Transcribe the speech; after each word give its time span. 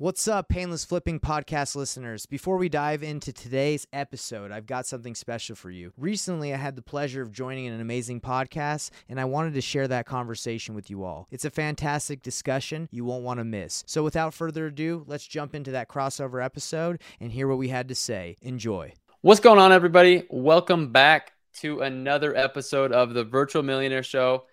What's 0.00 0.26
up, 0.26 0.48
Painless 0.48 0.86
Flipping 0.86 1.20
podcast 1.20 1.76
listeners? 1.76 2.24
Before 2.24 2.56
we 2.56 2.70
dive 2.70 3.02
into 3.02 3.34
today's 3.34 3.86
episode, 3.92 4.50
I've 4.50 4.64
got 4.64 4.86
something 4.86 5.14
special 5.14 5.54
for 5.54 5.70
you. 5.70 5.92
Recently, 5.98 6.54
I 6.54 6.56
had 6.56 6.74
the 6.74 6.80
pleasure 6.80 7.20
of 7.20 7.32
joining 7.32 7.66
an 7.66 7.82
amazing 7.82 8.22
podcast, 8.22 8.92
and 9.10 9.20
I 9.20 9.26
wanted 9.26 9.52
to 9.52 9.60
share 9.60 9.86
that 9.88 10.06
conversation 10.06 10.74
with 10.74 10.88
you 10.88 11.04
all. 11.04 11.28
It's 11.30 11.44
a 11.44 11.50
fantastic 11.50 12.22
discussion 12.22 12.88
you 12.90 13.04
won't 13.04 13.24
want 13.24 13.40
to 13.40 13.44
miss. 13.44 13.84
So, 13.86 14.02
without 14.02 14.32
further 14.32 14.68
ado, 14.68 15.04
let's 15.06 15.26
jump 15.26 15.54
into 15.54 15.72
that 15.72 15.90
crossover 15.90 16.42
episode 16.42 17.02
and 17.20 17.30
hear 17.30 17.46
what 17.46 17.58
we 17.58 17.68
had 17.68 17.88
to 17.88 17.94
say. 17.94 18.38
Enjoy. 18.40 18.94
What's 19.20 19.40
going 19.40 19.58
on, 19.58 19.70
everybody? 19.70 20.26
Welcome 20.30 20.92
back 20.92 21.32
to 21.56 21.82
another 21.82 22.34
episode 22.34 22.90
of 22.90 23.12
the 23.12 23.24
Virtual 23.24 23.62
Millionaire 23.62 24.02
Show. 24.02 24.46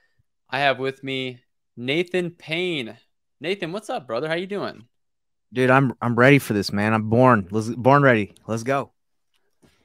I 0.50 0.60
have 0.60 0.78
with 0.78 1.06
me 1.06 1.40
Nathan 1.78 2.32
Payne. 2.32 2.98
Nathan, 3.40 3.72
what's 3.72 3.90
up, 3.90 4.08
brother? 4.08 4.28
How 4.28 4.36
you 4.36 4.46
doing? 4.46 4.84
Dude, 5.54 5.70
I'm 5.70 5.94
I'm 6.02 6.16
ready 6.16 6.40
for 6.40 6.54
this, 6.54 6.72
man. 6.74 6.94
I'm 6.94 7.10
born. 7.10 7.48
Let's 7.52 7.70
born 7.70 8.04
ready. 8.04 8.34
Let's 8.48 8.64
go. 8.64 8.92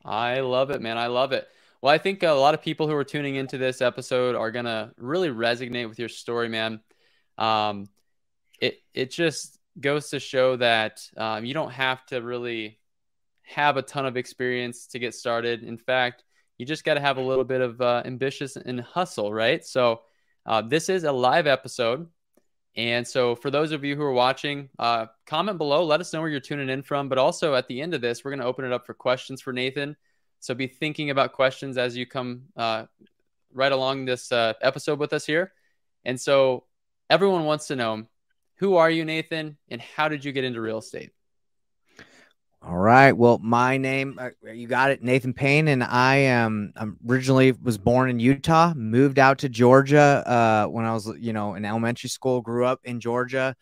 I 0.04 0.40
love 0.40 0.70
it, 0.70 0.80
man. 0.80 0.98
I 0.98 1.06
love 1.06 1.32
it. 1.32 1.46
Well, 1.80 1.92
I 1.92 1.98
think 1.98 2.22
a 2.22 2.30
lot 2.30 2.54
of 2.54 2.62
people 2.62 2.88
who 2.88 2.94
are 2.94 3.04
tuning 3.04 3.36
into 3.36 3.58
this 3.58 3.80
episode 3.80 4.34
are 4.34 4.50
gonna 4.50 4.92
really 4.96 5.28
resonate 5.28 5.88
with 5.88 5.98
your 5.98 6.08
story, 6.08 6.48
man. 6.48 6.80
Um, 7.38 7.88
it 8.60 8.78
it 8.94 9.10
just 9.10 9.58
goes 9.80 10.10
to 10.10 10.20
show 10.20 10.56
that 10.56 11.00
um, 11.16 11.44
you 11.44 11.54
don't 11.54 11.72
have 11.72 12.04
to 12.06 12.20
really 12.20 12.78
have 13.42 13.76
a 13.76 13.82
ton 13.82 14.06
of 14.06 14.16
experience 14.16 14.86
to 14.88 14.98
get 14.98 15.14
started. 15.14 15.62
In 15.62 15.78
fact, 15.78 16.24
you 16.58 16.66
just 16.66 16.84
got 16.84 16.94
to 16.94 17.00
have 17.00 17.16
a 17.16 17.22
little 17.22 17.44
bit 17.44 17.60
of 17.60 17.80
uh, 17.80 18.02
ambitious 18.04 18.56
and 18.56 18.80
hustle, 18.80 19.32
right? 19.32 19.64
So, 19.64 20.02
uh, 20.46 20.62
this 20.62 20.88
is 20.88 21.04
a 21.04 21.12
live 21.12 21.46
episode. 21.46 22.08
And 22.74 23.06
so, 23.06 23.34
for 23.34 23.50
those 23.50 23.72
of 23.72 23.84
you 23.84 23.96
who 23.96 24.02
are 24.02 24.12
watching, 24.12 24.70
uh, 24.78 25.06
comment 25.26 25.58
below. 25.58 25.84
Let 25.84 26.00
us 26.00 26.12
know 26.12 26.20
where 26.20 26.30
you're 26.30 26.40
tuning 26.40 26.70
in 26.70 26.82
from. 26.82 27.08
But 27.08 27.18
also, 27.18 27.54
at 27.54 27.68
the 27.68 27.82
end 27.82 27.92
of 27.92 28.00
this, 28.00 28.24
we're 28.24 28.30
going 28.30 28.40
to 28.40 28.46
open 28.46 28.64
it 28.64 28.72
up 28.72 28.86
for 28.86 28.94
questions 28.94 29.42
for 29.42 29.52
Nathan. 29.52 29.94
So, 30.40 30.54
be 30.54 30.66
thinking 30.66 31.10
about 31.10 31.32
questions 31.32 31.76
as 31.76 31.96
you 31.96 32.06
come 32.06 32.44
uh, 32.56 32.86
right 33.52 33.72
along 33.72 34.06
this 34.06 34.32
uh, 34.32 34.54
episode 34.62 34.98
with 34.98 35.12
us 35.12 35.26
here. 35.26 35.52
And 36.04 36.18
so, 36.18 36.64
everyone 37.10 37.44
wants 37.44 37.66
to 37.66 37.76
know 37.76 38.06
who 38.56 38.76
are 38.76 38.90
you, 38.90 39.04
Nathan, 39.04 39.58
and 39.68 39.80
how 39.80 40.08
did 40.08 40.24
you 40.24 40.32
get 40.32 40.44
into 40.44 40.60
real 40.60 40.78
estate? 40.78 41.10
All 42.64 42.78
right. 42.78 43.10
Well, 43.10 43.38
my 43.42 43.76
name, 43.76 44.16
uh, 44.20 44.30
you 44.48 44.68
got 44.68 44.92
it, 44.92 45.02
Nathan 45.02 45.34
Payne, 45.34 45.66
and 45.66 45.82
I 45.82 46.14
am 46.14 46.72
um, 46.76 46.96
originally 47.08 47.50
was 47.50 47.76
born 47.76 48.08
in 48.08 48.20
Utah, 48.20 48.72
moved 48.74 49.18
out 49.18 49.38
to 49.38 49.48
Georgia 49.48 50.22
uh, 50.24 50.70
when 50.70 50.84
I 50.84 50.94
was, 50.94 51.12
you 51.18 51.32
know, 51.32 51.54
in 51.54 51.64
elementary 51.64 52.08
school. 52.08 52.40
Grew 52.40 52.64
up 52.64 52.78
in 52.84 53.00
Georgia. 53.00 53.56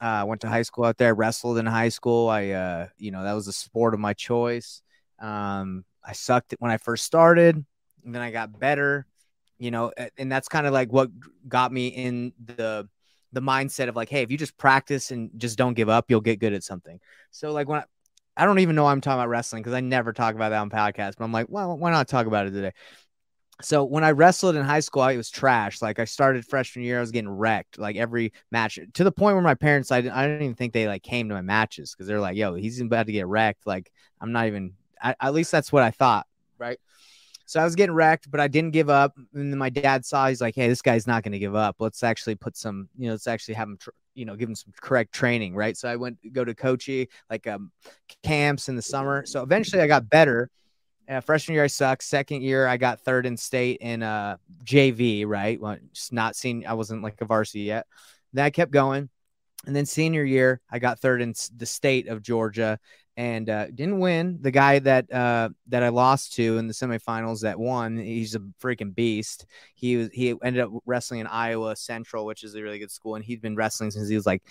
Uh, 0.00 0.24
went 0.28 0.42
to 0.42 0.48
high 0.48 0.62
school 0.62 0.84
out 0.84 0.96
there. 0.96 1.12
Wrestled 1.12 1.58
in 1.58 1.66
high 1.66 1.88
school. 1.88 2.28
I, 2.28 2.50
uh, 2.50 2.86
you 2.98 3.10
know, 3.10 3.24
that 3.24 3.32
was 3.32 3.48
a 3.48 3.52
sport 3.52 3.94
of 3.94 4.00
my 4.00 4.12
choice. 4.12 4.80
Um, 5.18 5.84
I 6.04 6.12
sucked 6.12 6.54
when 6.60 6.70
I 6.70 6.76
first 6.76 7.04
started, 7.04 7.64
then 8.04 8.22
I 8.22 8.30
got 8.30 8.60
better. 8.60 9.06
You 9.58 9.72
know, 9.72 9.92
and 10.18 10.30
that's 10.30 10.46
kind 10.46 10.68
of 10.68 10.72
like 10.72 10.92
what 10.92 11.10
got 11.48 11.72
me 11.72 11.88
in 11.88 12.32
the 12.44 12.88
the 13.32 13.42
mindset 13.42 13.88
of 13.88 13.96
like, 13.96 14.08
hey, 14.08 14.22
if 14.22 14.30
you 14.30 14.38
just 14.38 14.56
practice 14.56 15.10
and 15.10 15.30
just 15.36 15.58
don't 15.58 15.74
give 15.74 15.88
up, 15.88 16.06
you'll 16.08 16.20
get 16.20 16.38
good 16.38 16.52
at 16.52 16.62
something. 16.62 17.00
So 17.32 17.52
like 17.52 17.68
when 17.68 17.80
I, 17.80 17.84
I 18.36 18.44
don't 18.44 18.58
even 18.58 18.76
know 18.76 18.84
why 18.84 18.92
I'm 18.92 19.00
talking 19.00 19.18
about 19.18 19.28
wrestling 19.28 19.62
because 19.62 19.74
I 19.74 19.80
never 19.80 20.12
talk 20.12 20.34
about 20.34 20.50
that 20.50 20.60
on 20.60 20.70
podcasts. 20.70 21.14
But 21.16 21.24
I'm 21.24 21.32
like, 21.32 21.46
well, 21.48 21.76
why 21.76 21.90
not 21.90 22.08
talk 22.08 22.26
about 22.26 22.46
it 22.46 22.50
today? 22.50 22.72
So 23.62 23.84
when 23.84 24.04
I 24.04 24.10
wrestled 24.10 24.54
in 24.56 24.64
high 24.64 24.80
school, 24.80 25.02
I 25.02 25.16
was 25.16 25.30
trash. 25.30 25.80
Like 25.80 25.98
I 25.98 26.04
started 26.04 26.44
freshman 26.44 26.84
year, 26.84 26.98
I 26.98 27.00
was 27.00 27.10
getting 27.10 27.30
wrecked 27.30 27.78
like 27.78 27.96
every 27.96 28.32
match 28.50 28.78
to 28.94 29.04
the 29.04 29.12
point 29.12 29.34
where 29.34 29.42
my 29.42 29.54
parents, 29.54 29.90
I 29.90 30.02
didn't, 30.02 30.14
I 30.14 30.26
didn't 30.26 30.42
even 30.42 30.54
think 30.54 30.74
they 30.74 30.86
like 30.86 31.02
came 31.02 31.28
to 31.30 31.34
my 31.34 31.40
matches 31.40 31.92
because 31.92 32.06
they're 32.06 32.20
like, 32.20 32.36
yo, 32.36 32.54
he's 32.54 32.80
about 32.80 33.06
to 33.06 33.12
get 33.12 33.26
wrecked. 33.26 33.66
Like 33.66 33.90
I'm 34.20 34.32
not 34.32 34.46
even. 34.46 34.74
I, 35.02 35.14
at 35.20 35.32
least 35.34 35.52
that's 35.52 35.72
what 35.72 35.82
I 35.82 35.90
thought, 35.90 36.26
right? 36.58 36.78
So 37.46 37.60
I 37.60 37.64
was 37.64 37.76
getting 37.76 37.94
wrecked, 37.94 38.30
but 38.30 38.40
I 38.40 38.48
didn't 38.48 38.72
give 38.72 38.90
up. 38.90 39.14
And 39.32 39.52
then 39.52 39.58
my 39.58 39.70
dad 39.70 40.04
saw, 40.04 40.28
he's 40.28 40.40
like, 40.40 40.54
hey, 40.54 40.68
this 40.68 40.82
guy's 40.82 41.06
not 41.06 41.22
going 41.22 41.32
to 41.32 41.38
give 41.38 41.54
up. 41.54 41.76
Let's 41.78 42.02
actually 42.02 42.34
put 42.34 42.56
some, 42.56 42.88
you 42.98 43.06
know, 43.06 43.12
let's 43.12 43.26
actually 43.26 43.54
have 43.54 43.68
him 43.68 43.76
tr- 43.78 43.90
you 44.16 44.24
know, 44.24 44.34
give 44.34 44.48
them 44.48 44.56
some 44.56 44.72
correct 44.80 45.12
training, 45.12 45.54
right? 45.54 45.76
So 45.76 45.88
I 45.88 45.96
went 45.96 46.18
go 46.32 46.44
to 46.44 46.54
coachy 46.54 47.08
like 47.30 47.46
um, 47.46 47.70
camps 48.22 48.68
in 48.68 48.76
the 48.76 48.82
summer. 48.82 49.24
So 49.26 49.42
eventually 49.42 49.82
I 49.82 49.86
got 49.86 50.08
better. 50.08 50.50
Uh, 51.08 51.20
freshman 51.20 51.54
year 51.54 51.64
I 51.64 51.68
sucked. 51.68 52.02
Second 52.02 52.42
year 52.42 52.66
I 52.66 52.78
got 52.78 53.00
third 53.00 53.26
in 53.26 53.36
state 53.36 53.78
in 53.80 54.02
uh 54.02 54.38
JV, 54.64 55.26
right? 55.26 55.60
Well, 55.60 55.76
just 55.92 56.12
not 56.12 56.34
seen. 56.34 56.66
I 56.66 56.74
wasn't 56.74 57.02
like 57.02 57.20
a 57.20 57.26
varsity 57.26 57.60
yet. 57.60 57.86
Then 58.32 58.44
I 58.44 58.50
kept 58.50 58.72
going, 58.72 59.08
and 59.66 59.74
then 59.74 59.86
senior 59.86 60.24
year 60.24 60.60
I 60.70 60.78
got 60.78 61.00
third 61.00 61.20
in 61.20 61.34
the 61.56 61.66
state 61.66 62.08
of 62.08 62.22
Georgia, 62.22 62.78
and 63.16 63.48
uh, 63.48 63.66
didn't 63.68 63.98
win. 63.98 64.38
The 64.40 64.50
guy 64.50 64.78
that 64.80 65.12
uh, 65.12 65.48
that 65.68 65.82
I 65.82 65.88
lost 65.88 66.34
to 66.34 66.58
in 66.58 66.66
the 66.66 66.74
semifinals 66.74 67.42
that 67.42 67.58
won, 67.58 67.96
he's 67.96 68.34
a 68.34 68.40
freaking 68.62 68.94
beast. 68.94 69.46
He 69.74 69.96
was 69.96 70.10
he 70.12 70.34
ended 70.42 70.62
up 70.62 70.70
wrestling 70.84 71.20
in 71.20 71.26
Iowa 71.26 71.76
Central, 71.76 72.26
which 72.26 72.44
is 72.44 72.54
a 72.54 72.62
really 72.62 72.78
good 72.78 72.90
school, 72.90 73.14
and 73.14 73.24
he'd 73.24 73.40
been 73.40 73.56
wrestling 73.56 73.90
since 73.90 74.08
he 74.08 74.14
was 74.14 74.26
like 74.26 74.42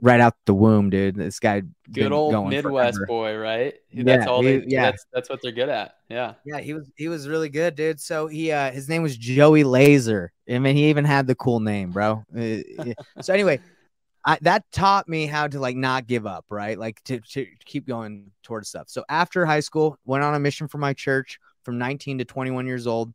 right 0.00 0.20
out 0.20 0.34
the 0.44 0.54
womb, 0.54 0.90
dude. 0.90 1.14
This 1.14 1.40
guy, 1.40 1.62
good 1.90 2.12
old 2.12 2.50
Midwest 2.50 2.96
forever. 2.96 3.06
boy, 3.06 3.36
right? 3.36 3.74
That's 3.94 4.24
yeah, 4.26 4.30
all 4.30 4.42
they. 4.42 4.60
He, 4.60 4.66
yeah, 4.68 4.90
that's, 4.90 5.06
that's 5.12 5.30
what 5.30 5.40
they're 5.40 5.52
good 5.52 5.70
at. 5.70 5.96
Yeah, 6.10 6.34
yeah. 6.44 6.60
He 6.60 6.74
was 6.74 6.92
he 6.96 7.08
was 7.08 7.28
really 7.28 7.48
good, 7.48 7.76
dude. 7.76 7.98
So 7.98 8.26
he 8.26 8.52
uh 8.52 8.70
his 8.72 8.90
name 8.90 9.02
was 9.02 9.16
Joey 9.16 9.64
Laser. 9.64 10.32
I 10.50 10.58
mean, 10.58 10.76
he 10.76 10.90
even 10.90 11.06
had 11.06 11.26
the 11.26 11.34
cool 11.34 11.60
name, 11.60 11.92
bro. 11.92 12.24
Uh, 12.36 12.92
so 13.22 13.32
anyway. 13.32 13.58
I, 14.24 14.38
that 14.42 14.64
taught 14.70 15.08
me 15.08 15.26
how 15.26 15.48
to 15.48 15.58
like 15.58 15.76
not 15.76 16.06
give 16.06 16.26
up, 16.26 16.44
right? 16.48 16.78
Like 16.78 17.02
to, 17.04 17.20
to 17.20 17.46
keep 17.64 17.86
going 17.86 18.30
towards 18.42 18.68
stuff. 18.68 18.88
So 18.88 19.04
after 19.08 19.44
high 19.44 19.60
school, 19.60 19.98
went 20.04 20.22
on 20.22 20.34
a 20.34 20.38
mission 20.38 20.68
for 20.68 20.78
my 20.78 20.92
church 20.92 21.40
from 21.64 21.78
19 21.78 22.18
to 22.18 22.24
21 22.24 22.66
years 22.66 22.86
old, 22.86 23.12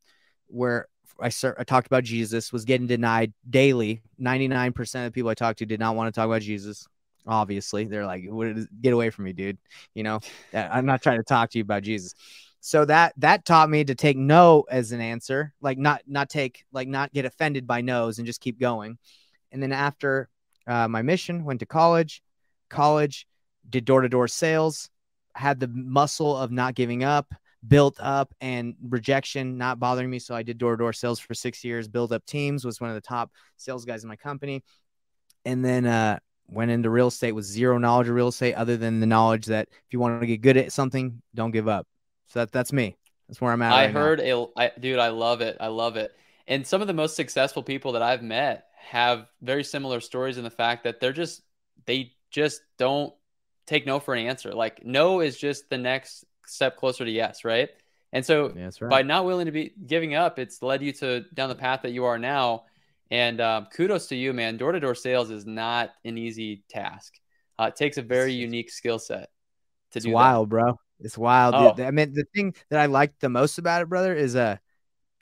where 0.48 0.88
I, 1.22 1.32
I 1.58 1.64
talked 1.64 1.88
about 1.88 2.04
Jesus, 2.04 2.52
was 2.52 2.66
getting 2.66 2.88
denied 2.88 3.34
daily. 3.50 4.02
99% 4.20 4.78
of 4.96 5.06
the 5.06 5.12
people 5.12 5.30
I 5.30 5.34
talked 5.34 5.60
to 5.60 5.66
did 5.66 5.80
not 5.80 5.96
want 5.96 6.14
to 6.14 6.18
talk 6.18 6.28
about 6.28 6.42
Jesus. 6.42 6.88
Obviously, 7.26 7.86
they're 7.86 8.06
like, 8.06 8.24
"Get 8.82 8.94
away 8.94 9.10
from 9.10 9.26
me, 9.26 9.34
dude!" 9.34 9.58
You 9.94 10.04
know, 10.04 10.20
uh, 10.54 10.68
I'm 10.72 10.86
not 10.86 11.02
trying 11.02 11.18
to 11.18 11.24
talk 11.24 11.50
to 11.52 11.58
you 11.58 11.64
about 11.64 11.84
Jesus. 11.84 12.14
So 12.60 12.86
that 12.86 13.14
that 13.18 13.46
taught 13.46 13.70
me 13.70 13.84
to 13.84 13.96
take 13.96 14.18
no 14.18 14.66
as 14.70 14.92
an 14.92 15.02
answer, 15.02 15.54
like 15.62 15.78
not 15.78 16.02
not 16.08 16.30
take 16.30 16.66
like 16.72 16.88
not 16.88 17.14
get 17.14 17.26
offended 17.26 17.68
by 17.68 17.82
no's 17.82 18.18
and 18.18 18.26
just 18.26 18.42
keep 18.42 18.60
going. 18.60 18.98
And 19.52 19.62
then 19.62 19.72
after 19.72 20.30
uh, 20.68 20.88
my 20.88 21.02
mission, 21.02 21.44
went 21.44 21.62
to 21.62 21.66
college, 21.66 22.22
college, 22.70 23.26
did 23.70 23.86
door 23.86 24.02
to 24.02 24.10
door 24.10 24.28
sales, 24.28 24.90
had 25.34 25.60
the 25.60 25.68
muscle 25.68 26.36
of 26.36 26.52
not 26.52 26.76
giving 26.76 27.04
up, 27.04 27.34
built 27.68 27.98
up, 28.00 28.34
and 28.42 28.76
rejection 28.82 29.58
not 29.58 29.80
bothering 29.80 30.10
me. 30.10 30.20
So 30.20 30.36
I 30.36 30.44
did 30.44 30.58
door 30.58 30.72
to 30.72 30.78
door 30.78 30.94
sales 30.94 31.20
for 31.20 31.34
six 31.34 31.64
years, 31.64 31.88
built 31.88 32.12
up 32.12 32.26
teams, 32.26 32.66
was 32.66 32.82
one 32.82 32.90
of 32.90 32.96
the 32.96 33.02
top 33.02 33.32
sales 33.56 33.86
guys 33.86 34.04
in 34.04 34.10
my 34.10 34.16
company. 34.16 34.64
And 35.46 35.64
then 35.64 35.86
uh, 35.86 36.20
went 36.48 36.72
into 36.72 36.90
real 36.90 37.08
estate 37.08 37.32
with 37.32 37.46
zero 37.46 37.78
knowledge 37.78 38.10
of 38.10 38.16
real 38.16 38.30
estate 38.30 38.54
other 38.56 38.78
than 38.78 39.00
the 39.00 39.06
knowledge 39.06 39.46
that 39.48 39.68
if 39.72 39.94
you 39.94 40.00
want 40.00 40.22
to 40.22 40.28
get 40.28 40.42
good 40.42 40.58
at 40.58 40.72
something, 40.72 41.22
don't 41.34 41.52
give 41.52 41.68
up. 41.68 41.88
So 42.28 42.40
that, 42.40 42.52
that's 42.52 42.74
me. 42.74 42.98
That's 43.28 43.40
where 43.42 43.52
I'm 43.52 43.62
at. 43.62 43.74
I 43.74 43.86
right 43.86 43.94
heard 43.94 44.20
a, 44.20 44.46
I, 44.56 44.72
dude, 44.80 45.00
I 45.00 45.10
love 45.10 45.42
it. 45.42 45.58
I 45.60 45.68
love 45.68 45.98
it. 45.98 46.16
And 46.48 46.66
some 46.66 46.82
of 46.82 46.88
the 46.88 46.94
most 46.94 47.16
successful 47.16 47.64
people 47.64 47.94
that 47.94 48.02
I've 48.02 48.24
met 48.24 48.68
have 48.88 49.28
very 49.42 49.64
similar 49.64 50.00
stories 50.00 50.38
in 50.38 50.44
the 50.44 50.50
fact 50.50 50.86
that 50.86 51.00
they're 51.00 51.14
just 51.14 51.42
they 51.86 52.14
just 52.32 52.62
don't 52.78 53.14
take 53.66 53.86
no 53.86 54.00
for 54.00 54.14
an 54.14 54.26
answer. 54.26 54.54
Like 54.54 54.86
no 54.86 55.20
is 55.20 55.38
just 55.38 55.70
the 55.70 55.78
next 55.78 56.26
step 56.46 56.78
closer 56.78 57.04
to 57.04 57.12
yes, 57.12 57.44
right? 57.44 57.70
And 58.14 58.26
so 58.26 58.54
right. 58.80 58.90
by 58.90 59.02
not 59.02 59.26
willing 59.26 59.48
to 59.48 59.52
be 59.52 59.74
giving 59.86 60.16
up, 60.16 60.40
it's 60.40 60.62
led 60.62 60.82
you 60.82 60.94
to 60.94 61.26
down 61.34 61.50
the 61.50 61.56
path 61.56 61.82
that 61.84 61.92
you 61.92 62.06
are 62.06 62.18
now. 62.18 62.64
And 63.12 63.42
um, 63.42 63.68
kudos 63.74 64.08
to 64.08 64.16
you, 64.16 64.34
man. 64.34 64.58
Door 64.58 64.74
to 64.74 64.80
door 64.80 64.96
sales 64.96 65.30
is 65.30 65.46
not 65.46 65.92
an 66.06 66.18
easy 66.18 66.64
task. 66.70 67.14
Uh, 67.60 67.66
it 67.66 67.76
takes 67.76 67.98
a 67.98 68.02
very 68.02 68.34
unique 68.34 68.70
skill 68.70 69.00
set 69.00 69.30
to 69.92 69.96
do 69.96 69.98
it's 69.98 70.06
do. 70.06 70.12
Wild, 70.12 70.48
that. 70.48 70.50
bro. 70.50 70.80
It's 71.00 71.18
wild. 71.18 71.56
Oh. 71.56 71.84
I 71.84 71.92
mean, 71.92 72.14
the 72.14 72.26
thing 72.34 72.56
that 72.70 72.80
I 72.80 72.86
like 72.86 73.20
the 73.20 73.30
most 73.30 73.58
about 73.58 73.82
it, 73.82 73.90
brother, 73.90 74.16
is 74.16 74.36
uh 74.36 74.58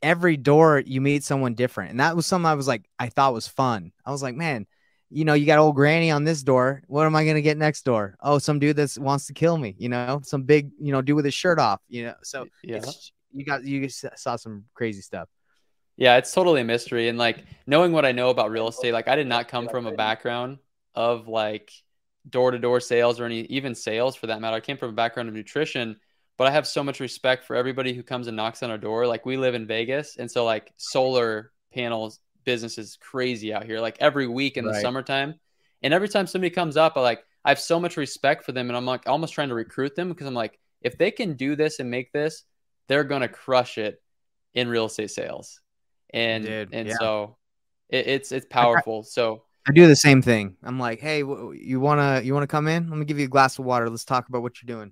every 0.06 0.38
door 0.38 0.84
you 0.86 1.02
meet 1.02 1.24
someone 1.24 1.56
different. 1.56 1.90
And 1.90 2.00
that 2.00 2.16
was 2.16 2.28
something 2.28 2.46
I 2.46 2.54
was 2.54 2.68
like, 2.68 2.88
I 3.00 3.10
thought 3.10 3.34
was 3.34 3.48
fun. 3.48 3.92
I 4.06 4.12
was 4.12 4.22
like, 4.22 4.36
man, 4.36 4.68
you 5.10 5.26
know, 5.26 5.34
you 5.34 5.48
got 5.48 5.58
old 5.58 5.76
granny 5.76 6.12
on 6.12 6.24
this 6.24 6.44
door. 6.44 6.84
What 6.86 7.08
am 7.08 7.16
I 7.16 7.24
going 7.24 7.38
to 7.38 7.42
get 7.42 7.58
next 7.58 7.86
door? 7.86 8.16
Oh, 8.22 8.38
some 8.38 8.60
dude 8.60 8.76
that 8.76 8.96
wants 9.00 9.26
to 9.28 9.34
kill 9.34 9.58
me, 9.58 9.76
you 9.80 9.90
know, 9.90 10.22
some 10.24 10.44
big, 10.44 10.70
you 10.80 10.92
know, 10.92 11.02
dude 11.02 11.16
with 11.16 11.26
his 11.26 11.34
shirt 11.34 11.58
off, 11.58 11.82
you 11.90 12.04
know? 12.04 12.14
So 12.22 12.46
yeah, 12.64 12.82
you 13.32 13.44
got, 13.44 13.64
you 13.64 13.90
saw 13.90 14.36
some 14.36 14.66
crazy 14.76 15.02
stuff. 15.02 15.28
Yeah. 15.98 16.18
It's 16.18 16.32
totally 16.32 16.62
a 16.62 16.66
mystery. 16.66 17.10
And 17.10 17.18
like 17.18 17.44
knowing 17.66 17.92
what 17.92 18.06
I 18.06 18.12
know 18.12 18.30
about 18.30 18.52
real 18.52 18.68
estate, 18.68 18.94
like 18.94 19.08
I 19.08 19.16
did 19.16 19.28
not 19.28 19.48
come 19.48 19.68
from 19.68 19.88
a 19.88 19.92
background 19.92 20.60
of 20.94 21.28
like 21.28 21.72
door 22.30 22.52
to 22.52 22.60
door 22.60 22.80
sales 22.80 23.20
or 23.20 23.26
any, 23.26 23.42
even 23.42 23.74
sales 23.74 24.16
for 24.16 24.28
that 24.28 24.40
matter. 24.40 24.58
I 24.58 24.60
came 24.60 24.78
from 24.78 24.90
a 24.90 24.94
background 24.94 25.30
of 25.30 25.36
nutrition 25.36 25.98
but 26.38 26.48
I 26.48 26.52
have 26.52 26.68
so 26.68 26.84
much 26.84 27.00
respect 27.00 27.46
for 27.46 27.56
everybody 27.56 27.94
who 27.94 28.04
comes 28.04 28.28
and 28.28 28.36
knocks 28.36 28.62
on 28.64 28.72
our 28.72 28.78
door. 28.78 29.08
Like 29.08 29.26
we 29.26 29.38
live 29.38 29.56
in 29.56 29.68
Vegas, 29.68 30.18
and 30.18 30.30
so 30.30 30.44
like 30.46 30.72
solar 30.78 31.52
panels 31.74 32.20
business 32.44 32.78
is 32.78 32.98
crazy 32.98 33.54
out 33.54 33.66
here. 33.66 33.80
Like 33.80 33.98
every 34.00 34.28
week 34.28 34.58
in 34.58 34.66
right. 34.66 34.74
the 34.74 34.82
summertime, 34.82 35.36
and 35.82 35.94
every 35.94 36.10
time 36.10 36.28
somebody 36.28 36.50
comes 36.50 36.78
up, 36.78 36.94
I 36.96 37.02
like 37.02 37.24
I 37.44 37.50
have 37.50 37.60
so 37.60 37.80
much 37.80 37.98
respect 37.98 38.46
for 38.46 38.52
them, 38.52 38.70
and 38.70 38.78
I'm 38.78 38.86
like 38.86 39.08
almost 39.08 39.34
trying 39.34 39.50
to 39.50 39.56
recruit 39.56 39.96
them 39.96 40.10
because 40.10 40.28
I'm 40.28 40.34
like, 40.34 40.60
if 40.82 40.98
they 40.98 41.12
can 41.12 41.34
do 41.34 41.56
this 41.56 41.80
and 41.80 41.90
make 41.90 42.12
this, 42.12 42.44
they're 42.88 43.04
gonna 43.04 43.28
crush 43.30 43.78
it 43.78 44.02
in 44.54 44.68
real 44.68 44.86
estate 44.86 45.12
sales, 45.12 45.62
and 46.14 46.46
Dude, 46.46 46.70
and 46.74 46.88
yeah. 46.88 46.96
so 47.00 47.38
it, 47.90 48.08
it's 48.08 48.32
it's 48.32 48.46
powerful. 48.50 49.04
So 49.04 49.44
I 49.68 49.72
do 49.72 49.88
the 49.88 49.96
same 49.96 50.22
thing. 50.22 50.58
I'm 50.64 50.80
like, 50.80 51.00
hey, 51.00 51.20
you 51.20 51.80
wanna 51.80 52.22
you 52.22 52.34
wanna 52.34 52.48
come 52.48 52.68
in? 52.68 52.90
Let 52.90 52.98
me 52.98 53.06
give 53.06 53.20
you 53.20 53.26
a 53.26 53.30
glass 53.30 53.58
of 53.58 53.66
water. 53.66 53.90
Let's 53.90 54.06
talk 54.06 54.30
about 54.30 54.42
what 54.42 54.62
you're 54.62 54.76
doing. 54.76 54.92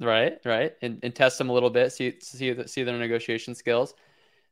Right, 0.00 0.38
right, 0.44 0.72
and, 0.82 0.98
and 1.02 1.14
test 1.14 1.38
them 1.38 1.50
a 1.50 1.52
little 1.52 1.70
bit, 1.70 1.92
see 1.92 2.14
see 2.20 2.66
see 2.66 2.82
their 2.82 2.98
negotiation 2.98 3.54
skills. 3.54 3.94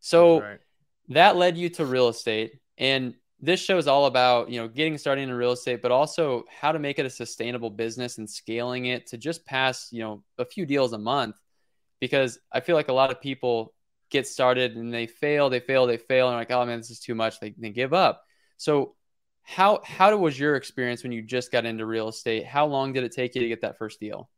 So 0.01 0.41
right. 0.41 0.61
that 1.09 1.37
led 1.37 1.57
you 1.57 1.69
to 1.71 1.85
real 1.85 2.09
estate, 2.09 2.61
and 2.79 3.15
this 3.41 3.61
show 3.61 3.79
is 3.79 3.87
all 3.87 4.07
about 4.07 4.51
you 4.51 4.61
know 4.61 4.69
getting 4.69 4.99
started 4.99 5.23
in 5.23 5.33
real 5.33 5.53
estate, 5.53 5.83
but 5.83 5.93
also 5.93 6.45
how 6.51 6.73
to 6.73 6.79
make 6.79 6.99
it 6.99 7.07
a 7.07 7.11
sustainable 7.11 7.71
business 7.71 8.19
and 8.19 8.29
scaling 8.29 8.87
it 8.87 9.07
to 9.09 9.19
just 9.19 9.45
pass 9.45 9.89
you 9.93 10.01
know 10.01 10.23
a 10.39 10.45
few 10.45 10.67
deals 10.67 10.93
a 10.93 10.99
month. 10.99 11.37
Because 12.01 12.39
I 12.53 12.61
feel 12.61 12.77
like 12.77 12.89
a 12.89 12.93
lot 12.93 13.11
of 13.11 13.21
people 13.21 13.73
get 14.11 14.27
started 14.27 14.77
and 14.77 14.93
they 14.93 15.07
fail, 15.07 15.49
they 15.49 15.61
fail, 15.61 15.87
they 15.87 15.97
fail, 15.97 16.29
and 16.29 16.37
like, 16.37 16.51
oh 16.51 16.65
man, 16.67 16.79
this 16.79 16.91
is 16.91 17.01
too 17.01 17.15
much. 17.15 17.41
They, 17.41 17.55
they 17.57 17.71
give 17.71 17.95
up. 17.95 18.23
So 18.57 18.95
how 19.43 19.81
how 19.85 20.17
was 20.17 20.39
your 20.39 20.57
experience 20.57 21.03
when 21.03 21.13
you 21.13 21.23
just 21.23 21.53
got 21.53 21.67
into 21.67 21.87
real 21.87 22.09
estate? 22.09 22.47
How 22.47 22.67
long 22.67 22.93
did 22.93 23.05
it 23.05 23.13
take 23.13 23.35
you 23.35 23.43
to 23.43 23.49
get 23.49 23.61
that 23.61 23.79
first 23.79 24.01
deal? 24.01 24.31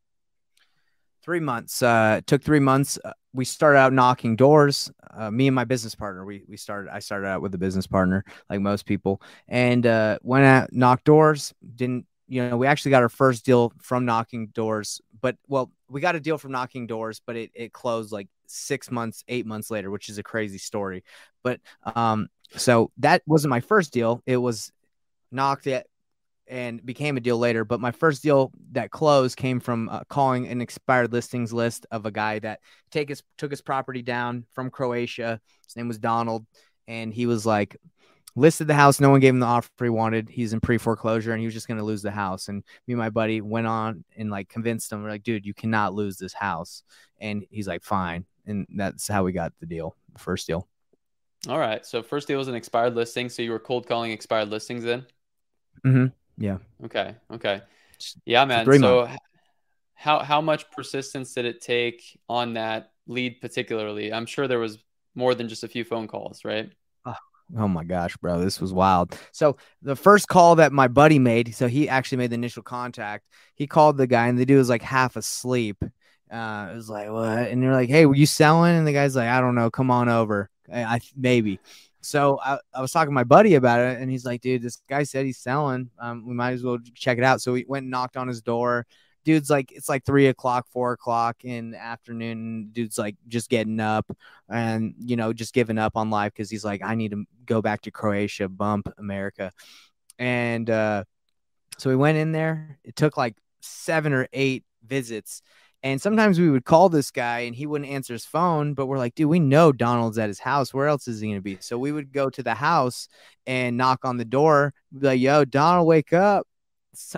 Three 1.26 1.40
months. 1.40 1.82
Uh, 1.82 2.20
took 2.24 2.40
three 2.40 2.60
months. 2.60 3.00
Uh, 3.04 3.12
we 3.32 3.44
started 3.44 3.78
out 3.78 3.92
knocking 3.92 4.36
doors. 4.36 4.92
Uh, 5.12 5.28
me 5.28 5.48
and 5.48 5.56
my 5.56 5.64
business 5.64 5.92
partner. 5.92 6.24
We 6.24 6.44
we 6.48 6.56
started. 6.56 6.88
I 6.88 7.00
started 7.00 7.26
out 7.26 7.42
with 7.42 7.52
a 7.52 7.58
business 7.58 7.84
partner, 7.84 8.24
like 8.48 8.60
most 8.60 8.86
people, 8.86 9.20
and 9.48 9.84
uh, 9.84 10.20
went 10.22 10.44
out 10.44 10.72
knocked 10.72 11.02
doors. 11.02 11.52
Didn't 11.74 12.06
you 12.28 12.48
know? 12.48 12.56
We 12.56 12.68
actually 12.68 12.92
got 12.92 13.02
our 13.02 13.08
first 13.08 13.44
deal 13.44 13.72
from 13.82 14.04
knocking 14.04 14.46
doors, 14.48 15.00
but 15.20 15.36
well, 15.48 15.72
we 15.90 16.00
got 16.00 16.14
a 16.14 16.20
deal 16.20 16.38
from 16.38 16.52
knocking 16.52 16.86
doors, 16.86 17.20
but 17.26 17.34
it 17.34 17.50
it 17.54 17.72
closed 17.72 18.12
like 18.12 18.28
six 18.46 18.88
months, 18.88 19.24
eight 19.26 19.46
months 19.46 19.68
later, 19.68 19.90
which 19.90 20.08
is 20.08 20.18
a 20.18 20.22
crazy 20.22 20.58
story. 20.58 21.02
But 21.42 21.58
um, 21.96 22.28
so 22.52 22.92
that 22.98 23.22
wasn't 23.26 23.50
my 23.50 23.60
first 23.60 23.92
deal. 23.92 24.22
It 24.26 24.36
was 24.36 24.70
knocked 25.32 25.66
it 25.66 25.88
and 26.48 26.84
became 26.84 27.16
a 27.16 27.20
deal 27.20 27.38
later. 27.38 27.64
But 27.64 27.80
my 27.80 27.90
first 27.90 28.22
deal 28.22 28.52
that 28.72 28.90
closed 28.90 29.36
came 29.36 29.60
from 29.60 29.88
uh, 29.88 30.00
calling 30.08 30.46
an 30.46 30.60
expired 30.60 31.12
listings 31.12 31.52
list 31.52 31.86
of 31.90 32.06
a 32.06 32.10
guy 32.10 32.38
that 32.40 32.60
take 32.90 33.08
his 33.08 33.22
took 33.38 33.50
his 33.50 33.60
property 33.60 34.02
down 34.02 34.44
from 34.52 34.70
Croatia. 34.70 35.40
His 35.64 35.76
name 35.76 35.88
was 35.88 35.98
Donald, 35.98 36.46
and 36.86 37.12
he 37.12 37.26
was 37.26 37.46
like 37.46 37.76
listed 38.36 38.68
the 38.68 38.74
house. 38.74 39.00
No 39.00 39.10
one 39.10 39.20
gave 39.20 39.34
him 39.34 39.40
the 39.40 39.46
offer 39.46 39.70
he 39.82 39.88
wanted. 39.88 40.28
He's 40.28 40.52
in 40.52 40.60
pre 40.60 40.78
foreclosure, 40.78 41.32
and 41.32 41.40
he 41.40 41.46
was 41.46 41.54
just 41.54 41.66
going 41.66 41.78
to 41.78 41.84
lose 41.84 42.02
the 42.02 42.10
house. 42.10 42.48
And 42.48 42.62
me 42.86 42.92
and 42.92 42.98
my 42.98 43.10
buddy 43.10 43.40
went 43.40 43.66
on 43.66 44.04
and 44.16 44.30
like 44.30 44.48
convinced 44.48 44.92
him. 44.92 45.02
We're 45.02 45.10
like, 45.10 45.24
dude, 45.24 45.46
you 45.46 45.54
cannot 45.54 45.94
lose 45.94 46.16
this 46.16 46.32
house. 46.32 46.82
And 47.18 47.44
he's 47.50 47.66
like, 47.66 47.82
fine. 47.82 48.26
And 48.46 48.66
that's 48.76 49.08
how 49.08 49.24
we 49.24 49.32
got 49.32 49.52
the 49.58 49.66
deal, 49.66 49.96
the 50.12 50.20
first 50.20 50.46
deal. 50.46 50.68
All 51.48 51.58
right. 51.58 51.84
So 51.84 52.02
first 52.02 52.28
deal 52.28 52.38
was 52.38 52.48
an 52.48 52.54
expired 52.54 52.94
listing. 52.94 53.28
So 53.28 53.42
you 53.42 53.50
were 53.50 53.58
cold 53.58 53.86
calling 53.86 54.10
expired 54.10 54.50
listings 54.50 54.84
then. 54.84 55.06
Mm-hmm. 55.84 56.06
Yeah. 56.38 56.58
Okay. 56.84 57.14
Okay. 57.32 57.62
Yeah, 58.24 58.44
man. 58.44 58.70
So 58.72 59.06
months. 59.06 59.18
how 59.94 60.18
how 60.20 60.40
much 60.40 60.70
persistence 60.70 61.32
did 61.34 61.44
it 61.44 61.60
take 61.60 62.02
on 62.28 62.54
that 62.54 62.92
lead 63.06 63.40
particularly? 63.40 64.12
I'm 64.12 64.26
sure 64.26 64.48
there 64.48 64.58
was 64.58 64.78
more 65.14 65.34
than 65.34 65.48
just 65.48 65.64
a 65.64 65.68
few 65.68 65.84
phone 65.84 66.06
calls, 66.06 66.44
right? 66.44 66.70
Oh, 67.04 67.14
oh 67.58 67.68
my 67.68 67.84
gosh, 67.84 68.16
bro, 68.18 68.40
this 68.40 68.60
was 68.60 68.72
wild. 68.72 69.18
So 69.32 69.56
the 69.82 69.96
first 69.96 70.28
call 70.28 70.56
that 70.56 70.72
my 70.72 70.88
buddy 70.88 71.18
made, 71.18 71.54
so 71.54 71.68
he 71.68 71.88
actually 71.88 72.18
made 72.18 72.30
the 72.30 72.34
initial 72.34 72.62
contact. 72.62 73.28
He 73.54 73.66
called 73.66 73.96
the 73.96 74.06
guy, 74.06 74.28
and 74.28 74.38
the 74.38 74.44
dude 74.44 74.58
was 74.58 74.68
like 74.68 74.82
half 74.82 75.16
asleep. 75.16 75.82
Uh, 76.30 76.68
it 76.72 76.74
was 76.74 76.90
like 76.90 77.08
what? 77.08 77.48
And 77.48 77.62
they're 77.62 77.72
like, 77.72 77.88
"Hey, 77.88 78.04
were 78.04 78.16
you 78.16 78.26
selling?" 78.26 78.76
And 78.76 78.86
the 78.86 78.92
guy's 78.92 79.16
like, 79.16 79.28
"I 79.28 79.40
don't 79.40 79.54
know. 79.54 79.70
Come 79.70 79.90
on 79.90 80.08
over. 80.08 80.50
I, 80.70 80.82
I 80.82 81.00
maybe." 81.16 81.60
So 82.06 82.38
I, 82.40 82.58
I 82.72 82.80
was 82.80 82.92
talking 82.92 83.10
to 83.10 83.14
my 83.14 83.24
buddy 83.24 83.56
about 83.56 83.80
it, 83.80 84.00
and 84.00 84.08
he's 84.08 84.24
like, 84.24 84.40
dude, 84.40 84.62
this 84.62 84.76
guy 84.88 85.02
said 85.02 85.26
he's 85.26 85.38
selling. 85.38 85.90
Um, 85.98 86.26
we 86.26 86.34
might 86.34 86.52
as 86.52 86.62
well 86.62 86.78
check 86.94 87.18
it 87.18 87.24
out. 87.24 87.42
So 87.42 87.52
we 87.52 87.64
went 87.66 87.82
and 87.82 87.90
knocked 87.90 88.16
on 88.16 88.28
his 88.28 88.42
door. 88.42 88.86
Dude's 89.24 89.50
like, 89.50 89.72
it's 89.72 89.88
like 89.88 90.04
three 90.04 90.28
o'clock, 90.28 90.68
four 90.70 90.92
o'clock 90.92 91.44
in 91.44 91.72
the 91.72 91.82
afternoon. 91.82 92.70
Dude's 92.72 92.96
like 92.96 93.16
just 93.26 93.50
getting 93.50 93.80
up 93.80 94.08
and, 94.48 94.94
you 95.00 95.16
know, 95.16 95.32
just 95.32 95.52
giving 95.52 95.78
up 95.78 95.96
on 95.96 96.10
life 96.10 96.32
because 96.32 96.48
he's 96.48 96.64
like, 96.64 96.80
I 96.80 96.94
need 96.94 97.10
to 97.10 97.24
go 97.44 97.60
back 97.60 97.80
to 97.82 97.90
Croatia, 97.90 98.48
bump 98.48 98.88
America. 98.98 99.50
And 100.16 100.70
uh, 100.70 101.02
so 101.76 101.90
we 101.90 101.96
went 101.96 102.18
in 102.18 102.30
there. 102.30 102.78
It 102.84 102.94
took 102.94 103.16
like 103.16 103.36
seven 103.62 104.12
or 104.12 104.28
eight 104.32 104.64
visits 104.86 105.42
and 105.82 106.00
sometimes 106.00 106.40
we 106.40 106.50
would 106.50 106.64
call 106.64 106.88
this 106.88 107.10
guy 107.10 107.40
and 107.40 107.54
he 107.54 107.66
wouldn't 107.66 107.90
answer 107.90 108.12
his 108.12 108.24
phone, 108.24 108.74
but 108.74 108.86
we're 108.86 108.98
like, 108.98 109.14
dude, 109.14 109.28
we 109.28 109.38
know 109.38 109.72
Donald's 109.72 110.18
at 110.18 110.28
his 110.28 110.40
house. 110.40 110.74
Where 110.74 110.88
else 110.88 111.06
is 111.06 111.20
he 111.20 111.28
going 111.28 111.38
to 111.38 111.42
be? 111.42 111.58
So 111.60 111.78
we 111.78 111.92
would 111.92 112.12
go 112.12 112.28
to 112.30 112.42
the 112.42 112.54
house 112.54 113.08
and 113.46 113.76
knock 113.76 114.04
on 114.04 114.16
the 114.16 114.24
door, 114.24 114.74
be 114.92 115.06
like, 115.06 115.20
yo, 115.20 115.44
Donald, 115.44 115.86
wake 115.86 116.12
up. 116.12 116.46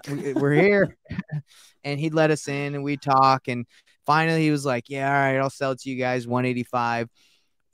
We're 0.08 0.54
here. 0.54 0.96
and 1.84 2.00
he'd 2.00 2.14
let 2.14 2.30
us 2.30 2.48
in 2.48 2.74
and 2.74 2.84
we'd 2.84 3.02
talk. 3.02 3.48
And 3.48 3.66
finally 4.06 4.42
he 4.42 4.50
was 4.50 4.66
like, 4.66 4.88
yeah, 4.88 5.08
all 5.08 5.20
right, 5.20 5.38
I'll 5.38 5.50
sell 5.50 5.72
it 5.72 5.80
to 5.80 5.90
you 5.90 5.96
guys 5.96 6.26
185. 6.26 7.08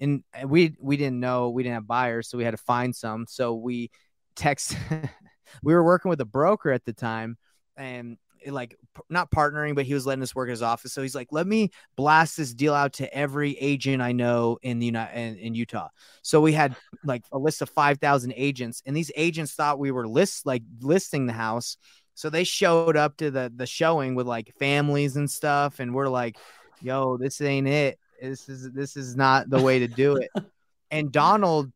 And 0.00 0.22
we 0.46 0.74
we 0.80 0.96
didn't 0.96 1.20
know 1.20 1.50
we 1.50 1.62
didn't 1.62 1.76
have 1.76 1.86
buyers, 1.86 2.28
so 2.28 2.36
we 2.36 2.44
had 2.44 2.50
to 2.50 2.56
find 2.58 2.94
some. 2.94 3.26
So 3.28 3.54
we 3.54 3.90
text 4.36 4.76
we 5.62 5.72
were 5.72 5.84
working 5.84 6.08
with 6.08 6.20
a 6.20 6.26
broker 6.26 6.72
at 6.72 6.84
the 6.84 6.92
time 6.92 7.36
and 7.76 8.18
like 8.46 8.76
not 9.08 9.30
partnering, 9.30 9.74
but 9.74 9.86
he 9.86 9.94
was 9.94 10.06
letting 10.06 10.22
us 10.22 10.34
work 10.34 10.48
in 10.48 10.52
his 10.52 10.62
office. 10.62 10.92
So 10.92 11.02
he's 11.02 11.14
like, 11.14 11.28
let 11.30 11.46
me 11.46 11.70
blast 11.96 12.36
this 12.36 12.52
deal 12.52 12.74
out 12.74 12.94
to 12.94 13.14
every 13.14 13.56
agent 13.58 14.02
I 14.02 14.12
know 14.12 14.58
in 14.62 14.78
the 14.78 14.86
United 14.86 15.18
in, 15.18 15.36
in 15.36 15.54
Utah. 15.54 15.88
So 16.22 16.40
we 16.40 16.52
had 16.52 16.76
like 17.04 17.24
a 17.32 17.38
list 17.38 17.62
of 17.62 17.70
five 17.70 17.98
thousand 17.98 18.34
agents, 18.36 18.82
and 18.86 18.96
these 18.96 19.10
agents 19.16 19.52
thought 19.52 19.78
we 19.78 19.90
were 19.90 20.06
list 20.06 20.46
like 20.46 20.62
listing 20.80 21.26
the 21.26 21.32
house. 21.32 21.76
So 22.14 22.30
they 22.30 22.44
showed 22.44 22.96
up 22.96 23.16
to 23.18 23.30
the 23.30 23.52
the 23.54 23.66
showing 23.66 24.14
with 24.14 24.26
like 24.26 24.54
families 24.58 25.16
and 25.16 25.30
stuff, 25.30 25.80
and 25.80 25.94
we're 25.94 26.08
like, 26.08 26.36
"Yo, 26.80 27.16
this 27.16 27.40
ain't 27.40 27.68
it. 27.68 27.98
This 28.20 28.48
is 28.48 28.70
this 28.72 28.96
is 28.96 29.16
not 29.16 29.50
the 29.50 29.60
way 29.60 29.80
to 29.80 29.88
do 29.88 30.16
it." 30.16 30.30
and 30.90 31.10
Donald 31.10 31.72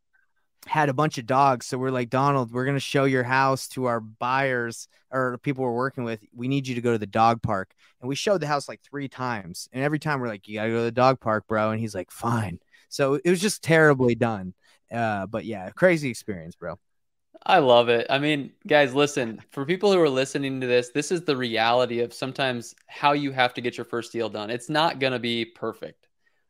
had 0.66 0.88
a 0.88 0.94
bunch 0.94 1.18
of 1.18 1.26
dogs. 1.26 1.66
So 1.66 1.78
we're 1.78 1.90
like, 1.90 2.10
Donald, 2.10 2.52
we're 2.52 2.64
going 2.64 2.76
to 2.76 2.80
show 2.80 3.04
your 3.04 3.22
house 3.22 3.68
to 3.68 3.86
our 3.86 4.00
buyers 4.00 4.88
or 5.10 5.38
people 5.38 5.64
we're 5.64 5.72
working 5.72 6.04
with. 6.04 6.24
We 6.34 6.48
need 6.48 6.66
you 6.66 6.74
to 6.74 6.80
go 6.80 6.92
to 6.92 6.98
the 6.98 7.06
dog 7.06 7.42
park. 7.42 7.72
And 8.00 8.08
we 8.08 8.14
showed 8.14 8.40
the 8.40 8.46
house 8.46 8.68
like 8.68 8.80
three 8.82 9.08
times. 9.08 9.68
And 9.72 9.82
every 9.82 9.98
time 9.98 10.20
we're 10.20 10.28
like, 10.28 10.46
you 10.46 10.54
got 10.54 10.64
to 10.64 10.70
go 10.70 10.76
to 10.78 10.84
the 10.84 10.92
dog 10.92 11.20
park, 11.20 11.46
bro. 11.46 11.70
And 11.70 11.80
he's 11.80 11.94
like, 11.94 12.10
fine. 12.10 12.58
So 12.88 13.14
it 13.14 13.30
was 13.30 13.40
just 13.40 13.62
terribly 13.62 14.14
done. 14.14 14.54
Uh, 14.92 15.26
but 15.26 15.44
yeah, 15.44 15.70
crazy 15.70 16.10
experience, 16.10 16.54
bro. 16.54 16.78
I 17.46 17.58
love 17.58 17.88
it. 17.88 18.06
I 18.10 18.18
mean, 18.18 18.50
guys, 18.66 18.94
listen, 18.94 19.40
for 19.50 19.64
people 19.64 19.92
who 19.92 20.00
are 20.00 20.08
listening 20.08 20.60
to 20.60 20.66
this, 20.66 20.90
this 20.90 21.12
is 21.12 21.22
the 21.22 21.36
reality 21.36 22.00
of 22.00 22.12
sometimes 22.12 22.74
how 22.88 23.12
you 23.12 23.30
have 23.30 23.54
to 23.54 23.60
get 23.60 23.76
your 23.76 23.84
first 23.84 24.12
deal 24.12 24.28
done. 24.28 24.50
It's 24.50 24.68
not 24.68 24.98
going 24.98 25.12
to 25.12 25.18
be 25.18 25.44
perfect. 25.44 26.08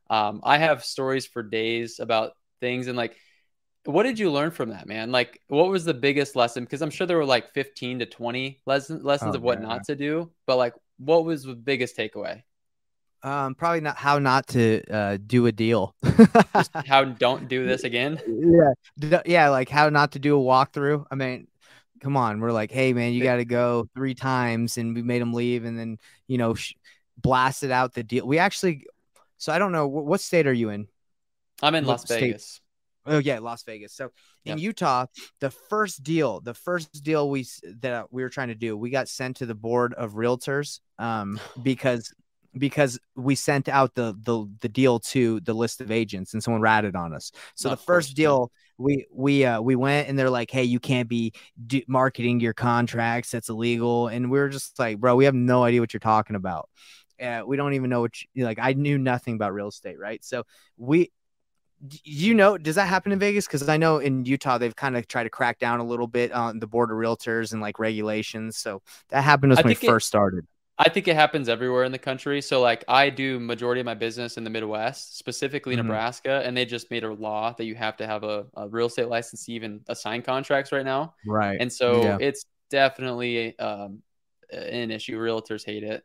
Um, 0.09 0.41
I 0.43 0.59
have 0.59 0.85
stories 0.85 1.27
for 1.27 1.43
days 1.43 2.01
about 2.01 2.33
things 2.61 2.87
and 2.87 2.97
like, 2.97 3.17
what 3.93 4.03
did 4.03 4.19
you 4.19 4.31
learn 4.31 4.51
from 4.51 4.69
that, 4.71 4.87
man? 4.87 5.11
Like, 5.11 5.41
what 5.49 5.71
was 5.71 5.85
the 5.85 5.95
biggest 5.95 6.37
lesson? 6.37 6.65
Because 6.65 6.83
I'm 6.83 6.91
sure 6.91 7.07
there 7.07 7.17
were 7.17 7.25
like 7.25 7.55
15 7.55 8.01
to 8.01 8.07
20 8.07 8.61
lessons 8.67 9.03
lessons 9.03 9.35
oh, 9.35 9.39
of 9.39 9.43
what 9.43 9.61
man. 9.61 9.69
not 9.69 9.85
to 9.85 9.97
do, 9.97 10.31
but 10.47 10.57
like, 10.57 10.75
what 10.99 11.25
was 11.25 11.45
the 11.45 11.55
biggest 11.55 11.97
takeaway? 11.97 12.43
Um, 13.23 13.55
probably 13.55 13.81
not 13.81 13.97
how 13.97 14.19
not 14.19 14.47
to 14.49 14.83
uh, 14.91 15.19
do 15.27 15.47
a 15.47 15.53
deal. 15.53 15.95
how 16.87 17.05
don't 17.05 17.49
do 17.49 17.67
this 17.67 17.85
again? 17.85 18.21
Yeah, 18.27 19.23
yeah, 19.25 19.49
like 19.49 19.71
how 19.71 19.89
not 19.89 20.13
to 20.13 20.19
do 20.19 20.39
a 20.39 20.43
walkthrough. 20.43 21.07
I 21.11 21.15
mean, 21.15 21.49
come 22.01 22.17
on, 22.17 22.41
we're 22.41 22.53
like, 22.53 22.71
hey 22.71 22.93
man, 22.93 23.15
you 23.15 23.23
got 23.23 23.37
to 23.37 23.45
go 23.45 23.89
three 23.95 24.15
times, 24.15 24.77
and 24.77 24.95
we 24.95 25.03
made 25.03 25.23
them 25.23 25.33
leave, 25.33 25.65
and 25.65 25.79
then 25.79 25.99
you 26.27 26.37
know, 26.37 26.55
sh- 26.55 26.75
blasted 27.17 27.71
out 27.71 27.95
the 27.95 28.03
deal. 28.05 28.27
We 28.27 28.39
actually, 28.39 28.85
so 29.39 29.51
I 29.51 29.59
don't 29.59 29.73
know 29.73 29.87
what 29.89 30.21
state 30.21 30.47
are 30.47 30.53
you 30.53 30.69
in? 30.69 30.89
I'm 31.63 31.75
in 31.75 31.87
what 31.87 31.93
Las 31.93 32.09
Vegas. 32.09 32.45
State? 32.45 32.68
Oh 33.09 33.19
yeah, 33.19 33.39
Las 33.39 33.63
Vegas. 33.65 33.95
So 33.95 34.11
in 34.45 34.59
yep. 34.59 34.59
Utah, 34.59 35.07
the 35.41 35.51
first 35.51 36.03
deal, 36.03 36.41
the 36.41 36.55
first 36.55 37.03
deal 37.03 37.31
we 37.31 37.47
that 37.81 38.13
we 38.13 38.23
were 38.23 38.29
trying 38.29 38.49
to 38.49 38.55
do, 38.55 38.77
we 38.77 38.91
got 38.91 39.09
sent 39.09 39.37
to 39.37 39.47
the 39.47 39.55
board 39.55 39.95
of 39.95 40.13
realtors 40.13 40.81
um, 40.99 41.41
because 41.63 42.13
because 42.57 42.99
we 43.15 43.35
sent 43.35 43.69
out 43.69 43.95
the 43.95 44.17
the 44.23 44.47
the 44.61 44.69
deal 44.69 44.99
to 44.99 45.41
the 45.41 45.55
list 45.55 45.81
of 45.81 45.91
agents 45.91 46.35
and 46.35 46.43
someone 46.43 46.63
ratted 46.63 46.97
on 46.97 47.15
us. 47.15 47.31
So 47.55 47.71
the 47.71 47.77
first 47.77 48.17
deal 48.17 48.51
we 48.79 49.07
we 49.13 49.45
uh 49.45 49.61
we 49.61 49.77
went 49.77 50.09
and 50.09 50.19
they're 50.19 50.31
like, 50.31 50.51
"Hey, 50.51 50.65
you 50.65 50.81
can't 50.81 51.09
be 51.09 51.33
do- 51.67 51.83
marketing 51.89 52.41
your 52.41 52.55
contracts. 52.55 53.31
That's 53.31 53.49
illegal." 53.49 54.09
And 54.09 54.31
we 54.31 54.39
were 54.39 54.49
just 54.49 54.79
like, 54.79 54.99
"Bro, 54.99 55.17
we 55.17 55.25
have 55.25 55.35
no 55.35 55.65
idea 55.65 55.81
what 55.81 55.93
you're 55.93 56.01
talking 56.01 56.37
about." 56.37 56.69
Uh, 57.21 57.43
we 57.45 57.57
don't 57.57 57.75
even 57.75 57.91
know 57.91 58.01
what 58.01 58.15
you, 58.33 58.45
like 58.45 58.59
I 58.61 58.75
knew 58.75 58.97
nothing 58.97 59.35
about 59.35 59.53
real 59.53 59.69
estate, 59.69 59.99
right? 59.99 60.25
So 60.25 60.45
we 60.77 61.11
you 62.05 62.35
know, 62.35 62.59
does 62.59 62.75
that 62.75 62.87
happen 62.87 63.13
in 63.13 63.19
Vegas? 63.19 63.47
Because 63.47 63.69
I 63.69 63.77
know 63.77 63.99
in 63.99 64.25
Utah 64.25 64.59
they've 64.59 64.75
kind 64.75 64.97
of 64.97 65.07
tried 65.07 65.25
to 65.25 65.31
crack 65.31 65.59
down 65.59 65.81
a 65.81 65.85
little 65.85 66.07
bit 66.07 66.33
on 66.33 66.59
the 66.59 66.67
board 66.67 66.91
of 66.91 66.97
realtors 66.97 67.53
and 67.53 67.61
like 67.61 67.79
regulations. 67.79 68.57
So 68.57 68.83
that 69.11 69.23
happened 69.23 69.55
when 69.55 69.67
we 69.67 69.75
first 69.75 70.09
started. 70.09 70.47
I 70.81 70.89
think 70.89 71.09
it 71.09 71.17
happens 71.17 71.49
everywhere 71.49 71.83
in 71.85 71.91
the 71.91 71.99
country. 71.99 72.41
So 72.41 72.61
like 72.61 72.85
I 72.87 73.11
do 73.11 73.41
majority 73.41 73.81
of 73.81 73.85
my 73.85 73.95
business 73.95 74.37
in 74.37 74.45
the 74.45 74.51
Midwest, 74.51 75.19
specifically 75.19 75.75
mm-hmm. 75.75 75.89
Nebraska, 75.89 76.43
and 76.45 76.57
they 76.57 76.65
just 76.65 76.91
made 76.91 77.03
a 77.03 77.13
law 77.13 77.53
that 77.59 77.65
you 77.65 77.75
have 77.75 77.97
to 77.97 78.07
have 78.07 78.23
a, 78.23 78.47
a 78.55 78.69
real 78.69 78.87
estate 78.87 79.09
license 79.09 79.47
to 79.47 79.53
even 79.53 79.81
assign 79.89 80.23
contracts 80.23 80.71
right 80.71 80.85
now. 80.85 81.15
Right. 81.27 81.59
And 81.61 81.73
so 81.73 82.03
yeah. 82.03 82.19
it's 82.21 82.45
definitely 82.71 83.59
um, 83.59 84.03
an 84.53 84.93
issue. 84.93 85.19
Realtors 85.19 85.65
hate 85.65 85.83
it. 85.83 86.05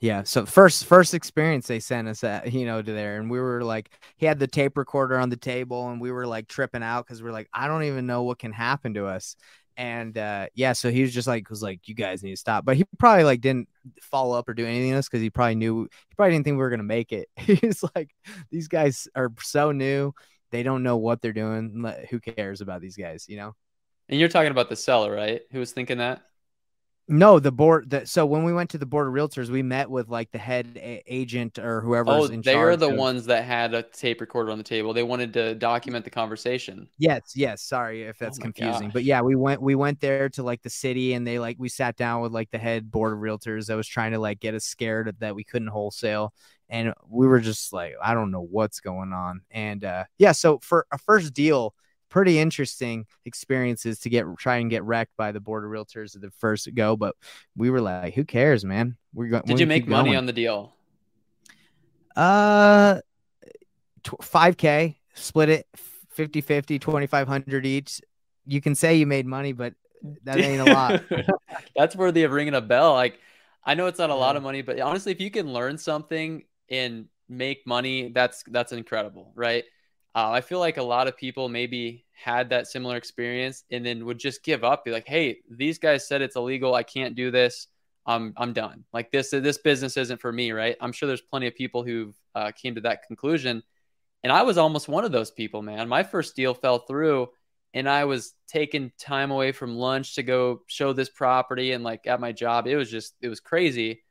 Yeah. 0.00 0.22
So 0.24 0.44
first 0.44 0.84
first 0.84 1.14
experience 1.14 1.66
they 1.66 1.80
sent 1.80 2.08
us 2.08 2.22
at, 2.22 2.52
you 2.52 2.66
know, 2.66 2.82
to 2.82 2.92
there. 2.92 3.18
And 3.18 3.30
we 3.30 3.40
were 3.40 3.62
like, 3.62 3.90
he 4.16 4.26
had 4.26 4.38
the 4.38 4.46
tape 4.46 4.76
recorder 4.76 5.18
on 5.18 5.30
the 5.30 5.36
table 5.36 5.88
and 5.88 6.00
we 6.00 6.12
were 6.12 6.26
like 6.26 6.48
tripping 6.48 6.82
out 6.82 7.06
because 7.06 7.22
we're 7.22 7.32
like, 7.32 7.48
I 7.52 7.66
don't 7.66 7.84
even 7.84 8.06
know 8.06 8.22
what 8.22 8.38
can 8.38 8.52
happen 8.52 8.94
to 8.94 9.06
us. 9.06 9.36
And 9.78 10.16
uh 10.16 10.46
yeah, 10.54 10.72
so 10.72 10.90
he 10.90 11.02
was 11.02 11.12
just 11.12 11.28
like 11.28 11.48
was 11.50 11.62
like, 11.62 11.86
You 11.88 11.94
guys 11.94 12.22
need 12.22 12.30
to 12.30 12.36
stop. 12.36 12.64
But 12.64 12.76
he 12.76 12.84
probably 12.98 13.24
like 13.24 13.40
didn't 13.40 13.68
follow 14.00 14.38
up 14.38 14.48
or 14.48 14.54
do 14.54 14.66
anything 14.66 14.92
else 14.92 15.08
because 15.08 15.22
he 15.22 15.30
probably 15.30 15.54
knew 15.54 15.84
he 15.84 16.14
probably 16.16 16.32
didn't 16.32 16.44
think 16.44 16.54
we 16.54 16.62
were 16.62 16.70
gonna 16.70 16.82
make 16.82 17.12
it. 17.12 17.28
He's 17.36 17.84
like, 17.94 18.14
These 18.50 18.68
guys 18.68 19.08
are 19.14 19.32
so 19.40 19.72
new, 19.72 20.12
they 20.50 20.62
don't 20.62 20.82
know 20.82 20.96
what 20.96 21.20
they're 21.20 21.32
doing. 21.32 21.84
Who 22.10 22.20
cares 22.20 22.60
about 22.60 22.80
these 22.80 22.96
guys, 22.96 23.26
you 23.28 23.36
know? 23.36 23.54
And 24.08 24.20
you're 24.20 24.28
talking 24.28 24.52
about 24.52 24.68
the 24.68 24.76
seller, 24.76 25.12
right? 25.12 25.42
Who 25.52 25.58
was 25.58 25.72
thinking 25.72 25.98
that? 25.98 26.22
No, 27.08 27.38
the 27.38 27.52
board. 27.52 27.90
The, 27.90 28.04
so 28.04 28.26
when 28.26 28.42
we 28.42 28.52
went 28.52 28.70
to 28.70 28.78
the 28.78 28.86
board 28.86 29.06
of 29.06 29.14
realtors, 29.14 29.48
we 29.48 29.62
met 29.62 29.88
with 29.88 30.08
like 30.08 30.32
the 30.32 30.38
head 30.38 30.76
a- 30.76 31.02
agent 31.06 31.56
or 31.56 31.80
whoever. 31.80 32.10
Oh, 32.10 32.26
they 32.26 32.54
are 32.54 32.76
the 32.76 32.90
of... 32.90 32.96
ones 32.96 33.26
that 33.26 33.44
had 33.44 33.74
a 33.74 33.82
tape 33.84 34.20
recorder 34.20 34.50
on 34.50 34.58
the 34.58 34.64
table. 34.64 34.92
They 34.92 35.04
wanted 35.04 35.32
to 35.34 35.54
document 35.54 36.04
the 36.04 36.10
conversation. 36.10 36.88
Yes, 36.98 37.32
yes. 37.36 37.62
Sorry 37.62 38.02
if 38.02 38.18
that's 38.18 38.40
oh 38.40 38.42
confusing, 38.42 38.88
gosh. 38.88 38.92
but 38.92 39.04
yeah, 39.04 39.20
we 39.20 39.36
went 39.36 39.62
we 39.62 39.76
went 39.76 40.00
there 40.00 40.28
to 40.30 40.42
like 40.42 40.62
the 40.62 40.70
city, 40.70 41.12
and 41.12 41.24
they 41.24 41.38
like 41.38 41.56
we 41.60 41.68
sat 41.68 41.96
down 41.96 42.22
with 42.22 42.32
like 42.32 42.50
the 42.50 42.58
head 42.58 42.90
board 42.90 43.12
of 43.12 43.20
realtors 43.20 43.66
that 43.66 43.76
was 43.76 43.86
trying 43.86 44.10
to 44.10 44.18
like 44.18 44.40
get 44.40 44.54
us 44.54 44.64
scared 44.64 45.14
that 45.20 45.36
we 45.36 45.44
couldn't 45.44 45.68
wholesale, 45.68 46.34
and 46.68 46.92
we 47.08 47.28
were 47.28 47.40
just 47.40 47.72
like, 47.72 47.94
I 48.02 48.14
don't 48.14 48.32
know 48.32 48.46
what's 48.50 48.80
going 48.80 49.12
on, 49.12 49.42
and 49.52 49.84
uh 49.84 50.04
yeah. 50.18 50.32
So 50.32 50.58
for 50.60 50.86
a 50.90 50.98
first 50.98 51.34
deal 51.34 51.72
pretty 52.08 52.38
interesting 52.38 53.06
experiences 53.24 53.98
to 54.00 54.10
get 54.10 54.24
try 54.38 54.56
and 54.56 54.70
get 54.70 54.84
wrecked 54.84 55.16
by 55.16 55.32
the 55.32 55.40
board 55.40 55.64
of 55.64 55.70
realtors 55.70 56.14
at 56.14 56.22
the 56.22 56.30
first 56.30 56.72
go. 56.74 56.96
But 56.96 57.14
we 57.56 57.70
were 57.70 57.80
like, 57.80 58.14
who 58.14 58.24
cares, 58.24 58.64
man? 58.64 58.96
We're 59.12 59.28
going. 59.28 59.42
Did 59.46 59.60
you 59.60 59.66
make 59.66 59.86
money 59.86 60.10
going. 60.10 60.18
on 60.18 60.26
the 60.26 60.32
deal? 60.32 60.72
Uh, 62.14 63.00
5K, 64.04 64.96
split 65.14 65.48
it 65.50 65.66
50 66.10 66.40
50, 66.40 66.78
2,500 66.78 67.66
each. 67.66 68.00
You 68.46 68.60
can 68.60 68.74
say 68.74 68.96
you 68.96 69.06
made 69.06 69.26
money, 69.26 69.52
but 69.52 69.74
that 70.24 70.38
ain't 70.38 70.66
a 70.66 70.72
lot. 70.72 71.02
That's 71.76 71.96
worthy 71.96 72.22
of 72.22 72.32
ringing 72.32 72.54
a 72.54 72.60
bell. 72.60 72.94
Like, 72.94 73.18
I 73.64 73.74
know 73.74 73.86
it's 73.86 73.98
not 73.98 74.10
a 74.10 74.14
lot 74.14 74.36
of 74.36 74.42
money, 74.42 74.62
but 74.62 74.80
honestly, 74.80 75.12
if 75.12 75.20
you 75.20 75.30
can 75.30 75.52
learn 75.52 75.76
something 75.76 76.44
and 76.70 77.06
make 77.28 77.66
money, 77.66 78.12
that's 78.12 78.44
that's 78.46 78.70
incredible, 78.70 79.32
right? 79.34 79.64
Uh, 80.16 80.30
I 80.30 80.40
feel 80.40 80.60
like 80.60 80.78
a 80.78 80.82
lot 80.82 81.08
of 81.08 81.16
people 81.18 81.50
maybe 81.50 82.06
had 82.14 82.48
that 82.48 82.66
similar 82.66 82.96
experience 82.96 83.64
and 83.70 83.84
then 83.84 84.06
would 84.06 84.18
just 84.18 84.42
give 84.42 84.64
up, 84.64 84.82
be 84.82 84.90
like, 84.90 85.06
"Hey, 85.06 85.40
these 85.50 85.78
guys 85.78 86.08
said 86.08 86.22
it's 86.22 86.36
illegal. 86.36 86.74
I 86.74 86.84
can't 86.84 87.14
do 87.14 87.30
this. 87.30 87.66
I'm 88.06 88.32
I'm 88.38 88.54
done. 88.54 88.84
Like 88.94 89.12
this 89.12 89.28
this 89.28 89.58
business 89.58 89.98
isn't 89.98 90.22
for 90.22 90.32
me." 90.32 90.52
Right? 90.52 90.74
I'm 90.80 90.92
sure 90.92 91.06
there's 91.06 91.20
plenty 91.20 91.48
of 91.48 91.54
people 91.54 91.84
who 91.84 92.14
uh, 92.34 92.52
came 92.52 92.76
to 92.76 92.80
that 92.82 93.02
conclusion, 93.06 93.62
and 94.24 94.32
I 94.32 94.42
was 94.42 94.56
almost 94.56 94.88
one 94.88 95.04
of 95.04 95.12
those 95.12 95.30
people. 95.30 95.60
Man, 95.60 95.86
my 95.86 96.02
first 96.02 96.34
deal 96.34 96.54
fell 96.54 96.78
through, 96.78 97.28
and 97.74 97.86
I 97.86 98.06
was 98.06 98.32
taking 98.48 98.92
time 98.98 99.30
away 99.30 99.52
from 99.52 99.76
lunch 99.76 100.14
to 100.14 100.22
go 100.22 100.62
show 100.66 100.94
this 100.94 101.10
property 101.10 101.72
and 101.72 101.84
like 101.84 102.06
at 102.06 102.20
my 102.20 102.32
job. 102.32 102.66
It 102.66 102.76
was 102.76 102.90
just 102.90 103.14
it 103.20 103.28
was 103.28 103.40
crazy, 103.40 104.02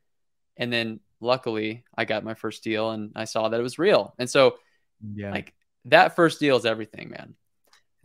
and 0.56 0.72
then 0.72 1.00
luckily 1.20 1.82
I 1.96 2.04
got 2.04 2.22
my 2.22 2.34
first 2.34 2.62
deal 2.62 2.90
and 2.90 3.10
I 3.16 3.24
saw 3.24 3.48
that 3.48 3.58
it 3.58 3.64
was 3.64 3.76
real, 3.76 4.14
and 4.20 4.30
so 4.30 4.58
yeah, 5.02 5.32
like 5.32 5.52
that 5.86 6.16
first 6.16 6.40
deal 6.40 6.56
is 6.56 6.66
everything, 6.66 7.10
man. 7.10 7.34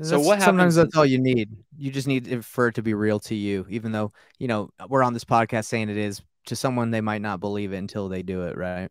So 0.01 0.19
what 0.19 0.39
happens? 0.39 0.45
Sometimes 0.45 0.75
that's 0.75 0.95
all 0.97 1.05
you 1.05 1.19
need. 1.19 1.49
You 1.77 1.91
just 1.91 2.07
need 2.07 2.43
for 2.43 2.69
it 2.69 2.75
to 2.75 2.81
be 2.81 2.93
real 2.93 3.19
to 3.21 3.35
you, 3.35 3.65
even 3.69 3.91
though 3.91 4.11
you 4.39 4.47
know 4.47 4.71
we're 4.89 5.03
on 5.03 5.13
this 5.13 5.23
podcast 5.23 5.65
saying 5.65 5.89
it 5.89 5.97
is 5.97 6.21
to 6.47 6.55
someone 6.55 6.89
they 6.89 7.01
might 7.01 7.21
not 7.21 7.39
believe 7.39 7.71
it 7.73 7.77
until 7.77 8.09
they 8.09 8.23
do 8.23 8.43
it, 8.43 8.57
right? 8.57 8.89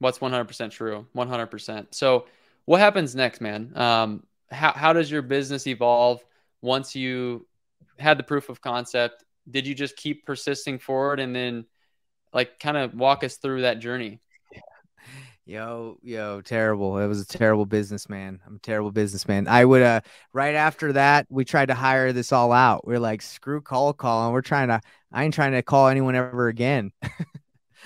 What's 0.00 0.20
one 0.20 0.30
hundred 0.30 0.44
percent 0.44 0.72
true? 0.72 1.06
One 1.12 1.28
hundred 1.28 1.46
percent. 1.46 1.94
So 1.94 2.26
what 2.66 2.80
happens 2.80 3.14
next, 3.14 3.40
man? 3.40 3.72
Um, 3.74 4.24
how 4.50 4.72
how 4.72 4.92
does 4.92 5.10
your 5.10 5.22
business 5.22 5.66
evolve 5.66 6.22
once 6.60 6.94
you 6.94 7.46
had 7.98 8.18
the 8.18 8.24
proof 8.24 8.50
of 8.50 8.60
concept? 8.60 9.24
Did 9.50 9.66
you 9.66 9.74
just 9.74 9.96
keep 9.96 10.26
persisting 10.26 10.78
forward 10.78 11.20
and 11.20 11.34
then 11.34 11.64
like 12.34 12.60
kind 12.60 12.76
of 12.76 12.92
walk 12.92 13.24
us 13.24 13.36
through 13.36 13.62
that 13.62 13.78
journey? 13.78 14.20
Yo, 15.48 15.96
yo, 16.02 16.42
terrible. 16.42 16.98
It 16.98 17.06
was 17.06 17.22
a 17.22 17.26
terrible 17.26 17.64
businessman. 17.64 18.38
I'm 18.46 18.56
a 18.56 18.58
terrible 18.58 18.90
businessman. 18.92 19.48
I 19.48 19.64
would 19.64 19.80
uh 19.80 20.02
right 20.34 20.54
after 20.54 20.92
that, 20.92 21.26
we 21.30 21.46
tried 21.46 21.68
to 21.68 21.74
hire 21.74 22.12
this 22.12 22.32
all 22.32 22.52
out. 22.52 22.86
We 22.86 22.94
are 22.94 22.98
like, 22.98 23.22
screw 23.22 23.62
call 23.62 23.94
call, 23.94 24.26
and 24.26 24.34
we're 24.34 24.42
trying 24.42 24.68
to 24.68 24.78
I 25.10 25.24
ain't 25.24 25.32
trying 25.32 25.52
to 25.52 25.62
call 25.62 25.88
anyone 25.88 26.14
ever 26.14 26.48
again. 26.48 26.92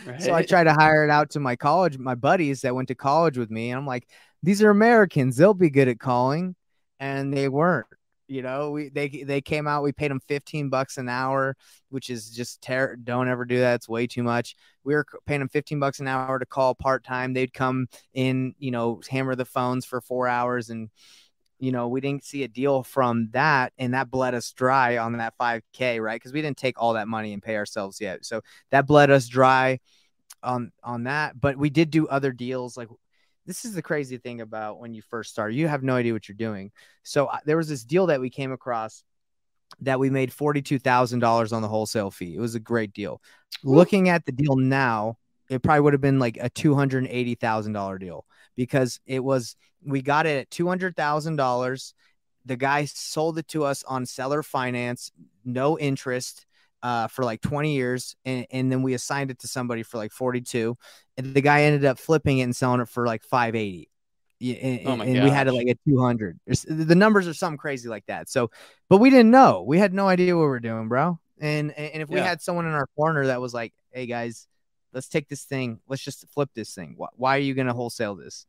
right. 0.04 0.20
So 0.20 0.34
I 0.34 0.42
tried 0.42 0.64
to 0.64 0.74
hire 0.74 1.04
it 1.04 1.10
out 1.10 1.30
to 1.30 1.40
my 1.40 1.54
college, 1.54 1.98
my 1.98 2.16
buddies 2.16 2.62
that 2.62 2.74
went 2.74 2.88
to 2.88 2.96
college 2.96 3.38
with 3.38 3.48
me. 3.48 3.70
And 3.70 3.78
I'm 3.78 3.86
like, 3.86 4.08
these 4.42 4.60
are 4.60 4.70
Americans, 4.70 5.36
they'll 5.36 5.54
be 5.54 5.70
good 5.70 5.86
at 5.86 6.00
calling. 6.00 6.56
And 6.98 7.32
they 7.32 7.48
weren't. 7.48 7.86
You 8.32 8.40
know, 8.40 8.70
we 8.70 8.88
they 8.88 9.08
they 9.08 9.42
came 9.42 9.68
out. 9.68 9.82
We 9.82 9.92
paid 9.92 10.10
them 10.10 10.20
15 10.26 10.70
bucks 10.70 10.96
an 10.96 11.06
hour, 11.06 11.54
which 11.90 12.08
is 12.08 12.30
just 12.30 12.62
ter- 12.62 12.96
don't 12.96 13.28
ever 13.28 13.44
do 13.44 13.58
that. 13.58 13.74
It's 13.74 13.88
way 13.90 14.06
too 14.06 14.22
much. 14.22 14.56
We 14.84 14.94
were 14.94 15.04
paying 15.26 15.40
them 15.40 15.50
15 15.50 15.78
bucks 15.78 16.00
an 16.00 16.08
hour 16.08 16.38
to 16.38 16.46
call 16.46 16.74
part 16.74 17.04
time. 17.04 17.34
They'd 17.34 17.52
come 17.52 17.88
in, 18.14 18.54
you 18.58 18.70
know, 18.70 19.02
hammer 19.10 19.34
the 19.34 19.44
phones 19.44 19.84
for 19.84 20.00
four 20.00 20.28
hours, 20.28 20.70
and 20.70 20.88
you 21.58 21.72
know, 21.72 21.88
we 21.88 22.00
didn't 22.00 22.24
see 22.24 22.42
a 22.42 22.48
deal 22.48 22.82
from 22.82 23.28
that, 23.32 23.74
and 23.76 23.92
that 23.92 24.10
bled 24.10 24.34
us 24.34 24.50
dry 24.52 24.96
on 24.96 25.12
that 25.18 25.34
5K, 25.38 26.00
right? 26.00 26.16
Because 26.16 26.32
we 26.32 26.40
didn't 26.40 26.56
take 26.56 26.80
all 26.80 26.94
that 26.94 27.08
money 27.08 27.34
and 27.34 27.42
pay 27.42 27.56
ourselves 27.56 28.00
yet, 28.00 28.24
so 28.24 28.40
that 28.70 28.86
bled 28.86 29.10
us 29.10 29.28
dry 29.28 29.78
on 30.42 30.72
on 30.82 31.04
that. 31.04 31.38
But 31.38 31.58
we 31.58 31.68
did 31.68 31.90
do 31.90 32.08
other 32.08 32.32
deals 32.32 32.78
like 32.78 32.88
this 33.46 33.64
is 33.64 33.74
the 33.74 33.82
crazy 33.82 34.18
thing 34.18 34.40
about 34.40 34.78
when 34.78 34.94
you 34.94 35.02
first 35.02 35.30
start 35.30 35.52
you 35.52 35.68
have 35.68 35.82
no 35.82 35.96
idea 35.96 36.12
what 36.12 36.28
you're 36.28 36.36
doing 36.36 36.70
so 37.02 37.26
uh, 37.26 37.38
there 37.44 37.56
was 37.56 37.68
this 37.68 37.84
deal 37.84 38.06
that 38.06 38.20
we 38.20 38.30
came 38.30 38.52
across 38.52 39.04
that 39.80 39.98
we 39.98 40.10
made 40.10 40.30
$42,000 40.30 41.52
on 41.52 41.62
the 41.62 41.68
wholesale 41.68 42.10
fee. 42.10 42.34
It 42.36 42.40
was 42.40 42.54
a 42.54 42.60
great 42.60 42.92
deal. 42.92 43.20
Ooh. 43.64 43.70
Looking 43.70 44.08
at 44.08 44.24
the 44.26 44.32
deal 44.32 44.56
now, 44.56 45.18
it 45.48 45.62
probably 45.62 45.80
would 45.80 45.92
have 45.92 46.00
been 46.00 46.18
like 46.18 46.36
a 46.38 46.50
$280,000 46.50 48.00
deal 48.00 48.26
because 48.54 49.00
it 49.06 49.22
was, 49.22 49.56
we 49.84 50.02
got 50.02 50.26
it 50.26 50.38
at 50.40 50.50
$200,000. 50.50 51.92
The 52.44 52.56
guy 52.56 52.84
sold 52.86 53.38
it 53.38 53.48
to 53.48 53.64
us 53.64 53.84
on 53.84 54.06
seller 54.06 54.42
finance, 54.42 55.12
no 55.44 55.78
interest 55.78 56.46
uh, 56.82 57.06
for 57.08 57.24
like 57.24 57.40
20 57.40 57.74
years, 57.74 58.16
and, 58.24 58.46
and 58.50 58.70
then 58.72 58.82
we 58.82 58.94
assigned 58.94 59.30
it 59.30 59.38
to 59.40 59.48
somebody 59.48 59.82
for 59.82 59.98
like 59.98 60.12
42, 60.12 60.76
and 61.16 61.34
the 61.34 61.40
guy 61.40 61.62
ended 61.62 61.84
up 61.84 61.98
flipping 61.98 62.38
it 62.38 62.42
and 62.42 62.56
selling 62.56 62.80
it 62.80 62.88
for 62.88 63.06
like 63.06 63.22
580. 63.22 63.88
And, 64.40 64.80
oh 64.88 65.00
and 65.00 65.22
we 65.22 65.30
had 65.30 65.46
it 65.46 65.52
like 65.52 65.68
at 65.68 65.78
200. 65.86 66.40
The 66.66 66.94
numbers 66.96 67.28
are 67.28 67.34
something 67.34 67.58
crazy 67.58 67.88
like 67.88 68.06
that. 68.06 68.28
So, 68.28 68.50
but 68.88 68.98
we 68.98 69.08
didn't 69.08 69.30
know. 69.30 69.62
We 69.64 69.78
had 69.78 69.94
no 69.94 70.08
idea 70.08 70.36
what 70.36 70.42
we 70.42 70.48
are 70.48 70.60
doing, 70.60 70.88
bro. 70.88 71.20
And 71.40 71.70
and 71.78 72.02
if 72.02 72.08
we 72.08 72.16
yeah. 72.16 72.24
had 72.24 72.42
someone 72.42 72.66
in 72.66 72.72
our 72.72 72.88
corner 72.96 73.26
that 73.26 73.40
was 73.40 73.54
like, 73.54 73.72
"Hey 73.92 74.06
guys, 74.06 74.48
let's 74.92 75.08
take 75.08 75.28
this 75.28 75.44
thing. 75.44 75.78
Let's 75.88 76.02
just 76.02 76.24
flip 76.30 76.50
this 76.54 76.74
thing. 76.74 76.94
Why, 76.96 77.08
why 77.14 77.36
are 77.36 77.40
you 77.40 77.54
going 77.54 77.68
to 77.68 77.72
wholesale 77.72 78.16
this?" 78.16 78.46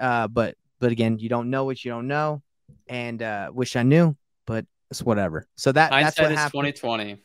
Uh, 0.00 0.28
but 0.28 0.56
but 0.80 0.92
again, 0.92 1.18
you 1.18 1.28
don't 1.28 1.50
know 1.50 1.64
what 1.64 1.84
you 1.84 1.90
don't 1.90 2.08
know, 2.08 2.42
and 2.86 3.22
uh, 3.22 3.50
wish 3.52 3.76
I 3.76 3.82
knew, 3.82 4.16
but 4.46 4.64
it's 4.90 5.02
whatever. 5.02 5.46
So 5.56 5.72
that 5.72 5.92
Hindsight 5.92 6.16
that's 6.16 6.28
what 6.28 6.38
happened. 6.38 6.74
2020. 6.76 7.22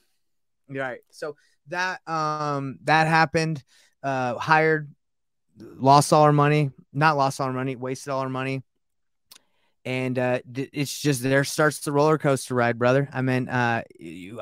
Right. 0.69 0.99
So 1.09 1.35
that 1.67 2.01
um 2.07 2.79
that 2.83 3.07
happened. 3.07 3.63
Uh, 4.01 4.37
hired, 4.37 4.89
lost 5.57 6.13
all 6.13 6.23
our 6.23 6.31
money. 6.31 6.71
Not 6.93 7.17
lost 7.17 7.41
all 7.41 7.47
our 7.47 7.53
money, 7.53 7.75
wasted 7.75 8.11
all 8.11 8.21
our 8.21 8.29
money. 8.29 8.63
And 9.85 10.19
uh, 10.19 10.39
it's 10.53 10.99
just 10.99 11.23
there 11.23 11.43
starts 11.43 11.79
the 11.79 11.91
roller 11.91 12.17
coaster 12.17 12.53
ride, 12.53 12.77
brother. 12.77 13.09
I 13.11 13.21
mean, 13.21 13.47
uh, 13.47 13.83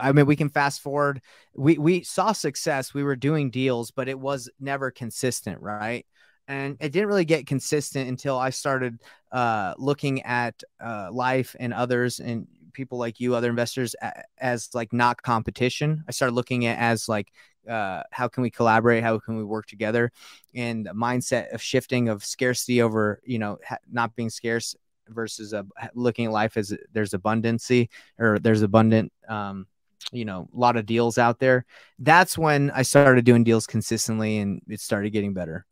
I 0.02 0.12
mean, 0.12 0.26
we 0.26 0.36
can 0.36 0.50
fast 0.50 0.82
forward. 0.82 1.22
We 1.56 1.78
we 1.78 2.04
saw 2.04 2.32
success. 2.34 2.94
We 2.94 3.04
were 3.04 3.16
doing 3.16 3.50
deals, 3.52 3.92
but 3.92 4.10
it 4.10 4.20
was 4.20 4.50
never 4.60 4.92
consistent, 4.92 5.62
right? 5.62 6.06
and 6.48 6.78
it 6.80 6.92
didn't 6.92 7.10
really 7.10 7.26
get 7.26 7.46
consistent 7.46 8.08
until 8.08 8.38
I 8.38 8.52
started 8.52 9.02
uh, 9.32 9.74
looking 9.78 10.22
at 10.24 10.64
uh, 10.84 11.10
life 11.12 11.56
and 11.60 11.74
others 11.74 12.20
and 12.20 12.48
people 12.78 13.00
like 13.00 13.20
you, 13.20 13.36
other 13.36 13.50
investors, 13.50 13.96
as 14.38 14.70
like 14.74 14.94
not 14.94 15.22
competition. 15.22 16.04
I 16.08 16.12
started 16.12 16.36
looking 16.36 16.66
at 16.68 16.78
as 16.78 17.10
like 17.10 17.34
uh, 17.68 18.04
how 18.12 18.30
can 18.30 18.44
we 18.44 18.52
collaborate? 18.52 19.04
How 19.04 19.20
can 19.20 19.36
we 19.36 19.44
work 19.44 19.66
together? 19.66 20.12
And 20.56 20.86
the 20.86 20.92
mindset 20.92 21.54
of 21.54 21.62
shifting 21.62 22.08
of 22.08 22.24
scarcity 22.24 22.82
over, 22.82 23.20
you 23.26 23.40
know, 23.40 23.58
ha- 23.68 23.80
not 23.92 24.16
being 24.16 24.30
scarce 24.30 24.76
versus 25.10 25.54
uh, 25.54 25.64
looking 25.96 26.28
at 26.28 26.32
life 26.32 26.56
as 26.56 26.74
there's 26.94 27.12
abundancy 27.12 27.90
or 28.20 28.40
there's 28.40 28.62
abundant, 28.62 29.12
um, 29.28 29.66
you 30.12 30.24
know, 30.24 30.48
a 30.54 30.58
lot 30.58 30.78
of 30.78 30.86
deals 30.86 31.18
out 31.18 31.40
there. 31.40 31.66
That's 32.00 32.38
when 32.38 32.72
I 32.72 32.84
started 32.84 33.26
doing 33.26 33.44
deals 33.44 33.68
consistently 33.68 34.38
and 34.38 34.62
it 34.70 34.80
started 34.80 35.10
getting 35.10 35.34
better. 35.34 35.66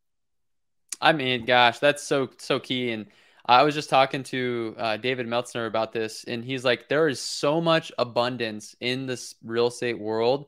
I 0.99 1.13
mean, 1.13 1.45
gosh, 1.45 1.79
that's 1.79 2.01
so, 2.01 2.29
so 2.39 2.59
key. 2.59 2.91
And 2.91 3.05
I 3.47 3.63
was 3.63 3.75
just 3.75 3.89
talking 3.89 4.23
to 4.23 4.75
uh, 4.77 4.97
David 4.97 5.27
Meltzer 5.27 5.67
about 5.67 5.93
this, 5.93 6.23
and 6.23 6.43
he's 6.43 6.65
like, 6.65 6.89
there 6.89 7.07
is 7.07 7.19
so 7.19 7.61
much 7.61 7.91
abundance 7.97 8.75
in 8.79 9.05
this 9.05 9.35
real 9.43 9.67
estate 9.67 9.99
world, 9.99 10.47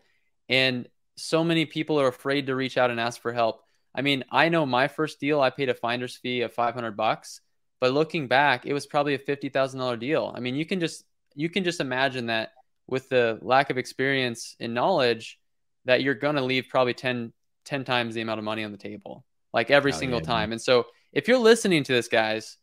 and 0.50 0.88
so 1.16 1.44
many 1.44 1.66
people 1.66 2.00
are 2.00 2.08
afraid 2.08 2.48
to 2.48 2.56
reach 2.56 2.78
out 2.78 2.90
and 2.90 3.00
ask 3.00 3.22
for 3.22 3.32
help. 3.32 3.62
I 3.94 4.02
mean, 4.02 4.24
I 4.32 4.50
know 4.50 4.66
my 4.66 4.88
first 4.88 5.20
deal, 5.20 5.42
I 5.42 5.50
paid 5.52 5.70
a 5.70 5.74
finder's 5.76 6.16
fee 6.16 6.42
of 6.42 6.54
500 6.54 6.98
bucks, 6.98 7.42
but 7.80 7.94
looking 7.94 8.28
back, 8.28 8.66
it 8.66 8.74
was 8.74 8.88
probably 8.88 9.14
a 9.14 9.20
$50,000 9.20 10.00
deal. 10.00 10.32
I 10.36 10.40
mean, 10.40 10.56
you 10.56 10.66
can 10.66 10.80
just 10.80 11.04
you 11.36 11.50
can 11.50 11.64
just 11.64 11.80
imagine 11.80 12.28
that 12.28 12.54
with 12.88 13.10
the 13.10 13.38
lack 13.44 13.70
of 13.70 13.78
experience 13.78 14.56
and 14.60 14.74
knowledge 14.74 15.40
that 15.86 16.02
you're 16.02 16.16
going 16.16 16.36
to 16.36 16.42
leave 16.42 16.68
probably 16.68 16.96
10 16.96 17.32
10 17.66 17.84
times 17.84 18.16
the 18.16 18.22
amount 18.22 18.40
of 18.40 18.46
money 18.46 18.64
on 18.64 18.72
the 18.72 18.78
table 18.78 19.24
like 19.54 19.70
every 19.70 19.92
oh, 19.94 19.96
single 19.96 20.20
yeah, 20.20 20.26
time. 20.26 20.50
Man. 20.50 20.54
And 20.54 20.62
so 20.62 20.86
if 21.14 21.28
you're 21.28 21.38
listening 21.38 21.84
to 21.84 21.94
this 21.94 22.08
guys, 22.08 22.58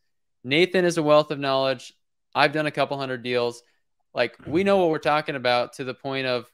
Nathan 0.45 0.85
is 0.85 0.99
a 0.99 1.03
wealth 1.03 1.31
of 1.31 1.39
knowledge. 1.39 1.93
I've 2.35 2.53
done 2.53 2.67
a 2.67 2.71
couple 2.71 2.99
hundred 2.99 3.23
deals. 3.23 3.63
Like 4.15 4.37
we 4.47 4.63
know 4.63 4.77
what 4.77 4.91
we're 4.91 4.99
talking 4.99 5.35
about 5.35 5.75
to 5.75 5.85
the 5.85 5.95
point 5.95 6.27
of, 6.27 6.49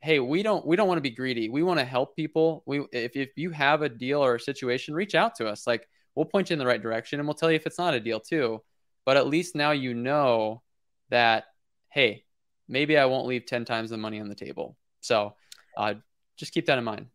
hey, 0.00 0.20
we 0.20 0.42
don't 0.42 0.64
we 0.64 0.76
don't 0.76 0.88
want 0.88 0.98
to 0.98 1.02
be 1.02 1.10
greedy. 1.10 1.48
We 1.48 1.62
want 1.62 1.80
to 1.80 1.84
help 1.84 2.16
people. 2.16 2.62
We 2.66 2.86
if 2.92 3.16
if 3.16 3.30
you 3.36 3.50
have 3.50 3.82
a 3.82 3.88
deal 3.88 4.24
or 4.24 4.36
a 4.36 4.40
situation, 4.40 4.94
reach 4.94 5.14
out 5.14 5.34
to 5.36 5.48
us. 5.48 5.66
Like 5.66 5.86
we'll 6.14 6.24
point 6.24 6.50
you 6.50 6.54
in 6.54 6.58
the 6.58 6.66
right 6.66 6.80
direction 6.80 7.18
and 7.18 7.26
we'll 7.26 7.34
tell 7.34 7.50
you 7.50 7.56
if 7.56 7.66
it's 7.66 7.78
not 7.78 7.94
a 7.94 8.00
deal 8.00 8.20
too. 8.20 8.62
But 9.04 9.16
at 9.16 9.26
least 9.26 9.56
now 9.56 9.72
you 9.72 9.94
know 9.94 10.62
that 11.10 11.44
hey, 11.90 12.24
maybe 12.68 12.96
I 12.96 13.04
won't 13.04 13.26
leave 13.26 13.44
10 13.44 13.66
times 13.66 13.90
the 13.90 13.98
money 13.98 14.18
on 14.18 14.28
the 14.28 14.34
table. 14.34 14.76
So 15.00 15.34
uh, 15.76 15.94
just 16.36 16.54
keep 16.54 16.66
that 16.66 16.78
in 16.78 16.84
mind. 16.84 17.06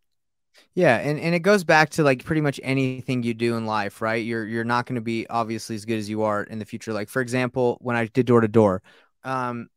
Yeah, 0.73 0.97
and, 0.97 1.19
and 1.19 1.33
it 1.33 1.39
goes 1.39 1.63
back 1.63 1.89
to 1.91 2.03
like 2.03 2.23
pretty 2.23 2.41
much 2.41 2.59
anything 2.63 3.23
you 3.23 3.33
do 3.33 3.57
in 3.57 3.65
life, 3.65 4.01
right? 4.01 4.23
You're 4.23 4.45
you're 4.45 4.63
not 4.63 4.85
going 4.85 4.95
to 4.95 5.01
be 5.01 5.25
obviously 5.27 5.75
as 5.75 5.85
good 5.85 5.97
as 5.97 6.09
you 6.09 6.23
are 6.23 6.43
in 6.43 6.59
the 6.59 6.65
future. 6.65 6.93
Like 6.93 7.09
for 7.09 7.21
example, 7.21 7.77
when 7.81 7.95
I 7.95 8.05
did 8.05 8.25
door 8.27 8.41
to 8.41 8.47
door, 8.47 8.83
um, 9.23 9.69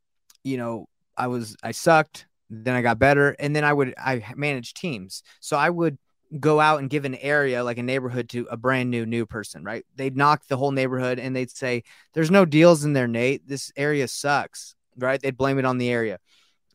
you 0.44 0.56
know, 0.56 0.88
I 1.16 1.28
was 1.28 1.56
I 1.62 1.72
sucked, 1.72 2.26
then 2.50 2.74
I 2.74 2.82
got 2.82 2.98
better, 2.98 3.34
and 3.38 3.56
then 3.56 3.64
I 3.64 3.72
would 3.72 3.94
I 3.98 4.24
managed 4.36 4.76
teams. 4.76 5.22
So 5.40 5.56
I 5.56 5.70
would 5.70 5.98
go 6.38 6.60
out 6.60 6.78
and 6.80 6.90
give 6.90 7.04
an 7.04 7.16
area 7.16 7.64
like 7.64 7.78
a 7.78 7.82
neighborhood 7.82 8.28
to 8.30 8.46
a 8.50 8.56
brand 8.56 8.90
new 8.90 9.06
new 9.06 9.26
person, 9.26 9.64
right? 9.64 9.84
They'd 9.96 10.16
knock 10.16 10.46
the 10.48 10.56
whole 10.56 10.70
neighborhood 10.70 11.18
and 11.18 11.34
they'd 11.34 11.50
say, 11.50 11.82
"There's 12.12 12.30
no 12.30 12.44
deals 12.44 12.84
in 12.84 12.92
there, 12.92 13.08
Nate. 13.08 13.46
This 13.48 13.72
area 13.76 14.06
sucks." 14.08 14.74
Right? 14.98 15.20
They'd 15.22 15.36
blame 15.36 15.58
it 15.58 15.64
on 15.64 15.78
the 15.78 15.88
area. 15.88 16.18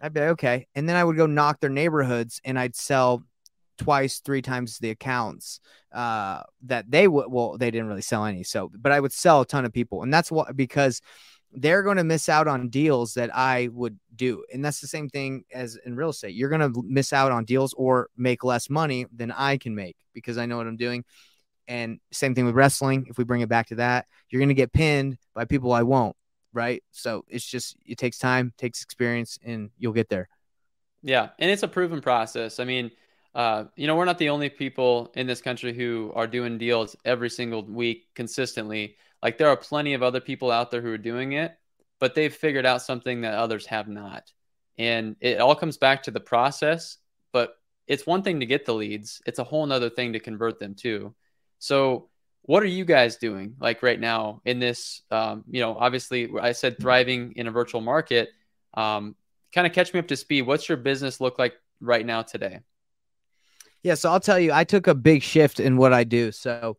I'd 0.01 0.13
be 0.13 0.21
okay, 0.21 0.67
and 0.75 0.89
then 0.89 0.95
I 0.95 1.03
would 1.03 1.17
go 1.17 1.25
knock 1.27 1.59
their 1.59 1.69
neighborhoods 1.69 2.41
and 2.43 2.57
I'd 2.59 2.75
sell 2.75 3.23
twice, 3.77 4.19
three 4.19 4.41
times 4.41 4.77
the 4.77 4.89
accounts 4.89 5.59
uh, 5.93 6.43
that 6.63 6.89
they 6.89 7.07
would. 7.07 7.31
Well, 7.31 7.57
they 7.57 7.71
didn't 7.71 7.87
really 7.87 8.01
sell 8.01 8.25
any. 8.25 8.43
So, 8.43 8.71
but 8.77 8.91
I 8.91 8.99
would 8.99 9.13
sell 9.13 9.41
a 9.41 9.45
ton 9.45 9.65
of 9.65 9.73
people, 9.73 10.03
and 10.03 10.13
that's 10.13 10.31
what 10.31 10.55
because 10.55 11.01
they're 11.51 11.83
going 11.83 11.97
to 11.97 12.03
miss 12.03 12.27
out 12.27 12.47
on 12.47 12.69
deals 12.69 13.13
that 13.13 13.35
I 13.35 13.69
would 13.71 13.97
do. 14.15 14.43
And 14.53 14.63
that's 14.63 14.81
the 14.81 14.87
same 14.87 15.09
thing 15.09 15.45
as 15.53 15.77
in 15.85 15.95
real 15.95 16.09
estate. 16.09 16.35
You're 16.35 16.49
going 16.49 16.73
to 16.73 16.83
miss 16.85 17.13
out 17.13 17.31
on 17.31 17.45
deals 17.45 17.73
or 17.77 18.09
make 18.17 18.43
less 18.43 18.69
money 18.69 19.05
than 19.15 19.31
I 19.31 19.57
can 19.57 19.73
make 19.73 19.95
because 20.13 20.37
I 20.37 20.45
know 20.45 20.57
what 20.57 20.67
I'm 20.67 20.75
doing. 20.75 21.05
And 21.67 21.99
same 22.11 22.35
thing 22.35 22.45
with 22.45 22.55
wrestling. 22.55 23.07
If 23.09 23.17
we 23.17 23.23
bring 23.23 23.41
it 23.41 23.49
back 23.49 23.67
to 23.67 23.75
that, 23.75 24.05
you're 24.29 24.41
going 24.41 24.49
to 24.49 24.55
get 24.55 24.73
pinned 24.73 25.17
by 25.33 25.45
people 25.45 25.71
I 25.71 25.83
won't. 25.83 26.15
Right. 26.53 26.83
So 26.91 27.25
it's 27.27 27.45
just, 27.45 27.75
it 27.85 27.97
takes 27.97 28.17
time, 28.17 28.53
takes 28.57 28.83
experience, 28.83 29.39
and 29.43 29.71
you'll 29.77 29.93
get 29.93 30.09
there. 30.09 30.29
Yeah. 31.01 31.29
And 31.39 31.49
it's 31.49 31.63
a 31.63 31.67
proven 31.67 32.01
process. 32.01 32.59
I 32.59 32.65
mean, 32.65 32.91
uh, 33.35 33.65
you 33.75 33.85
know, 33.85 33.97
we're 33.97 34.05
not 34.05 34.17
the 34.17 34.29
only 34.29 34.49
people 34.49 35.11
in 35.15 35.27
this 35.27 35.41
country 35.41 35.73
who 35.73 36.11
are 36.15 36.25
doing 36.25 36.57
deals 36.57 36.95
every 37.03 37.29
single 37.29 37.63
week 37.65 38.07
consistently. 38.15 38.95
Like 39.21 39.37
there 39.37 39.49
are 39.49 39.57
plenty 39.57 39.93
of 39.93 40.01
other 40.01 40.21
people 40.21 40.51
out 40.51 40.71
there 40.71 40.81
who 40.81 40.91
are 40.91 40.97
doing 40.97 41.33
it, 41.33 41.53
but 41.99 42.15
they've 42.15 42.33
figured 42.33 42.65
out 42.65 42.81
something 42.81 43.21
that 43.21 43.33
others 43.33 43.65
have 43.65 43.89
not. 43.89 44.31
And 44.77 45.17
it 45.19 45.41
all 45.41 45.55
comes 45.55 45.77
back 45.77 46.03
to 46.03 46.11
the 46.11 46.19
process, 46.21 46.97
but 47.33 47.57
it's 47.87 48.07
one 48.07 48.23
thing 48.23 48.39
to 48.39 48.45
get 48.45 48.65
the 48.65 48.73
leads. 48.73 49.21
It's 49.25 49.39
a 49.39 49.43
whole 49.43 49.65
nother 49.65 49.89
thing 49.89 50.13
to 50.13 50.19
convert 50.19 50.57
them 50.57 50.73
too. 50.73 51.13
So 51.59 52.07
what 52.43 52.63
are 52.63 52.67
you 52.67 52.85
guys 52.85 53.17
doing 53.17 53.55
like 53.59 53.83
right 53.83 53.99
now 53.99 54.41
in 54.45 54.59
this, 54.59 55.01
um, 55.11 55.43
you 55.49 55.59
know, 55.59 55.75
obviously 55.77 56.29
I 56.39 56.53
said 56.53 56.79
thriving 56.79 57.33
in 57.35 57.47
a 57.47 57.51
virtual 57.51 57.81
market, 57.81 58.29
um, 58.75 59.15
kind 59.53 59.67
of 59.67 59.73
catch 59.73 59.93
me 59.93 59.99
up 59.99 60.07
to 60.07 60.15
speed. 60.15 60.43
What's 60.43 60.69
your 60.69 60.77
business 60.77 61.19
look 61.19 61.37
like 61.37 61.55
right 61.81 62.05
now 62.05 62.21
today? 62.21 62.59
Yeah, 63.85 63.93
so 63.93 64.09
I'll 64.09 64.19
tell 64.19 64.39
you, 64.39 64.51
I 64.51 64.63
took 64.63 64.87
a 64.87 64.95
big 64.95 65.21
shift 65.21 65.59
in 65.59 65.77
what 65.77 65.93
I 65.93 66.03
do. 66.03 66.31
So 66.31 66.75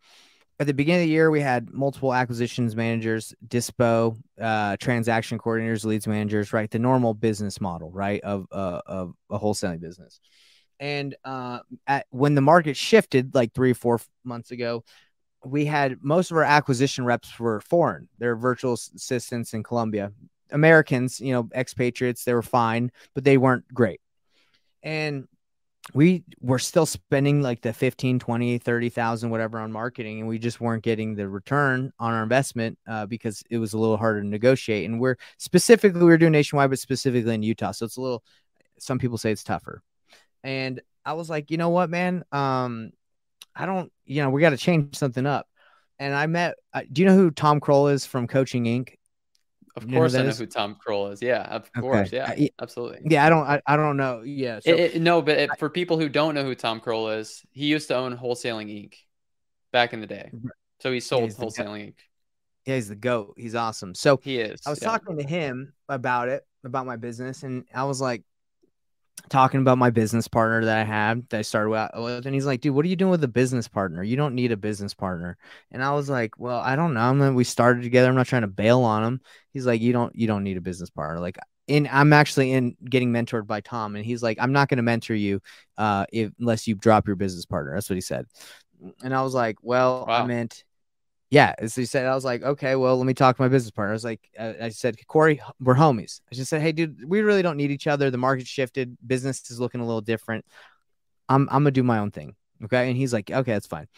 at 0.59 0.67
the 0.67 0.75
beginning 0.75 1.03
of 1.03 1.07
the 1.07 1.13
year, 1.13 1.31
we 1.31 1.41
had 1.41 1.73
multiple 1.73 2.13
acquisitions 2.13 2.75
managers, 2.75 3.33
dispo, 3.47 4.21
uh, 4.41 4.77
transaction 4.81 5.39
coordinators, 5.39 5.85
leads 5.85 6.09
managers, 6.09 6.53
right? 6.53 6.69
The 6.69 6.81
normal 6.81 7.15
business 7.15 7.61
model, 7.61 7.93
right, 7.93 8.21
of 8.23 8.49
uh, 8.51 8.81
of 8.87 9.15
a 9.31 9.39
wholesaling 9.39 9.79
business. 9.79 10.19
And 10.81 11.15
uh, 11.25 11.61
at, 11.87 12.07
when 12.11 12.35
the 12.35 12.41
market 12.41 12.77
shifted, 12.77 13.37
like 13.37 13.55
three 13.55 13.71
or 13.71 13.75
four 13.75 14.01
months 14.25 14.51
ago, 14.51 14.83
we 15.45 15.65
had 15.65 16.03
most 16.03 16.33
of 16.33 16.37
our 16.37 16.43
acquisition 16.43 17.05
reps 17.05 17.39
were 17.39 17.61
foreign. 17.61 18.09
They're 18.19 18.35
virtual 18.35 18.73
assistants 18.73 19.55
in 19.55 19.63
Colombia, 19.63 20.11
Americans, 20.51 21.21
you 21.21 21.33
know, 21.33 21.49
expatriates. 21.55 22.25
They 22.25 22.35
were 22.35 22.43
fine, 22.43 22.91
but 23.15 23.23
they 23.23 23.39
weren't 23.39 23.73
great. 23.73 24.01
And 24.83 25.29
we 25.95 26.25
were 26.41 26.59
still 26.59 26.87
spending 26.87 27.43
like 27.43 27.61
the 27.61 27.73
15 27.73 28.19
20 28.19 28.59
30,000 28.59 29.31
whatever 29.31 29.59
on 29.59 29.71
marketing 29.71 30.21
and 30.21 30.29
we 30.29 30.39
just 30.39 30.61
weren't 30.61 30.83
getting 30.83 31.15
the 31.15 31.29
return 31.29 31.93
on 31.99 32.13
our 32.13 32.23
investment 32.23 32.79
uh, 32.89 33.07
because 33.07 33.43
it 33.51 33.59
was 33.59 33.73
a 33.73 33.79
little 33.79 33.97
harder 33.97 34.21
to 34.21 34.27
negotiate. 34.27 34.89
And 34.89 35.01
we're 35.01 35.17
specifically 35.39 36.03
we 36.03 36.13
are 36.13 36.19
doing 36.19 36.33
nationwide 36.33 36.71
but 36.71 36.79
specifically 36.79 37.35
in 37.35 37.43
Utah 37.43 37.73
so 37.73 37.87
it's 37.87 37.97
a 37.97 38.01
little 38.01 38.23
some 38.79 38.99
people 38.99 39.19
say 39.19 39.31
it's 39.33 39.45
tougher. 39.45 39.83
And 40.43 40.81
I 41.05 41.15
was 41.15 41.31
like 41.31 41.51
you 41.51 41.57
know 41.57 41.71
what 41.71 41.91
man? 41.91 42.25
Um 42.33 42.91
I 43.55 43.67
don't 43.67 43.93
you 44.05 44.23
know 44.23 44.31
we 44.31 44.41
got 44.41 44.51
to 44.51 44.57
change 44.57 44.97
something 44.97 45.27
up. 45.27 45.47
And 45.99 46.15
I 46.15 46.27
met 46.27 46.57
uh, 46.75 46.83
do 46.91 47.03
you 47.03 47.09
know 47.09 47.15
who 47.15 47.31
Tom 47.31 47.61
Krol 47.61 47.93
is 47.93 48.05
from 48.05 48.27
Coaching 48.27 48.65
Inc 48.65 48.95
of 49.77 49.89
course, 49.91 50.15
I 50.15 50.23
know 50.23 50.31
who 50.31 50.47
Tom 50.47 50.77
Krol 50.85 51.13
is. 51.13 51.21
Yeah, 51.21 51.43
of 51.43 51.63
okay. 51.63 51.81
course. 51.81 52.13
Yeah, 52.13 52.27
I, 52.27 52.49
absolutely. 52.61 53.01
Yeah, 53.05 53.27
I 53.27 53.29
don't. 53.29 53.47
I, 53.47 53.61
I 53.67 53.77
don't 53.77 53.97
know. 53.97 54.23
Yeah. 54.23 54.61
So, 54.61 54.71
it, 54.71 54.97
it, 54.97 55.03
no, 55.03 55.21
but 55.21 55.37
it, 55.37 55.51
for 55.59 55.69
people 55.69 55.99
who 55.99 56.09
don't 56.09 56.35
know 56.35 56.45
who 56.45 56.55
Tom 56.55 56.81
Krol 56.81 57.19
is, 57.19 57.43
he 57.53 57.67
used 57.67 57.89
to 57.89 57.97
own 57.97 58.17
Wholesaling 58.17 58.69
Inc. 58.69 58.95
back 59.73 59.93
in 59.93 60.01
the 60.01 60.07
day. 60.07 60.31
So 60.81 60.93
he 60.93 61.01
sold 61.01 61.31
yeah, 61.31 61.37
Wholesaling 61.37 61.89
Inc. 61.89 61.95
Yeah, 62.65 62.77
he's 62.77 62.89
the 62.89 62.97
goat. 62.97 63.35
He's 63.37 63.55
awesome. 63.55 63.95
So 63.95 64.19
he 64.23 64.41
is. 64.41 64.61
I 64.67 64.71
was 64.71 64.81
yeah. 64.81 64.89
talking 64.89 65.19
to 65.19 65.25
him 65.25 65.75
about 65.89 66.29
it, 66.29 66.43
about 66.65 66.87
my 66.87 66.97
business, 66.97 67.43
and 67.43 67.65
I 67.75 67.85
was 67.85 68.01
like, 68.01 68.23
talking 69.29 69.61
about 69.61 69.79
my 69.79 69.91
business 69.91 70.29
partner 70.29 70.65
that 70.65 70.79
I 70.79 70.85
had 70.85 71.29
that 71.31 71.39
I 71.39 71.43
started 71.43 71.71
with, 71.71 72.27
and 72.27 72.35
he's 72.35 72.47
like, 72.47 72.61
"Dude, 72.61 72.75
what 72.75 72.85
are 72.85 72.89
you 72.89 72.97
doing 72.97 73.11
with 73.11 73.25
a 73.25 73.29
business 73.29 73.69
partner? 73.69 74.03
You 74.03 74.17
don't 74.17 74.35
need 74.35 74.53
a 74.53 74.57
business 74.57 74.95
partner." 74.95 75.37
And 75.73 75.83
I 75.83 75.93
was 75.93 76.09
like, 76.09 76.39
"Well, 76.39 76.61
I 76.61 76.77
don't 76.77 76.95
know. 76.95 77.01
I 77.01 77.13
mean, 77.13 77.35
we 77.35 77.45
started 77.45 77.83
together. 77.83 78.09
I'm 78.09 78.15
not 78.15 78.27
trying 78.27 78.43
to 78.43 78.49
bail 78.49 78.81
on 78.81 79.05
him." 79.05 79.21
He's 79.53 79.67
like, 79.67 79.81
"You 79.81 79.93
don't, 79.93 80.15
you 80.15 80.27
don't 80.27 80.45
need 80.45 80.57
a 80.57 80.61
business 80.61 80.91
partner." 80.91 81.21
Like, 81.21 81.39
in 81.67 81.89
I'm 81.91 82.13
actually 82.13 82.53
in 82.53 82.77
getting 82.89 83.13
mentored 83.13 83.47
by 83.47 83.61
Tom, 83.61 83.97
and 83.97 84.05
he's 84.05 84.23
like, 84.23 84.39
"I'm 84.41 84.53
not 84.53 84.69
going 84.69 84.79
to 84.79 84.83
mentor 84.83 85.15
you, 85.15 85.41
uh, 85.79 86.07
if, 86.13 86.31
unless 86.39 86.67
you 86.69 86.75
drop 86.75 87.07
your 87.07 87.17
business 87.17 87.47
partner." 87.47 87.75
That's 87.75 87.91
what 87.91 87.97
he 87.97 88.03
said. 88.03 88.27
And 89.03 89.15
I 89.15 89.23
was 89.23 89.35
like, 89.35 89.57
"Well, 89.63 90.05
wow. 90.07 90.23
I 90.23 90.27
meant." 90.27 90.63
Yeah, 91.31 91.55
as 91.59 91.75
he 91.75 91.87
said, 91.87 92.07
I 92.07 92.15
was 92.15 92.25
like, 92.25 92.43
okay, 92.43 92.77
well, 92.77 92.97
let 92.97 93.07
me 93.07 93.15
talk 93.15 93.37
to 93.37 93.43
my 93.43 93.49
business 93.49 93.73
partner. 93.73 93.93
I 93.93 93.95
was 93.95 94.05
like, 94.05 94.31
uh, 94.39 94.53
I 94.63 94.69
said, 94.69 94.97
Kory, 95.09 95.41
we're 95.61 95.75
homies. 95.75 96.21
I 96.31 96.37
just 96.37 96.49
said, 96.49 96.63
hey, 96.63 96.71
dude, 96.71 97.09
we 97.09 97.21
really 97.21 97.43
don't 97.43 97.57
need 97.57 97.73
each 97.73 97.89
other. 97.89 98.11
The 98.11 98.19
market 98.19 98.47
shifted, 98.47 98.97
business 99.05 99.51
is 99.51 99.59
looking 99.59 99.81
a 99.81 99.87
little 99.87 100.01
different. 100.01 100.45
I'm 101.29 101.49
I'm 101.51 101.63
gonna 101.63 101.73
do 101.73 101.83
my 101.83 101.99
own 101.99 102.13
thing, 102.13 102.37
okay? 102.65 102.89
And 102.89 102.97
he's 102.97 103.13
like, 103.13 103.31
okay, 103.31 103.53
that's 103.53 103.67
fine. 103.67 103.89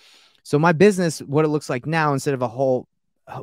So 0.43 0.59
my 0.59 0.73
business, 0.73 1.19
what 1.21 1.45
it 1.45 1.49
looks 1.49 1.69
like 1.69 1.85
now, 1.85 2.15
instead 2.15 2.33
of 2.33 2.41
a 2.41 2.49
whole 2.49 2.89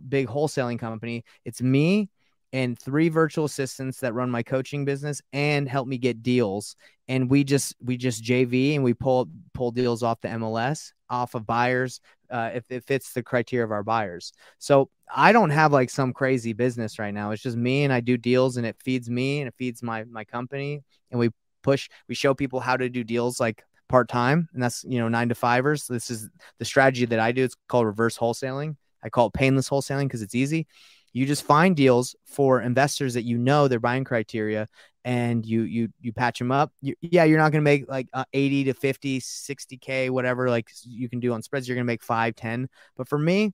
big 0.07 0.27
wholesaling 0.27 0.79
company, 0.79 1.23
it's 1.43 1.61
me 1.61 2.09
and 2.53 2.79
three 2.79 3.09
virtual 3.09 3.45
assistants 3.45 3.99
that 3.99 4.13
run 4.13 4.29
my 4.29 4.41
coaching 4.41 4.85
business 4.85 5.21
and 5.33 5.67
help 5.67 5.87
me 5.87 5.97
get 5.97 6.23
deals. 6.23 6.75
And 7.07 7.29
we 7.29 7.43
just 7.43 7.75
we 7.83 7.97
just 7.97 8.23
JV 8.23 8.75
and 8.75 8.83
we 8.83 8.93
pull 8.93 9.29
pull 9.53 9.71
deals 9.71 10.03
off 10.03 10.21
the 10.21 10.29
MLS, 10.29 10.93
off 11.09 11.35
of 11.35 11.45
buyers, 11.45 12.01
uh, 12.29 12.51
if 12.53 12.69
it 12.69 12.83
fits 12.83 13.13
the 13.13 13.23
criteria 13.23 13.63
of 13.63 13.71
our 13.71 13.83
buyers. 13.83 14.33
So 14.59 14.89
I 15.13 15.31
don't 15.31 15.51
have 15.51 15.71
like 15.71 15.89
some 15.89 16.13
crazy 16.13 16.53
business 16.53 16.99
right 16.99 17.13
now. 17.13 17.31
It's 17.31 17.43
just 17.43 17.57
me 17.57 17.83
and 17.83 17.93
I 17.93 17.99
do 17.99 18.17
deals 18.17 18.57
and 18.57 18.65
it 18.65 18.75
feeds 18.83 19.09
me 19.09 19.41
and 19.41 19.47
it 19.47 19.55
feeds 19.57 19.83
my 19.83 20.03
my 20.05 20.23
company 20.23 20.83
and 21.11 21.19
we 21.19 21.29
push 21.63 21.89
we 22.07 22.15
show 22.15 22.33
people 22.33 22.59
how 22.59 22.77
to 22.77 22.89
do 22.89 23.03
deals 23.03 23.39
like 23.39 23.63
part 23.87 24.09
time, 24.09 24.49
and 24.53 24.61
that's 24.61 24.83
you 24.83 24.99
know 24.99 25.09
nine 25.09 25.29
to 25.29 25.35
fivers. 25.35 25.87
This 25.87 26.09
is 26.09 26.29
the 26.59 26.65
strategy 26.65 27.05
that 27.05 27.19
I 27.19 27.31
do. 27.31 27.43
It's 27.43 27.55
called 27.67 27.85
reverse 27.85 28.17
wholesaling. 28.17 28.75
I 29.03 29.09
call 29.09 29.27
it 29.27 29.33
painless 29.33 29.69
wholesaling 29.69 30.05
because 30.05 30.21
it's 30.21 30.35
easy. 30.35 30.67
You 31.13 31.25
just 31.25 31.43
find 31.43 31.75
deals 31.75 32.15
for 32.25 32.61
investors 32.61 33.13
that 33.13 33.23
you 33.23 33.37
know 33.37 33.67
their 33.67 33.79
buying 33.79 34.03
criteria, 34.03 34.67
and 35.05 35.45
you 35.45 35.61
you 35.61 35.89
you 36.01 36.11
patch 36.11 36.39
them 36.39 36.51
up. 36.51 36.73
You, 36.81 36.95
yeah, 36.99 37.23
you're 37.23 37.37
not 37.37 37.51
going 37.51 37.63
to 37.63 37.69
make 37.69 37.87
like 37.87 38.07
uh, 38.11 38.25
80 38.33 38.65
to 38.65 38.73
50, 38.73 39.21
60k, 39.21 40.09
whatever 40.09 40.49
like 40.49 40.69
you 40.83 41.07
can 41.07 41.19
do 41.19 41.31
on 41.31 41.43
spreads. 41.43 41.67
You're 41.67 41.75
going 41.75 41.85
to 41.85 41.91
make 41.91 42.03
five, 42.03 42.35
10. 42.35 42.67
But 42.97 43.07
for 43.07 43.19
me, 43.19 43.53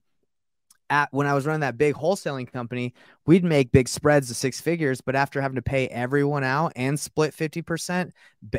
at 0.88 1.08
when 1.12 1.26
I 1.26 1.34
was 1.34 1.44
running 1.46 1.60
that 1.60 1.76
big 1.76 1.94
wholesaling 1.94 2.50
company, 2.50 2.94
we'd 3.26 3.44
make 3.44 3.70
big 3.70 3.86
spreads 3.86 4.30
of 4.30 4.36
six 4.36 4.62
figures, 4.62 5.02
but 5.02 5.14
after 5.14 5.42
having 5.42 5.56
to 5.56 5.62
pay 5.62 5.88
everyone 5.88 6.42
out 6.42 6.72
and 6.74 6.98
split 6.98 7.34
50%, 7.34 8.10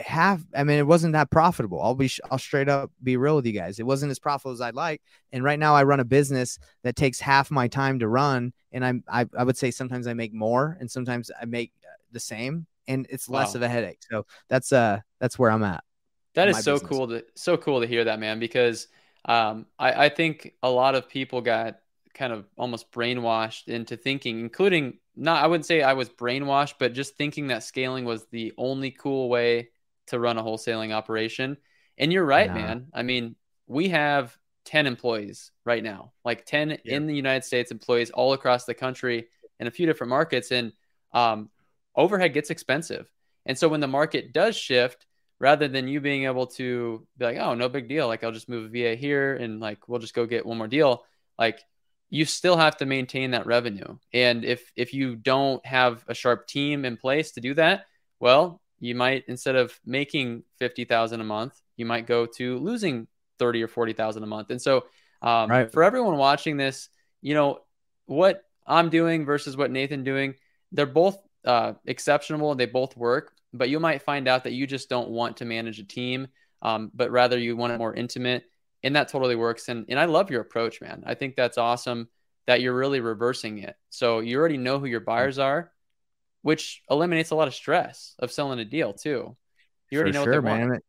half, 0.03 0.41
I 0.55 0.63
mean, 0.63 0.77
it 0.77 0.87
wasn't 0.87 1.13
that 1.13 1.31
profitable. 1.31 1.81
I'll 1.81 1.95
be, 1.95 2.09
I'll 2.31 2.39
straight 2.39 2.69
up 2.69 2.91
be 3.03 3.17
real 3.17 3.35
with 3.35 3.45
you 3.45 3.53
guys. 3.53 3.79
It 3.79 3.85
wasn't 3.85 4.11
as 4.11 4.19
profitable 4.19 4.53
as 4.53 4.61
I'd 4.61 4.75
like. 4.75 5.01
And 5.31 5.43
right 5.43 5.59
now 5.59 5.75
I 5.75 5.83
run 5.83 5.99
a 5.99 6.05
business 6.05 6.57
that 6.83 6.95
takes 6.95 7.19
half 7.19 7.51
my 7.51 7.67
time 7.67 7.99
to 7.99 8.07
run. 8.07 8.53
And 8.71 8.83
I'm, 8.83 9.03
I, 9.07 9.27
I 9.37 9.43
would 9.43 9.57
say 9.57 9.69
sometimes 9.69 10.07
I 10.07 10.13
make 10.13 10.33
more 10.33 10.77
and 10.79 10.89
sometimes 10.89 11.29
I 11.39 11.45
make 11.45 11.71
uh, 11.83 11.93
the 12.11 12.19
same 12.19 12.65
and 12.87 13.07
it's 13.09 13.29
less 13.29 13.53
wow. 13.53 13.55
of 13.55 13.61
a 13.63 13.69
headache. 13.69 13.99
So 14.09 14.25
that's, 14.49 14.71
uh, 14.71 14.99
that's 15.19 15.37
where 15.37 15.51
I'm 15.51 15.63
at. 15.63 15.83
That 16.35 16.47
is 16.47 16.63
so 16.63 16.73
business. 16.73 16.89
cool 16.89 17.07
to, 17.09 17.23
so 17.35 17.57
cool 17.57 17.81
to 17.81 17.87
hear 17.87 18.05
that, 18.05 18.19
man, 18.19 18.39
because, 18.39 18.87
um, 19.25 19.67
I, 19.77 20.05
I 20.05 20.09
think 20.09 20.53
a 20.63 20.69
lot 20.69 20.95
of 20.95 21.07
people 21.07 21.41
got 21.41 21.77
kind 22.13 22.33
of 22.33 22.45
almost 22.57 22.91
brainwashed 22.91 23.67
into 23.67 23.97
thinking, 23.97 24.39
including 24.39 24.99
not, 25.15 25.43
I 25.43 25.47
wouldn't 25.47 25.65
say 25.65 25.81
I 25.81 25.93
was 25.93 26.09
brainwashed, 26.09 26.75
but 26.79 26.93
just 26.93 27.17
thinking 27.17 27.47
that 27.47 27.63
scaling 27.63 28.05
was 28.05 28.25
the 28.31 28.53
only 28.57 28.91
cool 28.91 29.29
way 29.29 29.69
to 30.07 30.19
run 30.19 30.37
a 30.37 30.43
wholesaling 30.43 30.91
operation. 30.91 31.57
And 31.97 32.11
you're 32.11 32.25
right, 32.25 32.51
man. 32.53 32.87
I 32.93 33.03
mean, 33.03 33.35
we 33.67 33.89
have 33.89 34.35
10 34.65 34.87
employees 34.87 35.51
right 35.65 35.83
now, 35.83 36.13
like 36.25 36.45
10 36.45 36.69
yeah. 36.83 36.95
in 36.95 37.07
the 37.07 37.15
United 37.15 37.43
States 37.43 37.71
employees 37.71 38.09
all 38.11 38.33
across 38.33 38.65
the 38.65 38.73
country 38.73 39.27
in 39.59 39.67
a 39.67 39.71
few 39.71 39.85
different 39.85 40.09
markets. 40.09 40.51
And 40.51 40.73
um, 41.13 41.49
overhead 41.95 42.33
gets 42.33 42.49
expensive. 42.49 43.09
And 43.45 43.57
so 43.57 43.67
when 43.67 43.81
the 43.81 43.87
market 43.87 44.33
does 44.33 44.55
shift, 44.55 45.05
rather 45.39 45.67
than 45.67 45.87
you 45.87 45.99
being 45.99 46.23
able 46.23 46.47
to 46.47 47.05
be 47.17 47.25
like, 47.25 47.37
oh, 47.37 47.53
no 47.53 47.67
big 47.67 47.89
deal, 47.89 48.07
like 48.07 48.23
I'll 48.23 48.31
just 48.31 48.47
move 48.47 48.65
a 48.65 48.69
VA 48.69 48.95
here 48.95 49.35
and 49.35 49.59
like 49.59 49.89
we'll 49.89 49.99
just 49.99 50.13
go 50.13 50.25
get 50.25 50.45
one 50.45 50.57
more 50.57 50.67
deal, 50.67 51.03
like 51.37 51.59
you 52.09 52.25
still 52.25 52.55
have 52.55 52.77
to 52.77 52.85
maintain 52.85 53.31
that 53.31 53.45
revenue. 53.45 53.97
And 54.13 54.45
if 54.45 54.71
if 54.75 54.93
you 54.93 55.15
don't 55.15 55.65
have 55.65 56.05
a 56.07 56.13
sharp 56.13 56.47
team 56.47 56.85
in 56.85 56.95
place 56.95 57.31
to 57.31 57.41
do 57.41 57.55
that, 57.55 57.85
well, 58.19 58.61
you 58.79 58.95
might 58.95 59.25
instead 59.27 59.55
of 59.55 59.77
making 59.85 60.43
50,000 60.59 61.19
a 61.19 61.23
month, 61.23 61.59
you 61.75 61.85
might 61.85 62.05
go 62.05 62.25
to 62.37 62.57
losing 62.59 63.07
30 63.39 63.63
or 63.63 63.67
40,000 63.67 64.23
a 64.23 64.27
month. 64.27 64.49
And 64.49 64.61
so 64.61 64.85
um, 65.21 65.49
right. 65.49 65.71
for 65.71 65.83
everyone 65.83 66.17
watching 66.17 66.55
this, 66.55 66.89
you 67.21 67.33
know, 67.33 67.59
what 68.05 68.43
I'm 68.67 68.89
doing 68.89 69.25
versus 69.25 69.57
what 69.57 69.71
Nathan 69.71 70.03
doing, 70.03 70.35
they're 70.71 70.85
both 70.85 71.17
uh, 71.45 71.73
exceptional. 71.85 72.55
They 72.55 72.65
both 72.65 72.95
work, 72.97 73.33
but 73.53 73.69
you 73.69 73.79
might 73.79 74.01
find 74.01 74.27
out 74.27 74.43
that 74.45 74.53
you 74.53 74.67
just 74.67 74.89
don't 74.89 75.09
want 75.09 75.37
to 75.37 75.45
manage 75.45 75.79
a 75.79 75.83
team, 75.83 76.27
um, 76.61 76.91
but 76.93 77.11
rather 77.11 77.37
you 77.37 77.55
want 77.55 77.73
it 77.73 77.77
more 77.77 77.93
intimate 77.93 78.45
and 78.83 78.95
that 78.95 79.07
totally 79.07 79.35
works. 79.35 79.69
And 79.69 79.85
and 79.89 79.99
I 79.99 80.05
love 80.05 80.29
your 80.29 80.41
approach, 80.41 80.81
man. 80.81 81.03
I 81.05 81.15
think 81.15 81.35
that's 81.35 81.57
awesome 81.57 82.09
that 82.45 82.61
you're 82.61 82.75
really 82.75 82.99
reversing 82.99 83.59
it. 83.59 83.75
So 83.89 84.19
you 84.19 84.37
already 84.37 84.57
know 84.57 84.79
who 84.79 84.85
your 84.85 84.99
buyers 84.99 85.39
are, 85.39 85.71
which 86.41 86.83
eliminates 86.89 87.31
a 87.31 87.35
lot 87.35 87.47
of 87.47 87.55
stress 87.55 88.15
of 88.19 88.31
selling 88.31 88.59
a 88.59 88.65
deal 88.65 88.93
too. 88.93 89.35
You 89.89 89.97
already 89.97 90.11
For 90.11 90.19
know 90.19 90.23
sure, 90.25 90.41
what 90.41 90.51
they 90.51 90.57
man. 90.57 90.69
want 90.69 90.83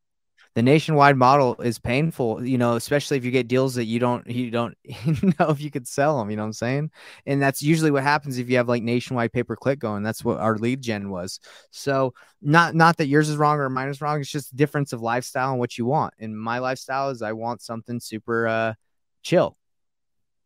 the 0.55 0.63
nationwide 0.63 1.17
model 1.17 1.61
is 1.61 1.81
painful, 1.81 2.45
you 2.47 2.59
know, 2.59 2.77
especially 2.77 3.17
if 3.17 3.25
you 3.25 3.33
get 3.33 3.49
deals 3.49 3.75
that 3.75 3.87
you 3.87 3.99
don't 3.99 4.27
you 4.29 4.51
don't 4.51 4.77
know 5.39 5.49
if 5.49 5.61
you 5.61 5.71
could 5.71 5.89
sell 5.89 6.19
them, 6.19 6.31
you 6.31 6.37
know 6.37 6.43
what 6.43 6.49
I'm 6.49 6.53
saying? 6.53 6.91
And 7.27 7.43
that's 7.43 7.63
usually 7.63 7.91
what 7.91 8.05
happens 8.05 8.39
if 8.39 8.49
you 8.49 8.57
have 8.59 8.69
like 8.69 8.83
nationwide 8.83 9.33
pay 9.33 9.43
per 9.43 9.57
click 9.57 9.81
going. 9.81 10.05
That's 10.05 10.25
what 10.25 10.39
our 10.39 10.57
lead 10.57 10.81
gen 10.81 11.11
was. 11.11 11.41
So 11.71 12.15
not 12.41 12.75
not 12.75 12.99
that 12.99 13.09
yours 13.09 13.29
is 13.29 13.37
wrong 13.37 13.59
or 13.59 13.69
mine 13.69 13.89
is 13.89 14.01
wrong, 14.01 14.21
it's 14.21 14.31
just 14.31 14.55
difference 14.55 14.93
of 14.93 15.03
lifestyle 15.03 15.51
and 15.51 15.59
what 15.59 15.77
you 15.77 15.87
want. 15.87 16.15
And 16.21 16.39
my 16.39 16.59
lifestyle 16.61 17.11
is 17.11 17.21
I 17.21 17.33
want 17.33 17.61
something 17.61 17.99
super 17.99 18.47
uh 18.47 18.75
chill. 19.23 19.57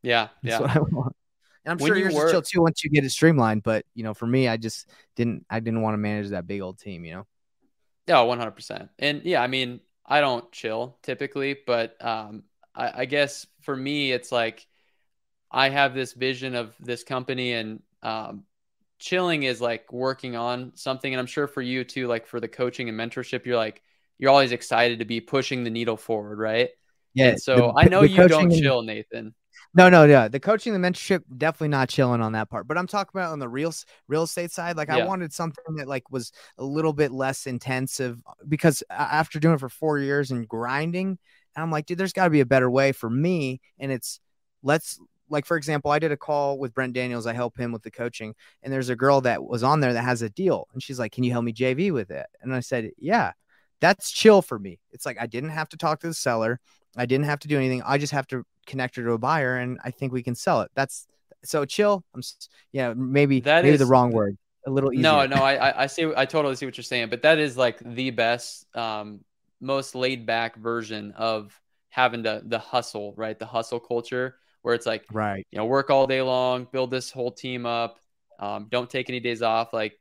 Yeah, 0.02 0.28
that's 0.42 0.74
yeah. 0.74 0.84
And 1.64 1.72
I'm 1.72 1.78
when 1.78 1.88
sure 1.88 1.98
yours 1.98 2.14
work, 2.14 2.26
is 2.26 2.30
chill 2.30 2.42
too 2.42 2.62
once 2.62 2.82
you 2.82 2.88
get 2.88 3.04
it 3.04 3.10
streamlined, 3.10 3.62
but 3.62 3.84
you 3.94 4.02
know, 4.02 4.14
for 4.14 4.26
me, 4.26 4.48
I 4.48 4.56
just 4.56 4.88
didn't 5.16 5.44
I 5.50 5.60
didn't 5.60 5.82
want 5.82 5.94
to 5.94 5.98
manage 5.98 6.30
that 6.30 6.46
big 6.46 6.62
old 6.62 6.78
team, 6.78 7.04
you 7.04 7.12
know. 7.12 7.26
Yeah, 8.06 8.22
100%. 8.22 8.88
And 8.98 9.22
yeah, 9.24 9.42
I 9.42 9.48
mean, 9.48 9.80
I 10.08 10.20
don't 10.20 10.50
chill 10.50 10.96
typically, 11.02 11.56
but 11.66 12.02
um, 12.04 12.44
I, 12.74 13.02
I, 13.02 13.04
guess 13.04 13.46
for 13.60 13.76
me, 13.76 14.10
it's 14.10 14.32
like 14.32 14.66
I 15.50 15.68
have 15.68 15.94
this 15.94 16.14
vision 16.14 16.54
of 16.54 16.74
this 16.80 17.04
company, 17.04 17.52
and 17.52 17.82
um, 18.02 18.44
chilling 18.98 19.42
is 19.42 19.60
like 19.60 19.92
working 19.92 20.34
on 20.34 20.72
something. 20.74 21.12
And 21.12 21.20
I'm 21.20 21.26
sure 21.26 21.46
for 21.46 21.60
you 21.60 21.84
too, 21.84 22.08
like 22.08 22.26
for 22.26 22.40
the 22.40 22.48
coaching 22.48 22.88
and 22.88 22.98
mentorship, 22.98 23.44
you're 23.44 23.56
like 23.56 23.82
you're 24.18 24.30
always 24.30 24.52
excited 24.52 25.00
to 25.00 25.04
be 25.04 25.20
pushing 25.20 25.62
the 25.62 25.70
needle 25.70 25.98
forward, 25.98 26.38
right? 26.38 26.70
Yeah. 27.14 27.30
And 27.30 27.40
so 27.40 27.56
the, 27.56 27.72
I 27.76 27.84
know 27.84 28.02
you 28.02 28.26
don't 28.26 28.50
chill, 28.50 28.82
Nathan. 28.82 29.34
No, 29.74 29.88
no, 29.88 30.04
yeah. 30.04 30.28
The 30.28 30.40
coaching, 30.40 30.72
the 30.72 30.78
mentorship, 30.78 31.22
definitely 31.36 31.68
not 31.68 31.88
chilling 31.88 32.20
on 32.22 32.32
that 32.32 32.48
part. 32.48 32.66
But 32.66 32.78
I'm 32.78 32.86
talking 32.86 33.10
about 33.14 33.32
on 33.32 33.38
the 33.38 33.48
real 33.48 33.72
real 34.08 34.22
estate 34.22 34.50
side. 34.50 34.76
Like 34.76 34.88
yeah. 34.88 34.98
I 34.98 35.06
wanted 35.06 35.32
something 35.32 35.76
that 35.76 35.88
like 35.88 36.10
was 36.10 36.32
a 36.56 36.64
little 36.64 36.92
bit 36.92 37.12
less 37.12 37.46
intensive 37.46 38.20
uh, 38.26 38.32
because 38.48 38.82
after 38.90 39.38
doing 39.38 39.54
it 39.54 39.60
for 39.60 39.68
four 39.68 39.98
years 39.98 40.30
and 40.30 40.48
grinding, 40.48 41.18
and 41.54 41.62
I'm 41.62 41.70
like, 41.70 41.86
dude, 41.86 41.98
there's 41.98 42.12
got 42.12 42.24
to 42.24 42.30
be 42.30 42.40
a 42.40 42.46
better 42.46 42.70
way 42.70 42.92
for 42.92 43.10
me. 43.10 43.60
And 43.78 43.92
it's 43.92 44.20
let's 44.62 44.98
like 45.28 45.44
for 45.44 45.58
example, 45.58 45.90
I 45.90 45.98
did 45.98 46.12
a 46.12 46.16
call 46.16 46.58
with 46.58 46.72
Brent 46.74 46.94
Daniels. 46.94 47.26
I 47.26 47.34
help 47.34 47.58
him 47.58 47.70
with 47.70 47.82
the 47.82 47.90
coaching, 47.90 48.34
and 48.62 48.72
there's 48.72 48.88
a 48.88 48.96
girl 48.96 49.20
that 49.22 49.44
was 49.44 49.62
on 49.62 49.80
there 49.80 49.92
that 49.92 50.04
has 50.04 50.22
a 50.22 50.30
deal, 50.30 50.66
and 50.72 50.82
she's 50.82 50.98
like, 50.98 51.12
"Can 51.12 51.24
you 51.24 51.32
help 51.32 51.44
me 51.44 51.52
JV 51.52 51.92
with 51.92 52.10
it?" 52.10 52.26
And 52.40 52.54
I 52.54 52.60
said, 52.60 52.90
"Yeah." 52.98 53.32
That's 53.80 54.10
chill 54.10 54.42
for 54.42 54.58
me. 54.58 54.80
It's 54.90 55.06
like 55.06 55.18
I 55.20 55.28
didn't 55.28 55.50
have 55.50 55.68
to 55.68 55.76
talk 55.76 56.00
to 56.00 56.08
the 56.08 56.14
seller. 56.14 56.58
I 56.96 57.06
didn't 57.06 57.26
have 57.26 57.38
to 57.40 57.48
do 57.48 57.56
anything. 57.56 57.80
I 57.86 57.96
just 57.98 58.12
have 58.12 58.26
to 58.28 58.44
connect 58.68 58.94
her 58.96 59.02
to 59.02 59.12
a 59.12 59.18
buyer, 59.18 59.56
and 59.56 59.78
I 59.82 59.90
think 59.90 60.12
we 60.12 60.22
can 60.22 60.36
sell 60.36 60.60
it. 60.60 60.70
That's 60.74 61.08
so 61.44 61.64
chill. 61.64 62.04
I'm, 62.14 62.22
yeah, 62.70 62.94
maybe 62.94 63.40
that 63.40 63.64
maybe 63.64 63.74
is, 63.74 63.80
the 63.80 63.86
wrong 63.86 64.12
word. 64.12 64.36
A 64.66 64.70
little 64.70 64.92
easier. 64.92 65.02
No, 65.02 65.26
no, 65.26 65.36
I 65.36 65.84
I 65.84 65.86
see. 65.86 66.12
I 66.16 66.26
totally 66.26 66.54
see 66.54 66.66
what 66.66 66.76
you're 66.76 66.84
saying, 66.84 67.08
but 67.08 67.22
that 67.22 67.38
is 67.38 67.56
like 67.56 67.78
the 67.80 68.10
best, 68.10 68.66
um, 68.76 69.24
most 69.60 69.94
laid 69.94 70.26
back 70.26 70.56
version 70.56 71.12
of 71.16 71.58
having 71.88 72.22
to 72.24 72.42
the 72.44 72.58
hustle, 72.58 73.14
right? 73.16 73.38
The 73.38 73.46
hustle 73.46 73.80
culture 73.80 74.36
where 74.62 74.74
it's 74.74 74.86
like, 74.86 75.04
right, 75.12 75.46
you 75.50 75.58
know, 75.58 75.64
work 75.64 75.90
all 75.90 76.06
day 76.06 76.22
long, 76.22 76.66
build 76.70 76.90
this 76.90 77.10
whole 77.10 77.32
team 77.32 77.66
up, 77.66 77.98
um, 78.38 78.66
don't 78.70 78.90
take 78.90 79.08
any 79.08 79.20
days 79.20 79.42
off. 79.42 79.72
Like 79.72 79.96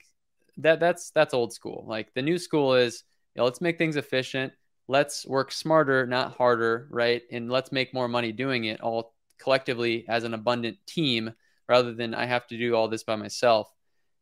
that, 0.57 0.79
that's 0.79 1.11
that's 1.11 1.33
old 1.33 1.53
school. 1.53 1.85
Like 1.87 2.13
the 2.13 2.21
new 2.21 2.37
school 2.37 2.73
is, 2.75 3.03
you 3.33 3.39
know, 3.39 3.45
let's 3.45 3.61
make 3.61 3.77
things 3.77 3.95
efficient 3.95 4.53
let's 4.87 5.25
work 5.25 5.51
smarter, 5.51 6.05
not 6.05 6.35
harder, 6.35 6.87
right? 6.89 7.23
And 7.31 7.51
let's 7.51 7.71
make 7.71 7.93
more 7.93 8.07
money 8.07 8.31
doing 8.31 8.65
it 8.65 8.81
all 8.81 9.13
collectively 9.39 10.05
as 10.07 10.23
an 10.23 10.33
abundant 10.33 10.77
team 10.85 11.33
rather 11.67 11.93
than 11.93 12.13
I 12.13 12.25
have 12.25 12.47
to 12.47 12.57
do 12.57 12.75
all 12.75 12.87
this 12.87 13.03
by 13.03 13.15
myself. 13.15 13.71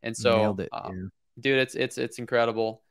And 0.04 0.15
so, 0.15 0.56
it, 0.60 0.69
um, 0.71 1.12
dude, 1.39 1.60
it's 1.60 1.75
it's 1.75 1.97
it's 1.97 2.19
incredible. 2.19 2.82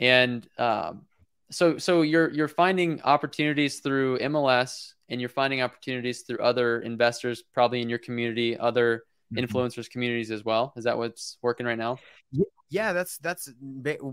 And 0.00 0.46
um, 0.58 1.06
so 1.50 1.78
so 1.78 2.02
you're 2.02 2.30
you're 2.30 2.48
finding 2.48 3.00
opportunities 3.02 3.80
through 3.80 4.18
MLS 4.18 4.92
and 5.08 5.20
you're 5.20 5.28
finding 5.28 5.62
opportunities 5.62 6.22
through 6.22 6.38
other 6.38 6.80
investors, 6.80 7.42
probably 7.42 7.82
in 7.82 7.88
your 7.88 7.98
community, 7.98 8.56
other. 8.56 9.04
Influencers 9.32 9.88
communities 9.88 10.30
as 10.30 10.44
well. 10.44 10.72
Is 10.76 10.84
that 10.84 10.98
what's 10.98 11.38
working 11.42 11.66
right 11.66 11.78
now? 11.78 11.98
Yeah, 12.70 12.92
that's 12.92 13.18
that's 13.18 13.52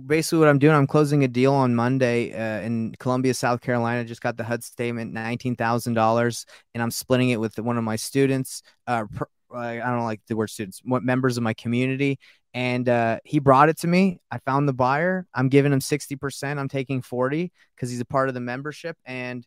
basically 0.06 0.40
what 0.40 0.48
I'm 0.48 0.60
doing. 0.60 0.76
I'm 0.76 0.88
closing 0.88 1.24
a 1.24 1.28
deal 1.28 1.54
on 1.54 1.74
Monday 1.74 2.32
uh, 2.34 2.62
in 2.62 2.94
Columbia, 3.00 3.34
South 3.34 3.62
Carolina. 3.62 4.04
Just 4.04 4.22
got 4.22 4.38
the 4.38 4.44
HUD 4.44 4.64
statement, 4.64 5.14
nineteen 5.14 5.56
thousand 5.56 5.96
dollars, 5.96 6.46
and 6.74 6.84
I'm 6.84 6.92
splitting 6.92 7.30
it 7.30 7.40
with 7.40 7.58
one 7.60 7.78
of 7.78 7.84
my 7.84 7.96
students. 7.96 8.62
Uh, 8.86 9.06
I 9.54 9.78
don't 9.78 10.04
like 10.04 10.22
the 10.28 10.36
word 10.36 10.50
students, 10.50 10.82
what 10.84 11.04
members 11.04 11.38
of 11.38 11.44
my 11.44 11.54
community. 11.54 12.20
And 12.54 12.88
uh, 12.90 13.20
he 13.24 13.40
brought 13.40 13.70
it 13.70 13.78
to 13.80 13.88
me. 13.88 14.20
I 14.30 14.40
found 14.40 14.68
the 14.68 14.74
buyer. 14.74 15.26
I'm 15.34 15.50
giving 15.50 15.72
him 15.72 15.80
60%. 15.80 16.58
I'm 16.58 16.68
taking 16.68 17.02
40 17.02 17.52
because 17.76 17.90
he's 17.90 18.02
a 18.02 18.06
part 18.06 18.28
of 18.28 18.34
the 18.34 18.42
membership. 18.42 18.98
And 19.06 19.46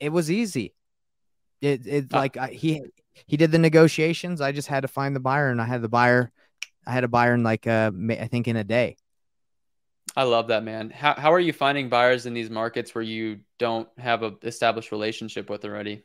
it 0.00 0.10
was 0.10 0.30
easy. 0.30 0.74
It, 1.60 1.86
it 1.86 2.04
uh, 2.12 2.18
like 2.18 2.36
I, 2.36 2.48
he 2.48 2.82
he 3.26 3.36
did 3.36 3.50
the 3.50 3.58
negotiations. 3.58 4.40
I 4.40 4.52
just 4.52 4.68
had 4.68 4.80
to 4.80 4.88
find 4.88 5.16
the 5.16 5.20
buyer, 5.20 5.50
and 5.50 5.60
I 5.60 5.64
had 5.64 5.82
the 5.82 5.88
buyer 5.88 6.32
I 6.86 6.92
had 6.92 7.04
a 7.04 7.08
buyer 7.08 7.34
in 7.34 7.42
like 7.42 7.66
uh, 7.66 7.90
I 8.10 8.28
think 8.28 8.46
in 8.48 8.56
a 8.56 8.64
day. 8.64 8.96
I 10.16 10.22
love 10.22 10.48
that, 10.48 10.62
man. 10.62 10.90
How 10.90 11.14
how 11.14 11.32
are 11.32 11.40
you 11.40 11.52
finding 11.52 11.88
buyers 11.88 12.26
in 12.26 12.32
these 12.32 12.48
markets 12.48 12.94
where 12.94 13.02
you 13.02 13.40
don't 13.58 13.88
have 13.98 14.22
a 14.22 14.34
established 14.42 14.92
relationship 14.92 15.50
with 15.50 15.64
already? 15.64 16.04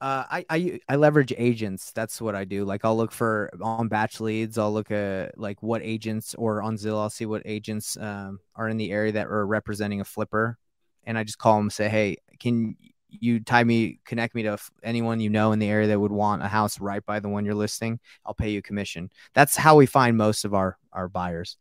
Uh, 0.00 0.24
I, 0.30 0.44
I 0.50 0.80
I 0.88 0.96
leverage 0.96 1.32
agents. 1.36 1.92
That's 1.92 2.20
what 2.20 2.34
I 2.34 2.44
do. 2.44 2.64
Like 2.64 2.84
I'll 2.84 2.96
look 2.96 3.12
for 3.12 3.50
on 3.62 3.88
BatchLeads. 3.88 4.58
I'll 4.58 4.72
look 4.72 4.90
at 4.90 5.38
like 5.38 5.62
what 5.62 5.82
agents 5.82 6.34
or 6.34 6.62
on 6.62 6.76
Zillow. 6.76 7.02
I'll 7.02 7.10
see 7.10 7.26
what 7.26 7.42
agents 7.44 7.96
um, 7.98 8.40
are 8.56 8.68
in 8.68 8.76
the 8.76 8.90
area 8.90 9.12
that 9.12 9.26
are 9.28 9.46
representing 9.46 10.00
a 10.00 10.04
flipper 10.04 10.58
and 11.04 11.16
I 11.16 11.24
just 11.24 11.38
call 11.38 11.56
them 11.56 11.66
and 11.66 11.72
say, 11.72 11.88
hey, 11.88 12.16
can 12.38 12.76
you 13.10 13.40
tie 13.40 13.64
me, 13.64 14.00
connect 14.04 14.34
me 14.34 14.42
to 14.44 14.58
anyone 14.82 15.20
you 15.20 15.30
know 15.30 15.52
in 15.52 15.58
the 15.58 15.68
area 15.68 15.88
that 15.88 16.00
would 16.00 16.12
want 16.12 16.42
a 16.42 16.48
house 16.48 16.80
right 16.80 17.04
by 17.04 17.20
the 17.20 17.28
one 17.28 17.44
you're 17.44 17.54
listing. 17.54 18.00
I'll 18.24 18.34
pay 18.34 18.50
you 18.50 18.62
commission. 18.62 19.10
That's 19.34 19.56
how 19.56 19.76
we 19.76 19.86
find 19.86 20.16
most 20.16 20.44
of 20.44 20.54
our 20.54 20.78
our 20.92 21.08
buyers. 21.08 21.56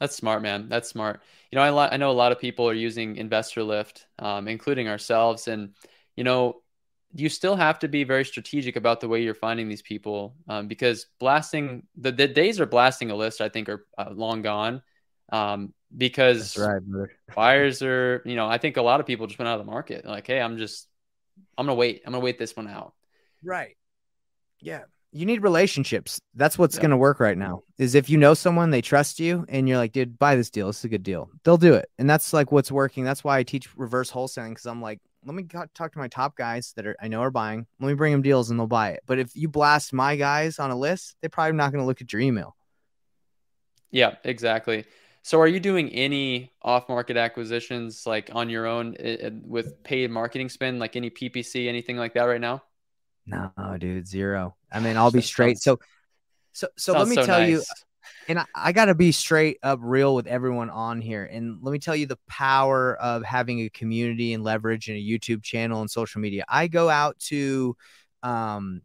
That's 0.00 0.16
smart, 0.16 0.42
man. 0.42 0.68
That's 0.68 0.88
smart. 0.88 1.20
You 1.50 1.56
know, 1.56 1.62
I, 1.62 1.94
I 1.94 1.96
know 1.96 2.10
a 2.10 2.12
lot 2.12 2.32
of 2.32 2.38
people 2.38 2.68
are 2.68 2.74
using 2.74 3.16
Investor 3.16 3.62
Lift, 3.62 4.06
um, 4.18 4.48
including 4.48 4.88
ourselves, 4.88 5.48
and 5.48 5.74
you 6.16 6.24
know, 6.24 6.62
you 7.14 7.28
still 7.28 7.56
have 7.56 7.78
to 7.78 7.88
be 7.88 8.04
very 8.04 8.24
strategic 8.24 8.76
about 8.76 9.00
the 9.00 9.08
way 9.08 9.22
you're 9.22 9.34
finding 9.34 9.68
these 9.68 9.82
people 9.82 10.34
um, 10.48 10.66
because 10.66 11.06
blasting 11.20 11.86
the, 11.96 12.10
the 12.10 12.26
days 12.26 12.60
are 12.60 12.66
blasting 12.66 13.10
a 13.10 13.16
list. 13.16 13.40
I 13.40 13.48
think 13.48 13.68
are 13.68 13.86
uh, 13.96 14.10
long 14.12 14.42
gone 14.42 14.82
um, 15.30 15.72
because 15.96 16.56
right, 16.56 16.82
buyers 17.34 17.82
are, 17.82 18.22
you 18.24 18.36
know, 18.36 18.46
I 18.46 18.58
think 18.58 18.76
a 18.76 18.82
lot 18.82 19.00
of 19.00 19.06
people 19.06 19.26
just 19.26 19.38
went 19.38 19.48
out 19.48 19.58
of 19.60 19.66
the 19.66 19.70
market. 19.70 20.04
Like, 20.04 20.26
hey, 20.26 20.40
I'm 20.40 20.58
just, 20.58 20.88
I'm 21.56 21.66
gonna 21.66 21.76
wait. 21.76 22.02
I'm 22.06 22.12
gonna 22.12 22.24
wait 22.24 22.38
this 22.38 22.56
one 22.56 22.68
out. 22.68 22.94
Right. 23.42 23.76
Yeah. 24.60 24.82
You 25.12 25.26
need 25.26 25.44
relationships. 25.44 26.18
That's 26.34 26.58
what's 26.58 26.76
yeah. 26.76 26.82
gonna 26.82 26.96
work 26.96 27.20
right 27.20 27.38
now. 27.38 27.62
Is 27.78 27.94
if 27.94 28.10
you 28.10 28.18
know 28.18 28.34
someone, 28.34 28.70
they 28.70 28.80
trust 28.80 29.20
you, 29.20 29.44
and 29.48 29.68
you're 29.68 29.78
like, 29.78 29.92
dude, 29.92 30.18
buy 30.18 30.34
this 30.34 30.50
deal. 30.50 30.68
It's 30.68 30.82
a 30.84 30.88
good 30.88 31.04
deal. 31.04 31.30
They'll 31.44 31.56
do 31.56 31.74
it, 31.74 31.88
and 31.98 32.10
that's 32.10 32.32
like 32.32 32.50
what's 32.50 32.72
working. 32.72 33.04
That's 33.04 33.22
why 33.22 33.38
I 33.38 33.44
teach 33.44 33.76
reverse 33.76 34.10
wholesaling 34.10 34.50
because 34.50 34.66
I'm 34.66 34.82
like, 34.82 35.00
let 35.24 35.34
me 35.34 35.44
talk 35.44 35.92
to 35.92 35.98
my 35.98 36.08
top 36.08 36.36
guys 36.36 36.72
that 36.76 36.86
are 36.86 36.96
I 37.00 37.08
know 37.08 37.20
are 37.20 37.30
buying. 37.30 37.66
Let 37.78 37.88
me 37.88 37.94
bring 37.94 38.12
them 38.12 38.22
deals, 38.22 38.50
and 38.50 38.58
they'll 38.58 38.66
buy 38.66 38.90
it. 38.90 39.02
But 39.06 39.20
if 39.20 39.36
you 39.36 39.48
blast 39.48 39.92
my 39.92 40.16
guys 40.16 40.58
on 40.58 40.72
a 40.72 40.76
list, 40.76 41.14
they're 41.20 41.30
probably 41.30 41.56
not 41.56 41.70
gonna 41.70 41.86
look 41.86 42.00
at 42.00 42.12
your 42.12 42.20
email. 42.20 42.56
Yeah, 43.92 44.16
exactly. 44.24 44.86
So 45.24 45.40
are 45.40 45.48
you 45.48 45.58
doing 45.58 45.88
any 45.88 46.52
off-market 46.60 47.16
acquisitions 47.16 48.06
like 48.06 48.28
on 48.34 48.50
your 48.50 48.66
own 48.66 48.94
with 49.46 49.82
paid 49.82 50.10
marketing 50.10 50.50
spend, 50.50 50.80
like 50.80 50.96
any 50.96 51.08
PPC, 51.08 51.66
anything 51.66 51.96
like 51.96 52.12
that 52.12 52.24
right 52.24 52.40
now? 52.40 52.62
No, 53.24 53.50
dude, 53.78 54.06
zero. 54.06 54.54
I 54.70 54.80
mean, 54.80 54.98
I'll 54.98 55.10
be 55.10 55.22
straight. 55.22 55.56
So, 55.56 55.80
so, 56.52 56.68
so 56.76 56.92
let 56.92 57.08
me 57.08 57.14
so 57.14 57.24
tell 57.24 57.40
nice. 57.40 57.48
you, 57.48 57.62
and 58.28 58.38
I, 58.40 58.44
I 58.54 58.72
got 58.72 58.84
to 58.84 58.94
be 58.94 59.12
straight 59.12 59.56
up 59.62 59.78
real 59.80 60.14
with 60.14 60.26
everyone 60.26 60.68
on 60.68 61.00
here. 61.00 61.24
And 61.24 61.56
let 61.62 61.72
me 61.72 61.78
tell 61.78 61.96
you 61.96 62.04
the 62.04 62.18
power 62.28 62.94
of 62.94 63.22
having 63.24 63.60
a 63.60 63.70
community 63.70 64.34
and 64.34 64.44
leverage 64.44 64.88
and 64.88 64.98
a 64.98 65.00
YouTube 65.00 65.42
channel 65.42 65.80
and 65.80 65.90
social 65.90 66.20
media. 66.20 66.44
I 66.50 66.66
go 66.66 66.90
out 66.90 67.18
to, 67.30 67.78
um, 68.22 68.82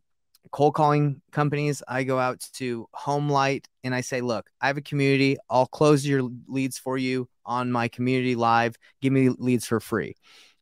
cold 0.51 0.73
calling 0.73 1.21
companies, 1.31 1.83
I 1.87 2.03
go 2.03 2.19
out 2.19 2.39
to 2.53 2.87
Homelight 2.95 3.65
and 3.83 3.93
I 3.93 4.01
say, 4.01 4.21
look, 4.21 4.49
I 4.61 4.67
have 4.67 4.77
a 4.77 4.81
community. 4.81 5.37
I'll 5.49 5.67
close 5.67 6.05
your 6.05 6.29
leads 6.47 6.77
for 6.77 6.97
you 6.97 7.29
on 7.45 7.71
my 7.71 7.87
community 7.87 8.35
live. 8.35 8.75
Give 9.01 9.13
me 9.13 9.29
leads 9.29 9.65
for 9.65 9.79
free. 9.79 10.15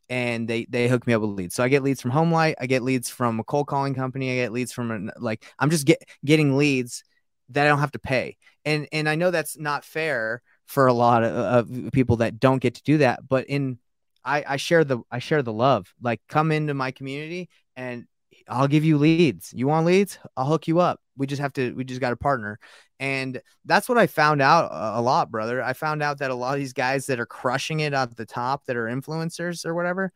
And 0.09 0.47
they 0.47 0.65
they 0.69 0.87
hook 0.87 1.05
me 1.05 1.13
up 1.13 1.21
with 1.21 1.31
leads. 1.31 1.55
So 1.55 1.63
I 1.63 1.67
get 1.67 1.83
leads 1.83 2.01
from 2.01 2.11
Homelight. 2.11 2.55
I 2.61 2.65
get 2.65 2.81
leads 2.81 3.09
from 3.09 3.39
a 3.39 3.43
cold 3.43 3.67
calling 3.67 3.93
company. 3.93 4.31
I 4.31 4.35
get 4.35 4.53
leads 4.53 4.71
from 4.71 4.91
an, 4.91 5.11
like 5.17 5.45
I'm 5.59 5.69
just 5.69 5.85
get, 5.85 6.01
getting 6.23 6.57
leads 6.57 7.03
that 7.49 7.65
I 7.65 7.69
don't 7.69 7.79
have 7.79 7.91
to 7.91 7.99
pay. 7.99 8.37
And 8.63 8.87
and 8.91 9.09
I 9.09 9.15
know 9.15 9.31
that's 9.31 9.57
not 9.57 9.83
fair 9.83 10.41
for 10.65 10.87
a 10.87 10.93
lot 10.93 11.23
of, 11.23 11.67
of 11.69 11.91
people 11.91 12.17
that 12.17 12.39
don't 12.39 12.61
get 12.61 12.75
to 12.75 12.83
do 12.83 12.99
that. 12.99 13.27
But 13.27 13.45
in 13.47 13.79
I, 14.23 14.43
I 14.47 14.57
share 14.57 14.83
the 14.83 14.99
I 15.11 15.19
share 15.19 15.41
the 15.41 15.53
love. 15.53 15.93
Like 16.01 16.21
come 16.27 16.51
into 16.51 16.73
my 16.73 16.91
community 16.91 17.49
and 17.75 18.05
I'll 18.49 18.67
give 18.67 18.85
you 18.85 18.97
leads. 18.97 19.53
You 19.53 19.67
want 19.67 19.85
leads? 19.85 20.19
I'll 20.35 20.45
hook 20.45 20.67
you 20.67 20.79
up. 20.79 20.99
We 21.17 21.27
just 21.27 21.41
have 21.41 21.53
to, 21.53 21.73
we 21.73 21.83
just 21.83 22.01
got 22.01 22.13
a 22.13 22.17
partner. 22.17 22.59
And 22.99 23.41
that's 23.65 23.89
what 23.89 23.97
I 23.97 24.07
found 24.07 24.41
out 24.41 24.69
a 24.71 25.01
lot, 25.01 25.29
brother. 25.29 25.61
I 25.61 25.73
found 25.73 26.01
out 26.01 26.19
that 26.19 26.31
a 26.31 26.35
lot 26.35 26.53
of 26.53 26.59
these 26.59 26.73
guys 26.73 27.05
that 27.07 27.19
are 27.19 27.25
crushing 27.25 27.81
it 27.81 27.93
at 27.93 28.15
the 28.15 28.25
top 28.25 28.65
that 28.65 28.75
are 28.75 28.85
influencers 28.85 29.65
or 29.65 29.75
whatever, 29.75 30.11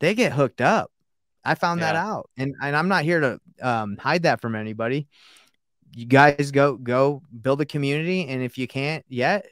they 0.00 0.14
get 0.14 0.32
hooked 0.32 0.60
up. 0.60 0.90
I 1.44 1.54
found 1.54 1.80
yeah. 1.80 1.92
that 1.92 1.96
out. 1.96 2.30
And, 2.36 2.54
and 2.62 2.74
I'm 2.74 2.88
not 2.88 3.04
here 3.04 3.20
to 3.20 3.40
um, 3.60 3.96
hide 3.98 4.22
that 4.22 4.40
from 4.40 4.54
anybody. 4.54 5.06
You 5.94 6.06
guys 6.06 6.50
go, 6.50 6.76
go 6.76 7.22
build 7.40 7.60
a 7.60 7.66
community. 7.66 8.26
And 8.26 8.42
if 8.42 8.58
you 8.58 8.66
can't 8.66 9.04
yet, 9.08 9.46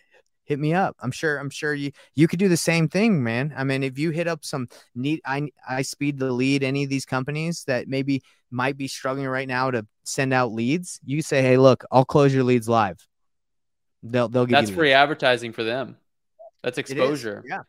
hit 0.44 0.58
me 0.58 0.74
up. 0.74 0.96
I'm 1.00 1.10
sure 1.10 1.38
I'm 1.38 1.50
sure 1.50 1.74
you 1.74 1.92
you 2.14 2.28
could 2.28 2.38
do 2.38 2.48
the 2.48 2.56
same 2.56 2.88
thing, 2.88 3.22
man. 3.22 3.52
I 3.56 3.64
mean, 3.64 3.82
if 3.82 3.98
you 3.98 4.10
hit 4.10 4.28
up 4.28 4.44
some 4.44 4.68
neat 4.94 5.20
I 5.24 5.48
I 5.68 5.82
speed 5.82 6.18
the 6.18 6.32
lead 6.32 6.62
any 6.62 6.84
of 6.84 6.90
these 6.90 7.04
companies 7.04 7.64
that 7.64 7.88
maybe 7.88 8.22
might 8.50 8.76
be 8.76 8.88
struggling 8.88 9.26
right 9.26 9.48
now 9.48 9.70
to 9.70 9.86
send 10.04 10.32
out 10.32 10.52
leads, 10.52 11.00
you 11.04 11.22
say, 11.22 11.42
"Hey, 11.42 11.56
look, 11.56 11.84
I'll 11.90 12.04
close 12.04 12.34
your 12.34 12.44
leads 12.44 12.68
live." 12.68 13.06
They'll 14.02 14.28
they'll 14.28 14.46
give 14.46 14.56
That's 14.56 14.70
free 14.70 14.88
leads. 14.88 14.96
advertising 14.96 15.52
for 15.52 15.64
them. 15.64 15.96
That's 16.62 16.78
exposure. 16.78 17.42
Yeah. 17.46 17.60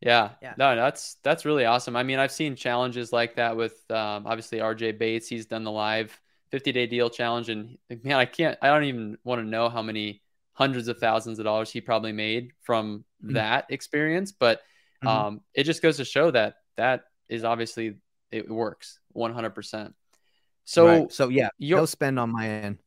Yeah. 0.00 0.30
yeah. 0.42 0.54
No, 0.58 0.76
that's 0.76 1.16
that's 1.22 1.44
really 1.44 1.64
awesome. 1.64 1.96
I 1.96 2.02
mean, 2.02 2.18
I've 2.18 2.32
seen 2.32 2.56
challenges 2.56 3.12
like 3.12 3.36
that 3.36 3.56
with 3.56 3.72
um, 3.90 4.26
obviously 4.26 4.58
RJ 4.58 4.98
Bates. 4.98 5.28
He's 5.28 5.46
done 5.46 5.64
the 5.64 5.70
live 5.70 6.18
50 6.50 6.72
day 6.72 6.86
deal 6.86 7.10
challenge, 7.10 7.48
and 7.48 7.78
man, 8.02 8.16
I 8.16 8.26
can't. 8.26 8.58
I 8.60 8.68
don't 8.68 8.84
even 8.84 9.18
want 9.24 9.40
to 9.40 9.46
know 9.46 9.68
how 9.68 9.82
many 9.82 10.22
hundreds 10.54 10.88
of 10.88 10.98
thousands 10.98 11.38
of 11.38 11.44
dollars 11.44 11.70
he 11.70 11.80
probably 11.80 12.12
made 12.12 12.52
from 12.62 13.04
mm-hmm. 13.22 13.34
that 13.34 13.66
experience. 13.68 14.32
But 14.32 14.60
mm-hmm. 15.04 15.08
um, 15.08 15.40
it 15.52 15.64
just 15.64 15.82
goes 15.82 15.98
to 15.98 16.04
show 16.04 16.30
that 16.30 16.56
that 16.76 17.04
is 17.28 17.44
obviously 17.44 17.96
it 18.30 18.48
works 18.48 18.98
100%. 19.14 19.92
So, 20.64 20.86
right. 20.86 21.12
so 21.12 21.28
yeah, 21.28 21.50
no 21.60 21.84
spend 21.84 22.18
on 22.18 22.30
my 22.30 22.48
end. 22.48 22.78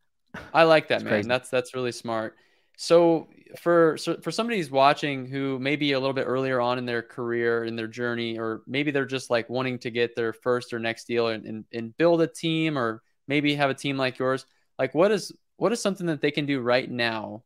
I 0.54 0.64
like 0.64 0.88
that, 0.90 1.04
man. 1.04 1.14
Crazy. 1.14 1.28
That's 1.28 1.50
that's 1.50 1.76
really 1.76 1.92
smart. 1.92 2.36
So 2.76 3.28
for 3.60 3.98
so 3.98 4.18
for 4.22 4.32
somebody 4.32 4.58
who's 4.58 4.72
watching 4.72 5.26
who 5.26 5.58
may 5.60 5.76
be 5.76 5.94
a 5.94 6.00
little 6.00 6.14
bit 6.14 6.26
earlier 6.26 6.60
on 6.60 6.78
in 6.78 6.86
their 6.86 7.02
career 7.02 7.66
in 7.66 7.76
their 7.76 7.88
journey, 7.88 8.38
or 8.38 8.62
maybe 8.68 8.92
they're 8.92 9.06
just 9.06 9.30
like 9.30 9.50
wanting 9.50 9.80
to 9.80 9.92
get 9.92 10.16
their 10.16 10.34
first 10.34 10.74
or 10.74 10.80
next 10.80 11.06
deal 11.06 11.28
and, 11.28 11.46
and, 11.46 11.66
and 11.72 11.96
build 11.98 12.22
a 12.22 12.28
team, 12.28 12.78
or 12.78 13.02
maybe 13.28 13.56
have 13.56 13.70
a 13.70 13.76
team 13.76 13.98
like 13.98 14.18
yours. 14.18 14.46
Like, 14.80 14.94
what 14.96 15.12
is 15.12 15.32
what 15.58 15.72
is 15.72 15.82
something 15.82 16.08
that 16.08 16.22
they 16.22 16.32
can 16.32 16.46
do 16.46 16.60
right 16.60 16.90
now 16.90 17.44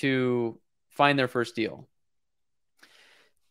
to 0.00 0.58
find 0.90 1.18
their 1.18 1.28
first 1.28 1.54
deal? 1.54 1.88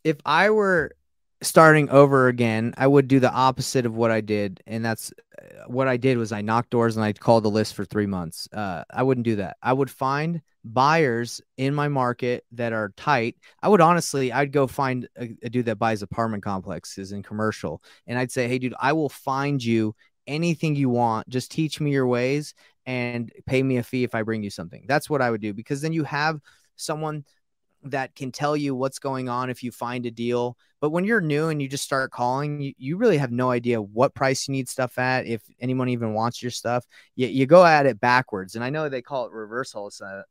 If 0.04 0.18
I 0.26 0.50
were 0.50 0.96
starting 1.42 1.90
over 1.90 2.28
again, 2.28 2.74
I 2.78 2.88
would 2.88 3.08
do 3.08 3.20
the 3.20 3.32
opposite 3.32 3.86
of 3.86 3.96
what 3.96 4.12
I 4.12 4.22
did. 4.22 4.62
And 4.66 4.84
that's 4.84 5.12
uh, 5.38 5.66
what 5.68 5.88
I 5.88 5.98
did 5.98 6.18
was 6.18 6.32
I 6.32 6.42
knocked 6.42 6.72
doors 6.72 6.98
and 6.98 7.06
I 7.06 7.14
called 7.14 7.44
the 7.44 7.52
list 7.52 7.76
for 7.76 7.86
three 7.86 8.08
months. 8.08 8.48
Uh, 8.52 8.84
I 8.90 9.04
wouldn't 9.04 9.26
do 9.26 9.36
that. 9.38 9.58
I 9.62 9.74
would 9.74 9.92
find 9.92 10.42
buyers 10.64 11.40
in 11.58 11.74
my 11.76 11.88
market 11.88 12.44
that 12.54 12.74
are 12.74 12.94
tight. 12.98 13.36
I 13.62 13.70
would 13.70 13.82
honestly, 13.82 14.32
I'd 14.32 14.52
go 14.52 14.68
find 14.68 15.08
a, 15.18 15.30
a 15.44 15.50
dude 15.50 15.68
that 15.68 15.80
buys 15.80 16.02
apartment 16.02 16.44
complexes 16.44 17.12
and 17.12 17.24
commercial. 17.24 17.84
And 18.08 18.18
I'd 18.18 18.32
say, 18.32 18.48
Hey 18.48 18.60
dude, 18.60 18.74
I 18.80 18.94
will 18.94 19.10
find 19.10 19.64
you 19.64 19.96
anything 20.28 20.76
you 20.76 20.90
want. 20.90 21.28
Just 21.30 21.52
teach 21.52 21.80
me 21.80 21.92
your 21.92 22.08
ways 22.08 22.54
and 22.86 23.32
pay 23.46 23.64
me 23.64 23.78
a 23.78 23.84
fee 23.84 24.04
if 24.04 24.14
I 24.14 24.22
bring 24.22 24.44
you 24.44 24.50
something. 24.50 24.86
That's 24.88 25.10
what 25.10 25.22
I 25.22 25.32
would 25.32 25.42
do 25.42 25.54
because 25.54 25.82
then 25.82 25.94
you 25.94 26.04
have 26.04 26.40
someone 26.76 27.26
that 27.84 28.16
can 28.16 28.32
tell 28.32 28.58
you 28.58 28.76
what's 28.76 29.00
going 29.00 29.30
on 29.30 29.50
if 29.50 29.64
you 29.64 29.72
find 29.72 30.06
a 30.06 30.12
deal. 30.12 30.58
But 30.80 30.90
when 30.90 31.06
you're 31.06 31.22
new 31.22 31.50
and 31.50 31.62
you 31.62 31.68
just 31.68 31.84
start 31.84 32.12
calling, 32.12 32.62
you, 32.62 32.74
you 32.78 32.98
really 32.98 33.18
have 33.18 33.32
no 33.32 33.52
idea 33.52 33.82
what 33.82 34.14
price 34.14 34.48
you 34.48 34.52
need 34.52 34.68
stuff 34.70 34.98
at, 34.98 35.26
if 35.26 35.42
anyone 35.60 35.90
even 35.90 36.14
wants 36.14 36.42
your 36.42 36.52
stuff. 36.52 36.86
You, 37.16 37.28
you 37.28 37.46
go 37.46 37.66
at 37.66 37.86
it 37.86 38.00
backwards. 38.00 38.56
And 38.56 38.64
I 38.64 38.70
know 38.70 38.90
they 38.90 39.02
call 39.02 39.26
it 39.26 39.32
reverse 39.32 39.74
wholesaling, 39.74 40.24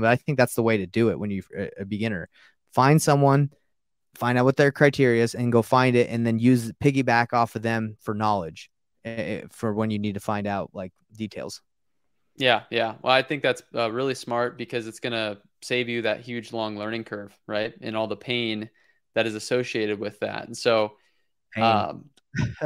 but 0.00 0.04
I 0.04 0.16
think 0.16 0.38
that's 0.38 0.54
the 0.54 0.62
way 0.62 0.78
to 0.78 0.86
do 0.86 1.10
it 1.10 1.18
when 1.18 1.30
you're 1.30 1.70
a 1.78 1.84
beginner. 1.84 2.28
Find 2.72 3.00
someone, 3.00 3.50
find 4.14 4.38
out 4.38 4.44
what 4.44 4.56
their 4.56 4.72
criteria 4.72 5.22
is, 5.22 5.34
and 5.34 5.52
go 5.52 5.62
find 5.62 5.94
it, 5.94 6.08
and 6.08 6.26
then 6.26 6.38
use 6.38 6.72
piggyback 6.82 7.32
off 7.32 7.54
of 7.54 7.62
them 7.62 7.96
for 8.00 8.14
knowledge. 8.14 8.70
Eh, 9.04 9.42
for 9.50 9.74
when 9.74 9.90
you 9.90 9.98
need 9.98 10.14
to 10.14 10.20
find 10.20 10.46
out 10.46 10.70
like 10.72 10.92
details. 11.14 11.60
Yeah, 12.36 12.62
yeah. 12.70 12.94
Well, 13.02 13.12
I 13.12 13.22
think 13.22 13.42
that's 13.42 13.62
uh, 13.74 13.90
really 13.92 14.14
smart 14.14 14.56
because 14.56 14.86
it's 14.86 14.98
going 14.98 15.12
to 15.12 15.38
save 15.62 15.88
you 15.88 16.02
that 16.02 16.20
huge 16.20 16.52
long 16.52 16.78
learning 16.78 17.04
curve, 17.04 17.36
right? 17.46 17.74
And 17.80 17.96
all 17.96 18.06
the 18.06 18.16
pain 18.16 18.70
that 19.14 19.26
is 19.26 19.34
associated 19.34 20.00
with 20.00 20.18
that. 20.20 20.46
And 20.46 20.56
so, 20.56 20.94
um, 21.56 22.06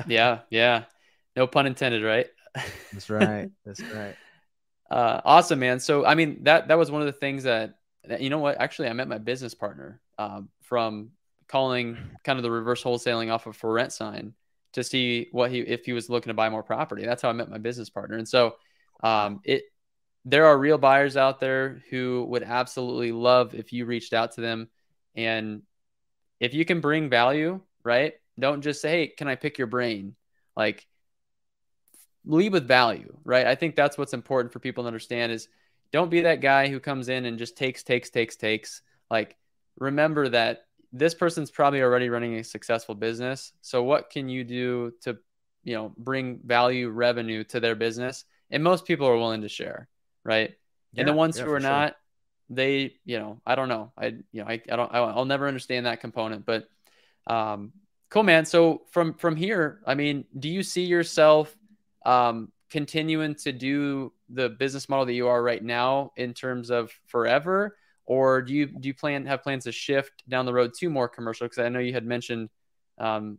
yeah, 0.06 0.40
yeah. 0.50 0.84
No 1.36 1.46
pun 1.46 1.66
intended, 1.66 2.02
right? 2.04 2.26
That's 2.92 3.10
right. 3.10 3.50
That's 3.66 3.82
right. 3.82 4.16
Uh, 4.90 5.20
awesome, 5.24 5.58
man. 5.58 5.80
So, 5.80 6.06
I 6.06 6.14
mean, 6.14 6.44
that 6.44 6.68
that 6.68 6.78
was 6.78 6.90
one 6.90 7.02
of 7.02 7.06
the 7.06 7.12
things 7.12 7.42
that, 7.42 7.74
that 8.04 8.20
you 8.22 8.30
know 8.30 8.38
what? 8.38 8.60
Actually, 8.60 8.88
I 8.88 8.92
met 8.94 9.08
my 9.08 9.18
business 9.18 9.54
partner 9.54 10.00
um, 10.18 10.48
from 10.62 11.10
calling 11.48 11.98
kind 12.24 12.38
of 12.38 12.42
the 12.42 12.50
reverse 12.50 12.82
wholesaling 12.82 13.30
off 13.30 13.46
of 13.46 13.56
for 13.56 13.72
rent 13.72 13.92
sign 13.92 14.34
to 14.72 14.84
see 14.84 15.28
what 15.32 15.50
he 15.50 15.60
if 15.60 15.84
he 15.84 15.92
was 15.92 16.08
looking 16.08 16.30
to 16.30 16.34
buy 16.34 16.48
more 16.48 16.62
property. 16.62 17.04
That's 17.04 17.22
how 17.22 17.30
I 17.30 17.32
met 17.32 17.50
my 17.50 17.58
business 17.58 17.90
partner. 17.90 18.16
And 18.16 18.28
so 18.28 18.56
um, 19.02 19.40
it 19.44 19.64
there 20.24 20.46
are 20.46 20.58
real 20.58 20.78
buyers 20.78 21.16
out 21.16 21.40
there 21.40 21.82
who 21.90 22.26
would 22.28 22.42
absolutely 22.42 23.12
love 23.12 23.54
if 23.54 23.72
you 23.72 23.86
reached 23.86 24.12
out 24.12 24.32
to 24.32 24.40
them 24.40 24.68
and 25.14 25.62
if 26.40 26.54
you 26.54 26.64
can 26.64 26.80
bring 26.80 27.08
value, 27.08 27.60
right? 27.82 28.14
Don't 28.38 28.62
just 28.62 28.80
say, 28.80 28.90
"Hey, 28.90 29.06
can 29.08 29.28
I 29.28 29.34
pick 29.34 29.58
your 29.58 29.66
brain?" 29.66 30.14
Like 30.56 30.86
lead 32.24 32.52
with 32.52 32.68
value, 32.68 33.16
right? 33.24 33.46
I 33.46 33.54
think 33.54 33.74
that's 33.74 33.96
what's 33.96 34.12
important 34.12 34.52
for 34.52 34.58
people 34.58 34.84
to 34.84 34.88
understand 34.88 35.32
is 35.32 35.48
don't 35.92 36.10
be 36.10 36.22
that 36.22 36.40
guy 36.40 36.68
who 36.68 36.78
comes 36.78 37.08
in 37.08 37.24
and 37.24 37.38
just 37.38 37.56
takes 37.56 37.82
takes 37.82 38.10
takes 38.10 38.36
takes. 38.36 38.82
Like 39.10 39.36
remember 39.78 40.28
that 40.28 40.67
this 40.92 41.14
person's 41.14 41.50
probably 41.50 41.82
already 41.82 42.08
running 42.08 42.36
a 42.36 42.44
successful 42.44 42.94
business. 42.94 43.52
So 43.60 43.82
what 43.82 44.10
can 44.10 44.28
you 44.28 44.44
do 44.44 44.92
to, 45.02 45.18
you 45.64 45.74
know, 45.74 45.92
bring 45.96 46.40
value 46.44 46.88
revenue 46.88 47.44
to 47.44 47.60
their 47.60 47.74
business? 47.74 48.24
And 48.50 48.64
most 48.64 48.86
people 48.86 49.06
are 49.06 49.16
willing 49.16 49.42
to 49.42 49.48
share, 49.48 49.88
right? 50.24 50.54
Yeah, 50.92 51.00
and 51.00 51.08
the 51.08 51.12
ones 51.12 51.36
yeah, 51.36 51.44
who 51.44 51.52
are 51.52 51.60
sure. 51.60 51.70
not, 51.70 51.96
they, 52.48 52.94
you 53.04 53.18
know, 53.18 53.40
I 53.44 53.54
don't 53.54 53.68
know. 53.68 53.92
I, 53.98 54.06
you 54.06 54.42
know, 54.42 54.46
I, 54.46 54.62
I 54.70 54.76
don't, 54.76 54.94
I'll 54.94 55.26
never 55.26 55.46
understand 55.46 55.84
that 55.84 56.00
component, 56.00 56.46
but, 56.46 56.68
um, 57.26 57.72
cool, 58.08 58.22
man. 58.22 58.46
So 58.46 58.82
from, 58.90 59.12
from 59.12 59.36
here, 59.36 59.80
I 59.86 59.94
mean, 59.94 60.24
do 60.38 60.48
you 60.48 60.62
see 60.62 60.84
yourself, 60.84 61.54
um, 62.06 62.50
continuing 62.70 63.34
to 63.34 63.52
do 63.52 64.12
the 64.30 64.48
business 64.48 64.88
model 64.88 65.04
that 65.06 65.12
you 65.12 65.28
are 65.28 65.42
right 65.42 65.62
now 65.62 66.12
in 66.16 66.32
terms 66.32 66.70
of 66.70 66.90
forever? 67.06 67.76
Or 68.08 68.40
do 68.40 68.54
you 68.54 68.66
do 68.66 68.88
you 68.88 68.94
plan 68.94 69.26
have 69.26 69.42
plans 69.42 69.64
to 69.64 69.72
shift 69.72 70.26
down 70.26 70.46
the 70.46 70.52
road 70.52 70.72
to 70.72 70.88
more 70.88 71.08
commercial? 71.08 71.44
Because 71.44 71.58
I 71.58 71.68
know 71.68 71.78
you 71.78 71.92
had 71.92 72.06
mentioned 72.06 72.48
um, 72.96 73.38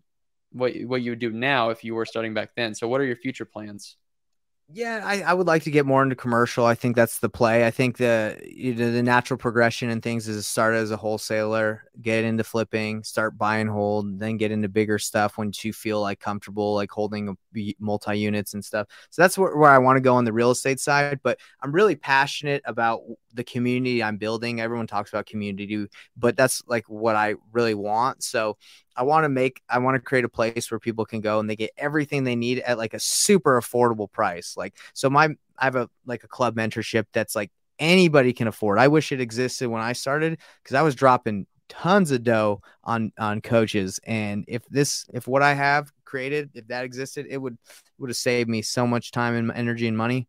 what 0.52 0.74
what 0.84 1.02
you 1.02 1.12
would 1.12 1.20
do 1.20 1.32
now 1.32 1.72
if 1.72 1.84
you 1.84 1.96
were 1.96 2.06
starting 2.06 2.36
back 2.36 2.52
then. 2.56 2.76
So 2.76 2.88
what 2.88 3.02
are 3.02 3.06
your 3.06 3.16
future 3.16 3.46
plans? 3.46 3.98
Yeah, 4.72 5.02
I, 5.04 5.22
I 5.22 5.34
would 5.34 5.48
like 5.48 5.64
to 5.64 5.72
get 5.72 5.88
more 5.88 6.04
into 6.04 6.16
commercial. 6.16 6.64
I 6.64 6.76
think 6.76 6.96
that's 6.96 7.18
the 7.18 7.28
play. 7.30 7.66
I 7.66 7.72
think 7.72 7.98
the 7.98 8.40
you 8.46 8.76
know, 8.76 8.92
the 8.92 9.02
natural 9.02 9.40
progression 9.40 9.90
and 9.90 10.04
things 10.04 10.28
is 10.28 10.46
start 10.46 10.76
as 10.76 10.92
a 10.92 10.98
wholesaler, 10.98 11.86
get 12.04 12.24
into 12.24 12.44
flipping, 12.44 13.04
start 13.04 13.36
buy 13.36 13.58
and 13.58 13.70
hold, 13.70 14.20
then 14.20 14.38
get 14.38 14.52
into 14.52 14.70
bigger 14.70 15.00
stuff 15.00 15.40
once 15.40 15.66
you 15.66 15.74
feel 15.74 16.02
like 16.02 16.20
comfortable, 16.20 16.76
like 16.76 16.92
holding 16.92 17.36
multi 17.80 18.20
units 18.20 18.54
and 18.54 18.64
stuff. 18.64 18.86
So 19.10 19.24
that's 19.24 19.40
where, 19.40 19.58
where 19.58 19.72
I 19.72 19.80
want 19.80 19.98
to 19.98 20.02
go 20.02 20.14
on 20.14 20.24
the 20.24 20.34
real 20.34 20.52
estate 20.52 20.80
side. 20.80 21.20
But 21.24 21.40
I'm 21.64 21.72
really 21.72 21.96
passionate 21.96 22.62
about 22.66 23.02
the 23.34 23.44
community 23.44 24.04
I'm 24.04 24.18
building. 24.18 24.62
Everyone 24.62 24.86
talks 24.86 25.10
about 25.10 25.26
community, 25.26 25.88
but 26.16 26.38
that's 26.38 26.62
like 26.68 26.88
what 26.88 27.16
I 27.16 27.36
really 27.54 27.74
want. 27.74 28.24
So 28.24 28.58
I 29.00 29.04
want 29.04 29.24
to 29.24 29.30
make, 29.30 29.62
I 29.70 29.80
want 29.80 29.96
to 29.96 30.02
create 30.02 30.26
a 30.26 30.30
place 30.30 30.70
where 30.70 30.80
people 30.80 31.06
can 31.06 31.22
go 31.22 31.40
and 31.40 31.50
they 31.50 31.56
get 31.56 31.72
everything 31.78 32.26
they 32.26 32.36
need 32.36 32.60
at 32.60 32.78
like 32.78 32.94
a 32.94 33.00
super 33.00 33.58
affordable 33.58 34.12
price. 34.12 34.58
Like, 34.58 34.76
so 34.94 35.10
my, 35.10 35.30
I 35.58 35.64
have 35.64 35.78
a 35.78 35.90
like 36.06 36.26
a 36.26 36.28
club 36.28 36.58
mentorship 36.58 37.06
that's 37.14 37.34
like 37.34 37.50
anybody 37.80 38.34
can 38.34 38.48
afford. 38.48 38.78
I 38.78 38.90
wish 38.90 39.14
it 39.14 39.22
existed 39.22 39.70
when 39.70 39.82
I 39.82 39.94
started 39.94 40.38
because 40.62 40.76
I 40.76 40.82
was 40.82 40.96
dropping 40.96 41.48
tons 41.70 42.12
of 42.12 42.24
dough 42.24 42.62
on 42.84 43.14
on 43.18 43.40
coaches 43.42 44.00
and 44.04 44.44
if 44.48 44.66
this 44.70 45.06
if 45.14 45.28
what 45.28 45.44
i 45.44 45.54
have 45.54 45.92
created 46.04 46.50
if 46.56 46.68
that 46.68 46.84
existed 46.84 47.28
it 47.30 47.38
would 47.38 47.56
would 48.00 48.10
have 48.10 48.18
saved 48.18 48.50
me 48.50 48.64
so 48.64 48.88
much 48.88 49.12
time 49.12 49.36
and 49.36 49.52
energy 49.52 49.88
and 49.88 49.96
money 49.96 50.28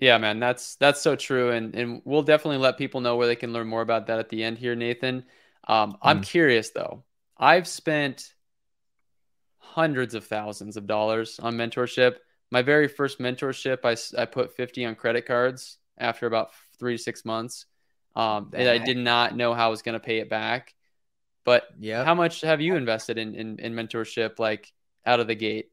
yeah, 0.00 0.16
man, 0.16 0.40
that's 0.40 0.76
that's 0.76 1.02
so 1.02 1.14
true, 1.14 1.50
and 1.50 1.74
and 1.74 2.00
we'll 2.06 2.22
definitely 2.22 2.56
let 2.56 2.78
people 2.78 3.02
know 3.02 3.16
where 3.16 3.26
they 3.26 3.36
can 3.36 3.52
learn 3.52 3.68
more 3.68 3.82
about 3.82 4.06
that 4.06 4.18
at 4.18 4.30
the 4.30 4.42
end 4.42 4.56
here, 4.56 4.74
Nathan. 4.74 5.24
Um, 5.68 5.98
I'm 6.00 6.22
mm. 6.22 6.26
curious 6.26 6.70
though. 6.70 7.04
I've 7.40 7.66
spent 7.66 8.34
hundreds 9.58 10.14
of 10.14 10.26
thousands 10.26 10.76
of 10.76 10.86
dollars 10.86 11.40
on 11.40 11.56
mentorship. 11.56 12.16
My 12.50 12.60
very 12.60 12.86
first 12.86 13.18
mentorship, 13.18 13.78
I, 13.84 14.20
I 14.20 14.26
put 14.26 14.54
50 14.56 14.84
on 14.84 14.94
credit 14.94 15.24
cards 15.24 15.78
after 15.96 16.26
about 16.26 16.50
three 16.78 16.96
to 16.96 17.02
six 17.02 17.24
months. 17.24 17.64
Um, 18.14 18.50
and 18.52 18.68
I 18.68 18.78
did 18.78 18.98
not 18.98 19.34
know 19.34 19.54
how 19.54 19.68
I 19.68 19.70
was 19.70 19.82
going 19.82 19.94
to 19.94 20.00
pay 20.00 20.18
it 20.18 20.28
back. 20.28 20.74
But 21.44 21.64
yeah, 21.78 22.04
how 22.04 22.14
much 22.14 22.42
have 22.42 22.60
you 22.60 22.76
invested 22.76 23.16
in, 23.16 23.34
in, 23.34 23.58
in 23.58 23.74
mentorship, 23.74 24.38
like 24.38 24.70
out 25.06 25.20
of 25.20 25.26
the 25.26 25.34
gate? 25.34 25.70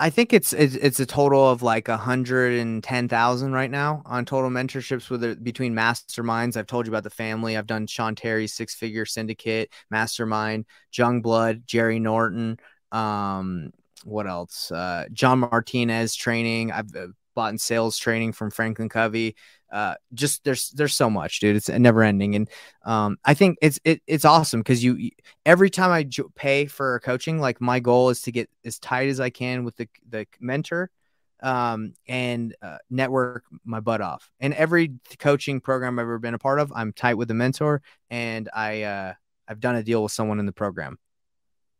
I 0.00 0.10
think 0.10 0.32
it's, 0.32 0.52
it's 0.52 1.00
a 1.00 1.06
total 1.06 1.48
of 1.48 1.62
like 1.62 1.88
a 1.88 1.96
hundred 1.96 2.58
and 2.58 2.82
ten 2.82 3.08
thousand 3.08 3.52
right 3.52 3.70
now 3.70 4.02
on 4.06 4.24
total 4.24 4.50
mentorships 4.50 5.08
with 5.08 5.22
it, 5.24 5.44
between 5.44 5.74
masterminds. 5.74 6.56
I've 6.56 6.66
told 6.66 6.86
you 6.86 6.92
about 6.92 7.04
the 7.04 7.10
family. 7.10 7.56
I've 7.56 7.66
done 7.66 7.86
Sean 7.86 8.14
Terry's 8.14 8.52
six 8.52 8.74
figure 8.74 9.06
syndicate 9.06 9.72
mastermind, 9.90 10.66
Jung 10.92 11.22
Blood, 11.22 11.62
Jerry 11.66 12.00
Norton. 12.00 12.58
Um, 12.92 13.72
what 14.04 14.26
else? 14.26 14.70
Uh, 14.70 15.06
John 15.12 15.40
Martinez 15.40 16.14
training. 16.14 16.72
I've 16.72 16.94
uh, 16.94 17.06
bought 17.34 17.52
in 17.52 17.58
sales 17.58 17.98
training 17.98 18.32
from 18.32 18.50
Franklin 18.50 18.88
Covey 18.88 19.36
uh, 19.74 19.96
just 20.14 20.44
there's 20.44 20.70
there's 20.70 20.94
so 20.94 21.10
much, 21.10 21.40
dude. 21.40 21.56
It's 21.56 21.68
never 21.68 22.04
ending, 22.04 22.36
and 22.36 22.48
um, 22.84 23.18
I 23.24 23.34
think 23.34 23.58
it's 23.60 23.80
it, 23.82 24.00
it's 24.06 24.24
awesome 24.24 24.60
because 24.60 24.84
you 24.84 25.10
every 25.44 25.68
time 25.68 25.90
I 25.90 26.08
pay 26.36 26.66
for 26.66 27.00
coaching, 27.00 27.40
like 27.40 27.60
my 27.60 27.80
goal 27.80 28.10
is 28.10 28.22
to 28.22 28.32
get 28.32 28.48
as 28.64 28.78
tight 28.78 29.08
as 29.08 29.18
I 29.18 29.30
can 29.30 29.64
with 29.64 29.74
the 29.74 29.88
the 30.08 30.28
mentor, 30.38 30.92
um, 31.42 31.94
and 32.06 32.54
uh, 32.62 32.78
network 32.88 33.42
my 33.64 33.80
butt 33.80 34.00
off. 34.00 34.30
And 34.38 34.54
every 34.54 34.92
coaching 35.18 35.60
program 35.60 35.98
I've 35.98 36.04
ever 36.04 36.20
been 36.20 36.34
a 36.34 36.38
part 36.38 36.60
of, 36.60 36.72
I'm 36.72 36.92
tight 36.92 37.14
with 37.14 37.26
the 37.26 37.34
mentor, 37.34 37.82
and 38.10 38.48
I 38.54 38.82
uh, 38.82 39.14
I've 39.48 39.58
done 39.58 39.74
a 39.74 39.82
deal 39.82 40.04
with 40.04 40.12
someone 40.12 40.38
in 40.38 40.46
the 40.46 40.52
program. 40.52 41.00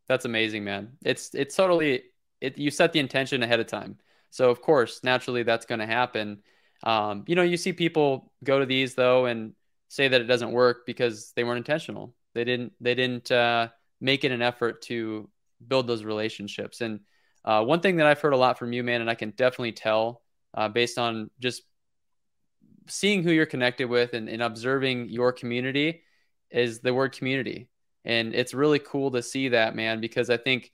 That's 0.08 0.24
amazing, 0.24 0.64
man. 0.64 0.94
It's 1.04 1.32
it's 1.32 1.54
totally 1.54 2.02
it. 2.40 2.58
You 2.58 2.72
set 2.72 2.92
the 2.92 2.98
intention 2.98 3.44
ahead 3.44 3.60
of 3.60 3.68
time, 3.68 3.98
so 4.30 4.50
of 4.50 4.60
course, 4.60 5.04
naturally, 5.04 5.44
that's 5.44 5.64
going 5.64 5.78
to 5.78 5.86
happen 5.86 6.42
um, 6.84 7.24
you 7.26 7.34
know, 7.34 7.42
you 7.42 7.56
see 7.56 7.72
people 7.72 8.30
go 8.44 8.60
to 8.60 8.66
these 8.66 8.94
though 8.94 9.24
and 9.26 9.54
say 9.88 10.08
that 10.08 10.20
it 10.20 10.24
doesn't 10.24 10.52
work 10.52 10.86
because 10.86 11.32
they 11.34 11.42
weren't 11.42 11.58
intentional. 11.58 12.14
They 12.34 12.44
didn't 12.44 12.72
they 12.80 12.94
didn't 12.94 13.30
uh, 13.30 13.68
make 14.00 14.24
it 14.24 14.32
an 14.32 14.42
effort 14.42 14.82
to 14.82 15.28
build 15.66 15.86
those 15.86 16.04
relationships. 16.04 16.80
And 16.80 17.00
uh, 17.44 17.64
one 17.64 17.80
thing 17.80 17.96
that 17.96 18.06
I've 18.06 18.20
heard 18.20 18.32
a 18.32 18.38
lot 18.38 18.58
from 18.58 18.72
you, 18.72 18.82
man, 18.82 19.00
and 19.00 19.10
I 19.10 19.14
can 19.14 19.30
definitely 19.30 19.72
tell 19.72 20.22
uh, 20.52 20.68
based 20.68 20.98
on 20.98 21.30
just 21.40 21.62
seeing 22.86 23.22
who 23.22 23.32
you're 23.32 23.46
connected 23.46 23.88
with 23.88 24.12
and, 24.12 24.28
and 24.28 24.42
observing 24.42 25.08
your 25.08 25.32
community 25.32 26.02
is 26.50 26.80
the 26.80 26.92
word 26.92 27.12
community. 27.12 27.68
And 28.04 28.34
it's 28.34 28.52
really 28.52 28.78
cool 28.78 29.10
to 29.12 29.22
see 29.22 29.48
that, 29.48 29.74
man, 29.74 30.00
because 30.00 30.28
I 30.28 30.36
think 30.36 30.70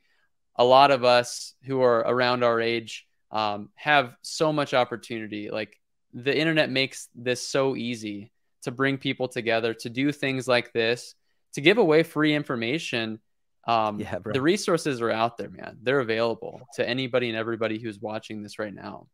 a 0.56 0.64
lot 0.64 0.90
of 0.90 1.04
us 1.04 1.54
who 1.64 1.80
are 1.82 2.00
around 2.00 2.42
our 2.42 2.60
age 2.60 3.06
um, 3.30 3.70
have 3.76 4.16
so 4.22 4.52
much 4.52 4.74
opportunity. 4.74 5.50
Like 5.50 5.79
the 6.12 6.36
internet 6.36 6.70
makes 6.70 7.08
this 7.14 7.46
so 7.46 7.76
easy 7.76 8.32
to 8.62 8.70
bring 8.70 8.98
people 8.98 9.28
together 9.28 9.74
to 9.74 9.88
do 9.88 10.12
things 10.12 10.46
like 10.46 10.72
this 10.72 11.14
to 11.54 11.60
give 11.60 11.78
away 11.78 12.02
free 12.02 12.34
information. 12.34 13.20
Um, 13.66 14.00
yeah, 14.00 14.18
bro. 14.18 14.32
the 14.32 14.40
resources 14.40 15.00
are 15.00 15.10
out 15.10 15.36
there 15.36 15.50
man. 15.50 15.78
They're 15.82 16.00
available 16.00 16.62
to 16.74 16.88
anybody 16.88 17.28
and 17.28 17.36
everybody 17.36 17.78
who's 17.78 18.00
watching 18.00 18.42
this 18.42 18.58
right 18.58 18.74
now 18.74 19.06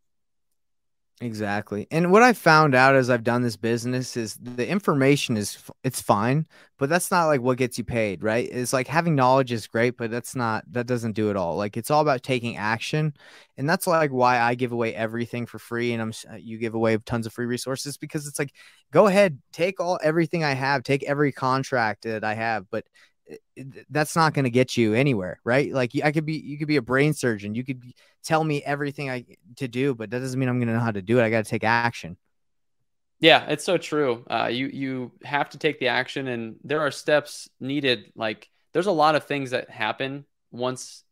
Exactly. 1.23 1.87
And 1.91 2.13
what 2.13 2.23
I 2.23 2.35
found 2.35 2.75
out 2.75 2.95
as 2.95 3.09
I've 3.09 3.25
done 3.25 3.41
this 3.41 3.57
business 3.57 4.19
is 4.19 4.35
the 4.35 4.69
information 4.69 5.39
is 5.39 5.57
it's 5.83 6.03
fine, 6.03 6.47
but 6.77 6.91
that's 6.91 7.11
not 7.11 7.25
like 7.25 7.41
what 7.41 7.57
gets 7.57 7.79
you 7.79 7.85
paid, 7.85 8.23
right? 8.23 8.47
It's 8.53 8.75
like 8.75 8.87
having 8.87 9.15
knowledge 9.15 9.51
is 9.51 9.67
great, 9.67 9.97
but 9.97 10.11
that's 10.11 10.35
not 10.37 10.65
that 10.73 10.87
doesn't 10.87 11.13
do 11.13 11.31
it 11.31 11.37
all. 11.37 11.57
Like 11.57 11.79
it's 11.79 11.91
all 11.91 12.03
about 12.03 12.23
taking 12.23 12.59
action. 12.59 13.15
And 13.57 13.67
that's 13.67 13.87
like 13.87 14.11
why 14.11 14.39
I 14.41 14.55
give 14.57 14.73
away 14.73 14.95
everything 14.95 15.47
for 15.47 15.59
free 15.59 15.95
and 15.95 16.03
I'm 16.03 16.13
uh, 16.31 16.37
you 16.37 16.59
give 16.59 16.75
away 16.75 16.99
tons 16.99 17.25
of 17.25 17.33
free 17.33 17.47
resources 17.47 17.97
because 17.97 18.27
it's 18.27 18.39
like 18.39 18.53
go 18.93 19.07
ahead, 19.07 19.39
take 19.55 19.81
all 19.81 19.99
everything 20.03 20.45
I 20.45 20.53
have, 20.53 20.83
take 20.83 21.03
every 21.05 21.33
contract 21.33 22.03
that 22.03 22.25
I 22.25 22.35
have, 22.35 22.69
but 22.71 22.85
that's 23.91 24.15
not 24.15 24.35
going 24.35 24.45
to 24.45 24.51
get 24.51 24.77
you 24.77 24.95
anywhere, 24.95 25.41
right? 25.45 25.73
Like 25.73 25.93
I 26.03 26.13
could 26.13 26.27
be, 26.27 26.35
you 26.35 26.59
could 26.59 26.69
be 26.69 26.77
a 26.77 26.83
brain 26.83 27.13
surgeon. 27.13 27.55
You 27.55 27.65
could 27.65 27.83
tell 28.23 28.45
me 28.45 28.63
everything 28.63 29.11
I 29.11 29.25
to 29.57 29.69
do, 29.69 29.95
but 29.95 30.11
that 30.11 30.21
doesn't 30.21 30.39
mean 30.39 30.49
I'm 30.49 30.59
going 30.59 30.69
to 30.69 30.75
know 30.75 30.81
how 30.81 30.93
to 30.93 31.03
do 31.03 31.19
it. 31.19 31.25
I 31.25 31.31
got 31.31 31.45
to 31.45 31.51
take 31.51 31.65
action. 31.65 32.17
Yeah, 33.19 33.47
it's 33.49 33.65
so 33.65 33.79
true. 33.79 34.25
Uh, 34.29 34.49
you 34.53 34.67
you 34.67 35.13
have 35.25 35.49
to 35.51 35.59
take 35.59 35.81
the 35.81 35.89
action, 35.89 36.29
and 36.29 36.57
there 36.65 36.81
are 36.81 36.91
steps 36.91 37.49
needed. 37.61 38.13
Like 38.15 38.49
there's 38.73 38.87
a 38.87 38.93
lot 38.93 39.15
of 39.15 39.25
things 39.25 39.53
that 39.53 39.71
happen 39.71 40.27
once 40.51 41.03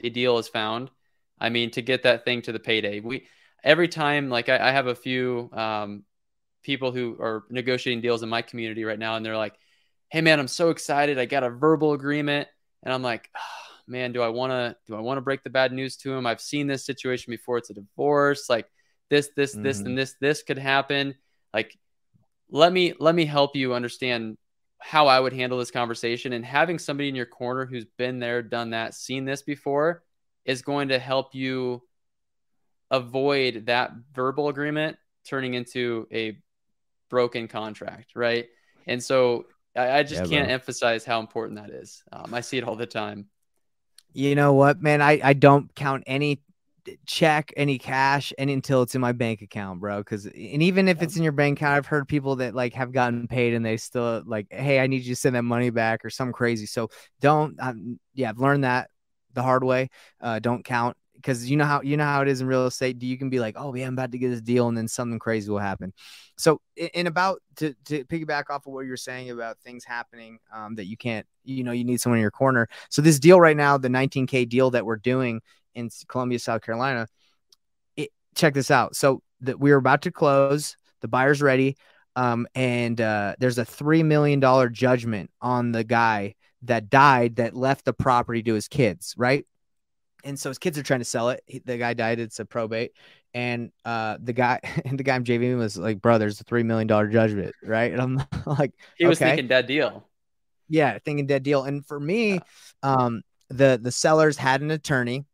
a 0.00 0.10
deal 0.10 0.36
is 0.38 0.48
found. 0.48 0.90
I 1.38 1.48
mean, 1.48 1.70
to 1.72 1.82
get 1.82 2.02
that 2.02 2.24
thing 2.24 2.42
to 2.42 2.52
the 2.52 2.60
payday, 2.60 3.00
we 3.00 3.26
every 3.62 3.88
time. 3.88 4.28
Like 4.28 4.50
I, 4.50 4.68
I 4.68 4.72
have 4.72 4.88
a 4.88 4.94
few 4.94 5.48
um, 5.52 6.04
people 6.62 6.92
who 6.92 7.16
are 7.18 7.44
negotiating 7.48 8.02
deals 8.02 8.22
in 8.22 8.28
my 8.28 8.42
community 8.42 8.84
right 8.84 8.98
now, 8.98 9.16
and 9.16 9.24
they're 9.24 9.36
like, 9.36 9.54
hey 10.14 10.20
man, 10.20 10.38
I'm 10.38 10.46
so 10.46 10.70
excited. 10.70 11.18
I 11.18 11.24
got 11.24 11.42
a 11.42 11.50
verbal 11.50 11.92
agreement. 11.92 12.46
And 12.84 12.94
I'm 12.94 13.02
like, 13.02 13.28
oh, 13.36 13.82
man, 13.88 14.12
do 14.12 14.22
I 14.22 14.28
want 14.28 14.52
to, 14.52 14.76
do 14.86 14.94
I 14.94 15.00
want 15.00 15.16
to 15.18 15.22
break 15.22 15.42
the 15.42 15.50
bad 15.50 15.72
news 15.72 15.96
to 15.96 16.14
him? 16.14 16.24
I've 16.24 16.40
seen 16.40 16.68
this 16.68 16.86
situation 16.86 17.32
before. 17.32 17.58
It's 17.58 17.70
a 17.70 17.74
divorce. 17.74 18.48
Like 18.48 18.68
this, 19.10 19.30
this, 19.34 19.54
mm-hmm. 19.54 19.64
this, 19.64 19.80
and 19.80 19.98
this, 19.98 20.14
this 20.20 20.44
could 20.44 20.58
happen. 20.58 21.16
Like, 21.52 21.76
let 22.48 22.72
me, 22.72 22.94
let 23.00 23.12
me 23.12 23.24
help 23.24 23.56
you 23.56 23.74
understand 23.74 24.38
how 24.78 25.08
I 25.08 25.18
would 25.18 25.32
handle 25.32 25.58
this 25.58 25.72
conversation 25.72 26.32
and 26.32 26.44
having 26.44 26.78
somebody 26.78 27.08
in 27.08 27.16
your 27.16 27.26
corner 27.26 27.66
who's 27.66 27.86
been 27.98 28.20
there, 28.20 28.40
done 28.40 28.70
that, 28.70 28.94
seen 28.94 29.24
this 29.24 29.42
before 29.42 30.04
is 30.44 30.62
going 30.62 30.90
to 30.90 30.98
help 31.00 31.34
you 31.34 31.82
avoid 32.88 33.66
that 33.66 33.90
verbal 34.14 34.48
agreement 34.48 34.96
turning 35.26 35.54
into 35.54 36.06
a 36.12 36.38
broken 37.10 37.48
contract, 37.48 38.12
right? 38.14 38.46
And 38.86 39.02
so 39.02 39.46
I, 39.76 39.98
I 39.98 40.02
just 40.02 40.22
yeah, 40.22 40.24
can't 40.24 40.48
bro. 40.48 40.50
emphasize 40.50 41.04
how 41.04 41.20
important 41.20 41.60
that 41.60 41.70
is. 41.70 42.02
Um, 42.12 42.34
I 42.34 42.40
see 42.40 42.58
it 42.58 42.64
all 42.64 42.76
the 42.76 42.86
time. 42.86 43.28
You 44.12 44.34
know 44.34 44.52
what, 44.52 44.80
man? 44.80 45.02
I, 45.02 45.20
I 45.22 45.32
don't 45.32 45.74
count 45.74 46.04
any 46.06 46.40
check 47.06 47.50
any 47.56 47.78
cash 47.78 48.30
and 48.36 48.50
until 48.50 48.82
it's 48.82 48.94
in 48.94 49.00
my 49.00 49.12
bank 49.12 49.42
account, 49.42 49.80
bro. 49.80 49.98
Because 49.98 50.26
and 50.26 50.62
even 50.62 50.86
if 50.88 51.02
it's 51.02 51.16
in 51.16 51.22
your 51.22 51.32
bank 51.32 51.58
account, 51.58 51.76
I've 51.76 51.86
heard 51.86 52.06
people 52.06 52.36
that 52.36 52.54
like 52.54 52.74
have 52.74 52.92
gotten 52.92 53.26
paid 53.26 53.54
and 53.54 53.64
they 53.64 53.76
still 53.78 54.22
like, 54.26 54.46
hey, 54.50 54.80
I 54.80 54.86
need 54.86 55.02
you 55.02 55.14
to 55.14 55.20
send 55.20 55.34
that 55.36 55.42
money 55.42 55.70
back 55.70 56.04
or 56.04 56.10
some 56.10 56.32
crazy. 56.32 56.66
So 56.66 56.90
don't, 57.20 57.58
um, 57.60 57.98
yeah, 58.14 58.28
I've 58.30 58.38
learned 58.38 58.64
that 58.64 58.90
the 59.32 59.42
hard 59.42 59.64
way. 59.64 59.88
Uh, 60.20 60.38
don't 60.38 60.64
count 60.64 60.96
because 61.24 61.48
you 61.48 61.56
know 61.56 61.64
how 61.64 61.80
you 61.80 61.96
know 61.96 62.04
how 62.04 62.20
it 62.20 62.28
is 62.28 62.42
in 62.42 62.46
real 62.46 62.66
estate. 62.66 63.02
You 63.02 63.16
can 63.16 63.30
be 63.30 63.40
like, 63.40 63.54
oh 63.58 63.74
yeah, 63.74 63.86
I'm 63.86 63.94
about 63.94 64.12
to 64.12 64.18
get 64.18 64.28
this 64.28 64.42
deal, 64.42 64.68
and 64.68 64.76
then 64.76 64.86
something 64.86 65.18
crazy 65.18 65.50
will 65.50 65.58
happen. 65.58 65.94
So, 66.36 66.60
in 66.76 67.06
about 67.06 67.40
to 67.56 67.74
to 67.86 68.04
piggyback 68.04 68.50
off 68.50 68.66
of 68.66 68.72
what 68.74 68.84
you're 68.84 68.96
saying 68.98 69.30
about 69.30 69.58
things 69.60 69.84
happening 69.84 70.38
um, 70.52 70.74
that 70.74 70.84
you 70.84 70.96
can't, 70.96 71.26
you 71.44 71.64
know, 71.64 71.72
you 71.72 71.84
need 71.84 72.00
someone 72.00 72.18
in 72.18 72.22
your 72.22 72.30
corner. 72.30 72.68
So 72.90 73.00
this 73.00 73.18
deal 73.18 73.40
right 73.40 73.56
now, 73.56 73.78
the 73.78 73.88
19k 73.88 74.48
deal 74.48 74.70
that 74.72 74.84
we're 74.84 74.96
doing 74.96 75.40
in 75.74 75.88
Columbia, 76.08 76.38
South 76.38 76.62
Carolina. 76.62 77.08
It, 77.96 78.10
check 78.34 78.52
this 78.52 78.70
out. 78.70 78.94
So 78.94 79.22
that 79.40 79.58
we 79.58 79.72
are 79.72 79.76
about 79.76 80.02
to 80.02 80.10
close. 80.10 80.76
The 81.00 81.08
buyer's 81.08 81.40
ready. 81.40 81.76
Um, 82.16 82.46
and 82.54 83.00
uh, 83.00 83.34
there's 83.38 83.58
a 83.58 83.64
three 83.64 84.02
million 84.02 84.40
dollar 84.40 84.68
judgment 84.68 85.30
on 85.40 85.72
the 85.72 85.84
guy 85.84 86.34
that 86.62 86.88
died 86.88 87.36
that 87.36 87.54
left 87.54 87.84
the 87.84 87.92
property 87.92 88.42
to 88.42 88.54
his 88.54 88.68
kids, 88.68 89.14
right? 89.16 89.46
And 90.24 90.38
so 90.38 90.50
his 90.50 90.58
kids 90.58 90.78
are 90.78 90.82
trying 90.82 91.00
to 91.00 91.04
sell 91.04 91.30
it. 91.30 91.42
He, 91.46 91.58
the 91.58 91.76
guy 91.76 91.94
died. 91.94 92.18
It's 92.18 92.40
a 92.40 92.44
probate, 92.44 92.92
and 93.34 93.70
uh, 93.84 94.16
the 94.22 94.32
guy 94.32 94.60
and 94.84 94.98
the 94.98 95.02
guy 95.02 95.14
I'm 95.14 95.24
JVing 95.24 95.58
was 95.58 95.76
like, 95.76 96.00
"Bro, 96.00 96.18
there's 96.18 96.40
a 96.40 96.44
three 96.44 96.62
million 96.62 96.86
dollar 96.86 97.08
judgment, 97.08 97.54
right?" 97.62 97.92
And 97.92 98.00
I'm 98.00 98.22
like, 98.46 98.72
he 98.96 99.06
was 99.06 99.18
okay. 99.18 99.30
thinking 99.30 99.48
dead 99.48 99.66
deal. 99.66 100.08
Yeah, 100.68 100.98
thinking 101.04 101.26
dead 101.26 101.42
deal. 101.42 101.64
And 101.64 101.84
for 101.86 102.00
me, 102.00 102.32
yeah. 102.32 102.40
um, 102.82 103.22
the 103.50 103.78
the 103.80 103.92
sellers 103.92 104.36
had 104.36 104.62
an 104.62 104.70
attorney 104.70 105.26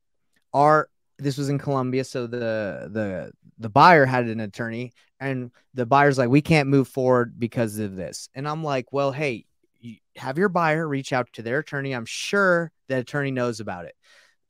our 0.53 0.89
this 1.19 1.37
was 1.37 1.49
in 1.49 1.59
Columbia, 1.59 2.05
so 2.05 2.27
the 2.27 2.89
the 2.91 3.33
the 3.59 3.69
buyer 3.69 4.07
had 4.07 4.27
an 4.27 4.41
attorney, 4.41 4.93
and 5.19 5.51
the 5.75 5.87
buyer's 5.87 6.19
like, 6.19 6.31
we 6.31 6.41
can't 6.41 6.69
move 6.69 6.89
forward 6.89 7.39
because 7.39 7.79
of 7.79 7.95
this. 7.95 8.29
And 8.35 8.49
I'm 8.49 8.65
like, 8.65 8.93
well, 8.93 9.13
hey, 9.13 9.45
you 9.81 9.97
have 10.17 10.39
your 10.39 10.49
buyer 10.49 10.89
reach 10.89 11.13
out 11.13 11.33
to 11.35 11.43
their 11.43 11.59
attorney. 11.59 11.93
I'm 11.93 12.07
sure 12.07 12.73
the 12.89 12.99
attorney 12.99 13.31
knows 13.31 13.61
about 13.61 13.85
it. 13.85 13.95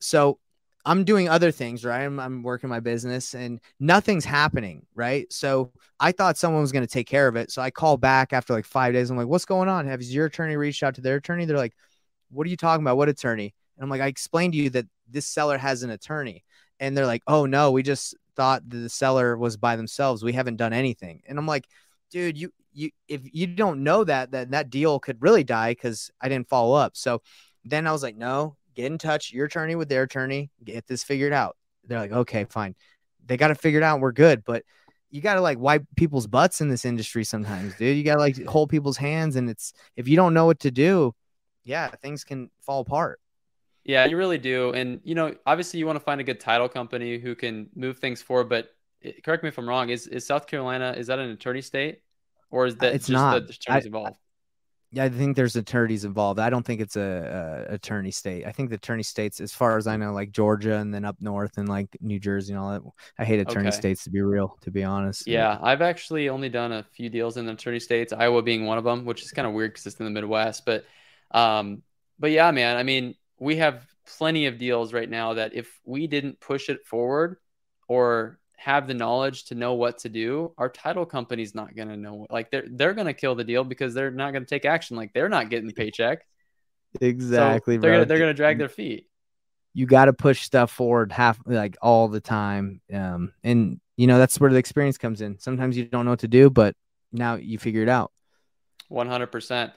So 0.01 0.39
I'm 0.83 1.03
doing 1.03 1.29
other 1.29 1.51
things, 1.51 1.85
right? 1.85 2.03
I'm, 2.03 2.19
I'm 2.19 2.43
working 2.43 2.69
my 2.69 2.79
business 2.79 3.35
and 3.35 3.59
nothing's 3.79 4.25
happening, 4.25 4.85
right? 4.95 5.31
So 5.31 5.71
I 5.99 6.11
thought 6.11 6.37
someone 6.37 6.61
was 6.61 6.71
going 6.71 6.85
to 6.85 6.91
take 6.91 7.07
care 7.07 7.27
of 7.27 7.35
it. 7.35 7.51
So 7.51 7.61
I 7.61 7.69
call 7.69 7.97
back 7.97 8.33
after 8.33 8.53
like 8.53 8.65
five 8.65 8.93
days. 8.93 9.09
I'm 9.09 9.17
like, 9.17 9.27
what's 9.27 9.45
going 9.45 9.69
on? 9.69 9.87
Have 9.87 10.01
your 10.01 10.25
attorney 10.25 10.57
reached 10.57 10.81
out 10.81 10.95
to 10.95 11.01
their 11.01 11.17
attorney? 11.17 11.45
They're 11.45 11.57
like, 11.57 11.75
what 12.31 12.47
are 12.47 12.49
you 12.49 12.57
talking 12.57 12.83
about? 12.83 12.97
What 12.97 13.09
attorney? 13.09 13.53
And 13.77 13.83
I'm 13.83 13.89
like, 13.89 14.01
I 14.01 14.07
explained 14.07 14.53
to 14.53 14.59
you 14.59 14.69
that 14.71 14.87
this 15.09 15.27
seller 15.27 15.57
has 15.57 15.83
an 15.83 15.91
attorney. 15.91 16.43
And 16.79 16.97
they're 16.97 17.05
like, 17.05 17.21
oh 17.27 17.45
no, 17.45 17.71
we 17.71 17.83
just 17.83 18.15
thought 18.35 18.67
the 18.67 18.89
seller 18.89 19.37
was 19.37 19.57
by 19.57 19.75
themselves. 19.75 20.23
We 20.23 20.33
haven't 20.33 20.55
done 20.55 20.73
anything. 20.73 21.21
And 21.27 21.37
I'm 21.37 21.45
like, 21.45 21.67
dude, 22.09 22.37
you 22.37 22.51
you 22.73 22.89
if 23.07 23.21
you 23.31 23.47
don't 23.47 23.83
know 23.83 24.03
that, 24.03 24.31
that 24.31 24.51
that 24.51 24.69
deal 24.69 24.99
could 24.99 25.21
really 25.21 25.43
die 25.43 25.71
because 25.71 26.09
I 26.19 26.29
didn't 26.29 26.49
follow 26.49 26.75
up. 26.75 26.97
So 26.97 27.21
then 27.65 27.85
I 27.85 27.91
was 27.91 28.01
like, 28.01 28.15
no, 28.15 28.55
get 28.75 28.85
in 28.85 28.97
touch, 28.97 29.31
your 29.31 29.45
attorney 29.45 29.75
with 29.75 29.89
their 29.89 30.03
attorney, 30.03 30.49
get 30.63 30.87
this 30.87 31.03
figured 31.03 31.33
out. 31.33 31.57
They're 31.85 31.99
like, 31.99 32.11
okay, 32.11 32.45
fine. 32.45 32.75
They 33.25 33.37
got 33.37 33.49
to 33.49 33.55
figure 33.55 33.79
it 33.79 33.83
out. 33.83 33.99
We're 33.99 34.11
good. 34.11 34.43
But 34.43 34.63
you 35.09 35.21
got 35.21 35.35
to 35.35 35.41
like 35.41 35.59
wipe 35.59 35.83
people's 35.95 36.27
butts 36.27 36.61
in 36.61 36.69
this 36.69 36.85
industry 36.85 37.23
sometimes, 37.23 37.75
dude. 37.75 37.97
You 37.97 38.03
got 38.03 38.15
to 38.15 38.19
like 38.19 38.43
hold 38.45 38.69
people's 38.69 38.97
hands. 38.97 39.35
And 39.35 39.49
it's, 39.49 39.73
if 39.95 40.07
you 40.07 40.15
don't 40.15 40.33
know 40.33 40.45
what 40.45 40.59
to 40.61 40.71
do, 40.71 41.13
yeah, 41.63 41.89
things 42.01 42.23
can 42.23 42.49
fall 42.61 42.81
apart. 42.81 43.19
Yeah, 43.83 44.05
you 44.05 44.17
really 44.17 44.37
do. 44.37 44.71
And 44.71 45.01
you 45.03 45.15
know, 45.15 45.35
obviously 45.45 45.79
you 45.79 45.85
want 45.85 45.97
to 45.97 46.03
find 46.03 46.21
a 46.21 46.23
good 46.23 46.39
title 46.39 46.69
company 46.69 47.17
who 47.17 47.35
can 47.35 47.69
move 47.75 47.97
things 47.97 48.21
forward, 48.21 48.49
but 48.49 48.69
eh, 49.03 49.13
correct 49.23 49.43
me 49.43 49.49
if 49.49 49.57
I'm 49.57 49.67
wrong, 49.67 49.89
is 49.89 50.07
is 50.07 50.25
South 50.25 50.47
Carolina 50.47 50.93
is 50.97 51.07
that 51.07 51.19
an 51.19 51.29
attorney 51.29 51.61
state 51.61 52.01
or 52.49 52.65
is 52.67 52.75
that 52.77 52.93
it's 52.93 53.07
just 53.07 53.13
not. 53.13 53.47
the 53.47 53.53
attorneys 53.53 53.85
involved? 53.85 54.17
Yeah, 54.93 55.05
I 55.05 55.09
think 55.09 55.37
there's 55.37 55.55
attorneys 55.55 56.03
involved. 56.03 56.37
I 56.37 56.49
don't 56.49 56.65
think 56.65 56.81
it's 56.81 56.97
a, 56.97 57.65
a, 57.69 57.75
attorney 57.75 58.11
state. 58.11 58.45
I 58.45 58.51
think 58.51 58.69
the 58.69 58.75
attorney 58.75 59.03
states, 59.03 59.39
as 59.39 59.53
far 59.53 59.77
as 59.77 59.87
I 59.87 59.95
know, 59.95 60.11
like 60.11 60.31
Georgia 60.31 60.75
and 60.75 60.93
then 60.93 61.05
up 61.05 61.15
north 61.21 61.57
and 61.57 61.69
like 61.69 61.95
New 62.01 62.19
Jersey 62.19 62.51
and 62.51 62.61
all 62.61 62.71
that. 62.71 62.81
I 63.17 63.23
hate 63.23 63.39
attorney 63.39 63.69
okay. 63.69 63.77
states 63.77 64.03
to 64.03 64.09
be 64.09 64.21
real, 64.21 64.57
to 64.61 64.71
be 64.71 64.83
honest. 64.83 65.27
Yeah, 65.27 65.57
I've 65.61 65.81
actually 65.81 66.27
only 66.27 66.49
done 66.49 66.73
a 66.73 66.83
few 66.83 67.09
deals 67.09 67.37
in 67.37 67.45
the 67.45 67.53
attorney 67.53 67.79
states, 67.79 68.11
Iowa 68.11 68.41
being 68.41 68.65
one 68.65 68.77
of 68.77 68.83
them, 68.83 69.05
which 69.05 69.21
is 69.21 69.31
kind 69.31 69.47
of 69.47 69.53
weird 69.53 69.71
because 69.71 69.85
it's 69.85 69.99
in 69.99 70.05
the 70.05 70.11
Midwest. 70.11 70.65
But, 70.65 70.83
um, 71.31 71.83
but 72.19 72.31
yeah, 72.31 72.51
man. 72.51 72.75
I 72.75 72.83
mean, 72.83 73.15
we 73.39 73.55
have 73.57 73.87
plenty 74.17 74.47
of 74.47 74.57
deals 74.57 74.91
right 74.91 75.09
now 75.09 75.35
that 75.35 75.55
if 75.55 75.79
we 75.85 76.07
didn't 76.07 76.41
push 76.41 76.67
it 76.67 76.85
forward 76.85 77.37
or 77.87 78.40
have 78.61 78.87
the 78.87 78.93
knowledge 78.93 79.45
to 79.45 79.55
know 79.55 79.73
what 79.73 79.97
to 79.99 80.09
do, 80.09 80.53
our 80.57 80.69
title 80.69 81.05
company's 81.05 81.55
not 81.55 81.75
going 81.75 81.87
to 81.89 81.97
know. 81.97 82.27
Like 82.29 82.51
they're 82.51 82.65
they're 82.69 82.93
going 82.93 83.07
to 83.07 83.13
kill 83.13 83.33
the 83.33 83.43
deal 83.43 83.63
because 83.63 83.93
they're 83.93 84.11
not 84.11 84.31
going 84.31 84.43
to 84.43 84.49
take 84.49 84.65
action. 84.65 84.95
Like 84.95 85.13
they're 85.13 85.29
not 85.29 85.49
getting 85.49 85.67
the 85.67 85.73
paycheck. 85.73 86.25
Exactly. 86.99 87.77
So 87.77 87.81
they're 87.81 87.91
gonna, 87.93 88.05
they're 88.05 88.19
going 88.19 88.29
to 88.29 88.35
drag 88.35 88.59
their 88.59 88.69
feet. 88.69 89.07
You 89.73 89.87
got 89.87 90.05
to 90.05 90.13
push 90.13 90.43
stuff 90.43 90.69
forward 90.69 91.11
half 91.11 91.39
like 91.45 91.75
all 91.81 92.07
the 92.07 92.19
time. 92.19 92.81
Um, 92.93 93.33
and 93.43 93.79
you 93.97 94.05
know 94.05 94.19
that's 94.19 94.39
where 94.39 94.51
the 94.51 94.57
experience 94.57 94.99
comes 94.99 95.21
in. 95.21 95.39
Sometimes 95.39 95.75
you 95.75 95.85
don't 95.85 96.05
know 96.05 96.11
what 96.11 96.19
to 96.19 96.27
do, 96.27 96.49
but 96.51 96.75
now 97.11 97.35
you 97.35 97.57
figure 97.57 97.81
it 97.81 97.89
out. 97.89 98.11
One 98.89 99.07
hundred 99.07 99.27
percent. 99.27 99.71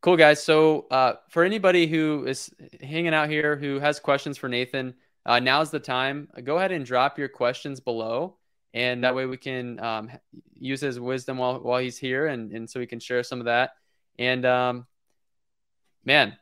Cool, 0.00 0.16
guys. 0.16 0.42
So, 0.42 0.86
uh, 0.90 1.14
for 1.28 1.44
anybody 1.44 1.86
who 1.86 2.24
is 2.26 2.50
hanging 2.80 3.12
out 3.12 3.28
here 3.28 3.56
who 3.56 3.80
has 3.80 4.00
questions 4.00 4.38
for 4.38 4.48
Nathan, 4.48 4.94
uh, 5.26 5.40
now's 5.40 5.70
the 5.70 5.80
time. 5.80 6.28
Go 6.44 6.56
ahead 6.58 6.72
and 6.72 6.84
drop 6.84 7.18
your 7.18 7.28
questions 7.28 7.80
below, 7.80 8.36
and 8.74 9.04
that 9.04 9.14
way 9.14 9.26
we 9.26 9.36
can 9.36 9.80
um, 9.80 10.10
use 10.58 10.80
his 10.80 10.98
wisdom 10.98 11.38
while, 11.38 11.60
while 11.60 11.80
he's 11.80 11.98
here, 11.98 12.26
and, 12.26 12.52
and 12.52 12.68
so 12.68 12.80
we 12.80 12.86
can 12.86 13.00
share 13.00 13.22
some 13.22 13.40
of 13.40 13.46
that. 13.46 13.72
And 14.18 14.44
um, 14.44 14.86
man, 16.04 16.36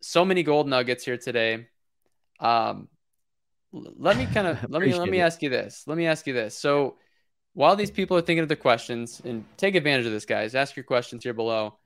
so 0.00 0.24
many 0.24 0.42
gold 0.42 0.68
nuggets 0.68 1.04
here 1.04 1.18
today. 1.18 1.68
Um, 2.40 2.88
let 3.72 4.16
me 4.16 4.26
kind 4.26 4.46
of 4.48 4.58
let 4.70 4.82
me 4.82 4.94
let 4.94 5.08
me 5.08 5.20
it. 5.20 5.22
ask 5.22 5.42
you 5.42 5.48
this. 5.48 5.84
Let 5.86 5.96
me 5.96 6.06
ask 6.06 6.26
you 6.26 6.34
this. 6.34 6.56
So, 6.56 6.96
while 7.54 7.76
these 7.76 7.90
people 7.90 8.16
are 8.16 8.22
thinking 8.22 8.42
of 8.42 8.48
the 8.48 8.56
questions, 8.56 9.20
and 9.24 9.44
take 9.56 9.74
advantage 9.74 10.06
of 10.06 10.12
this, 10.12 10.26
guys, 10.26 10.54
ask 10.54 10.76
your 10.76 10.84
questions 10.84 11.22
here 11.22 11.34
below 11.34 11.78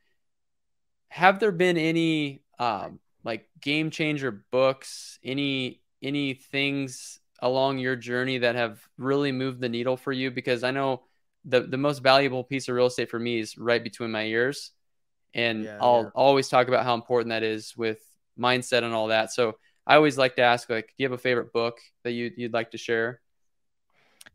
have 1.09 1.41
there 1.41 1.53
been 1.53 1.77
any 1.77 2.43
um, 2.59 2.99
like 3.27 3.49
game 3.61 3.91
changer 3.91 4.45
books, 4.53 5.19
any 5.25 5.83
any 6.03 6.35
things 6.35 7.21
along 7.41 7.79
your 7.79 7.97
journey 7.97 8.39
that 8.39 8.55
have 8.55 8.81
really 8.99 9.33
moved 9.33 9.61
the 9.61 9.69
needle 9.69 9.99
for 9.99 10.13
you? 10.13 10.31
Because 10.31 10.65
I 10.65 10.71
know 10.71 11.03
the 11.45 11.63
the 11.63 11.79
most 11.79 12.03
valuable 12.03 12.45
piece 12.45 12.69
of 12.69 12.77
real 12.77 12.87
estate 12.87 13.11
for 13.11 13.19
me 13.19 13.41
is 13.41 13.59
right 13.59 13.85
between 13.85 14.13
my 14.13 14.25
ears, 14.25 14.73
and 15.35 15.65
yeah, 15.65 15.79
I'll 15.81 16.05
yeah. 16.05 16.11
always 16.15 16.49
talk 16.49 16.69
about 16.69 16.85
how 16.85 16.95
important 16.95 17.31
that 17.31 17.43
is 17.43 17.77
with 17.77 18.01
mindset 18.39 18.85
and 18.85 18.95
all 18.95 19.09
that. 19.09 19.33
So 19.33 19.59
I 19.87 19.97
always 19.97 20.19
like 20.19 20.37
to 20.37 20.43
ask, 20.43 20.71
like, 20.71 20.89
do 20.89 20.95
you 20.99 21.07
have 21.07 21.19
a 21.19 21.23
favorite 21.23 21.53
book 21.53 21.81
that 22.05 22.13
you 22.13 22.31
you'd 22.37 22.55
like 22.55 22.71
to 22.73 22.79
share? 22.79 23.21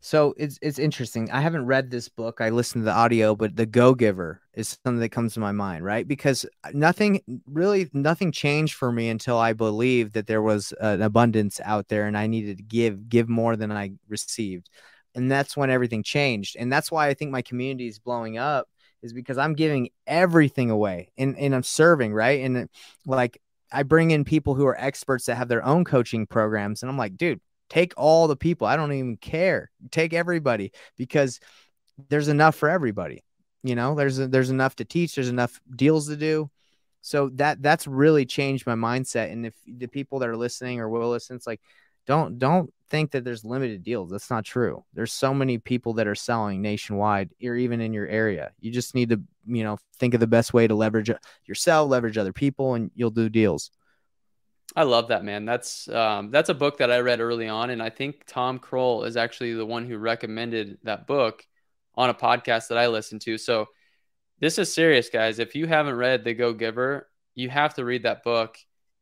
So 0.04 0.34
it's 0.36 0.58
it's 0.60 0.80
interesting. 0.80 1.30
I 1.30 1.40
haven't 1.40 1.66
read 1.66 1.88
this 1.88 2.08
book. 2.08 2.40
I 2.40 2.50
listened 2.50 2.82
to 2.82 2.86
the 2.86 2.92
audio, 2.92 3.36
but 3.36 3.54
The 3.54 3.66
Go 3.66 3.94
Giver 3.94 4.40
is 4.52 4.76
something 4.84 4.98
that 4.98 5.10
comes 5.10 5.34
to 5.34 5.40
my 5.40 5.52
mind, 5.52 5.84
right? 5.84 6.06
Because 6.06 6.44
uh, 6.64 6.70
nothing 6.74 7.22
really 7.46 7.88
nothing 7.92 8.32
changed 8.32 8.74
for 8.74 8.90
me 8.90 9.08
until 9.10 9.38
I 9.38 9.52
believed 9.52 10.14
that 10.14 10.26
there 10.26 10.42
was 10.42 10.74
an 10.80 11.02
abundance 11.02 11.60
out 11.64 11.86
there 11.86 12.08
and 12.08 12.18
I 12.18 12.26
needed 12.26 12.56
to 12.56 12.64
give 12.64 13.08
give 13.08 13.28
more 13.28 13.54
than 13.54 13.70
I 13.70 13.92
received. 14.08 14.68
And 15.14 15.30
that's 15.30 15.56
when 15.56 15.70
everything 15.70 16.02
changed. 16.02 16.56
And 16.58 16.72
that's 16.72 16.90
why 16.90 17.06
I 17.06 17.14
think 17.14 17.30
my 17.30 17.42
community 17.42 17.86
is 17.86 18.00
blowing 18.00 18.38
up 18.38 18.68
is 19.02 19.12
because 19.12 19.38
I'm 19.38 19.54
giving 19.54 19.90
everything 20.08 20.70
away 20.70 21.12
and, 21.16 21.38
and 21.38 21.54
I'm 21.54 21.62
serving, 21.62 22.12
right? 22.12 22.40
And 22.40 22.68
like 23.06 23.40
I 23.70 23.84
bring 23.84 24.10
in 24.10 24.24
people 24.24 24.56
who 24.56 24.66
are 24.66 24.78
experts 24.80 25.26
that 25.26 25.36
have 25.36 25.48
their 25.48 25.64
own 25.64 25.84
coaching 25.84 26.26
programs 26.26 26.82
and 26.82 26.90
I'm 26.90 26.98
like, 26.98 27.16
dude, 27.16 27.40
Take 27.72 27.94
all 27.96 28.28
the 28.28 28.36
people. 28.36 28.66
I 28.66 28.76
don't 28.76 28.92
even 28.92 29.16
care. 29.16 29.70
Take 29.90 30.12
everybody 30.12 30.72
because 30.98 31.40
there's 32.10 32.28
enough 32.28 32.54
for 32.54 32.68
everybody. 32.68 33.24
You 33.62 33.74
know, 33.74 33.94
there's 33.94 34.18
there's 34.18 34.50
enough 34.50 34.76
to 34.76 34.84
teach. 34.84 35.14
There's 35.14 35.30
enough 35.30 35.58
deals 35.74 36.06
to 36.08 36.16
do. 36.18 36.50
So 37.00 37.30
that 37.36 37.62
that's 37.62 37.86
really 37.86 38.26
changed 38.26 38.66
my 38.66 38.74
mindset. 38.74 39.32
And 39.32 39.46
if 39.46 39.54
the 39.66 39.86
people 39.86 40.18
that 40.18 40.28
are 40.28 40.36
listening 40.36 40.80
or 40.80 40.90
will 40.90 41.08
listen, 41.08 41.34
it's 41.34 41.46
like, 41.46 41.62
don't 42.06 42.38
don't 42.38 42.70
think 42.90 43.12
that 43.12 43.24
there's 43.24 43.42
limited 43.42 43.82
deals. 43.82 44.10
That's 44.10 44.28
not 44.28 44.44
true. 44.44 44.84
There's 44.92 45.14
so 45.14 45.32
many 45.32 45.56
people 45.56 45.94
that 45.94 46.06
are 46.06 46.14
selling 46.14 46.60
nationwide 46.60 47.30
or 47.42 47.56
even 47.56 47.80
in 47.80 47.94
your 47.94 48.06
area. 48.06 48.50
You 48.60 48.70
just 48.70 48.94
need 48.94 49.08
to, 49.08 49.22
you 49.46 49.64
know, 49.64 49.78
think 49.98 50.12
of 50.12 50.20
the 50.20 50.26
best 50.26 50.52
way 50.52 50.66
to 50.66 50.74
leverage 50.74 51.10
yourself, 51.46 51.88
leverage 51.88 52.18
other 52.18 52.34
people, 52.34 52.74
and 52.74 52.90
you'll 52.94 53.08
do 53.08 53.30
deals. 53.30 53.70
I 54.74 54.84
love 54.84 55.08
that 55.08 55.24
man. 55.24 55.44
That's 55.44 55.88
um, 55.88 56.30
that's 56.30 56.48
a 56.48 56.54
book 56.54 56.78
that 56.78 56.90
I 56.90 57.00
read 57.00 57.20
early 57.20 57.48
on, 57.48 57.70
and 57.70 57.82
I 57.82 57.90
think 57.90 58.24
Tom 58.26 58.58
Krol 58.58 59.06
is 59.06 59.16
actually 59.16 59.54
the 59.54 59.66
one 59.66 59.86
who 59.86 59.98
recommended 59.98 60.78
that 60.84 61.06
book 61.06 61.46
on 61.94 62.08
a 62.08 62.14
podcast 62.14 62.68
that 62.68 62.78
I 62.78 62.86
listened 62.86 63.20
to. 63.22 63.36
So 63.36 63.66
this 64.40 64.58
is 64.58 64.72
serious, 64.72 65.10
guys. 65.10 65.38
If 65.38 65.54
you 65.54 65.66
haven't 65.66 65.96
read 65.96 66.24
The 66.24 66.34
Go 66.34 66.54
Giver, 66.54 67.08
you 67.34 67.50
have 67.50 67.74
to 67.74 67.84
read 67.84 68.04
that 68.04 68.24
book. 68.24 68.56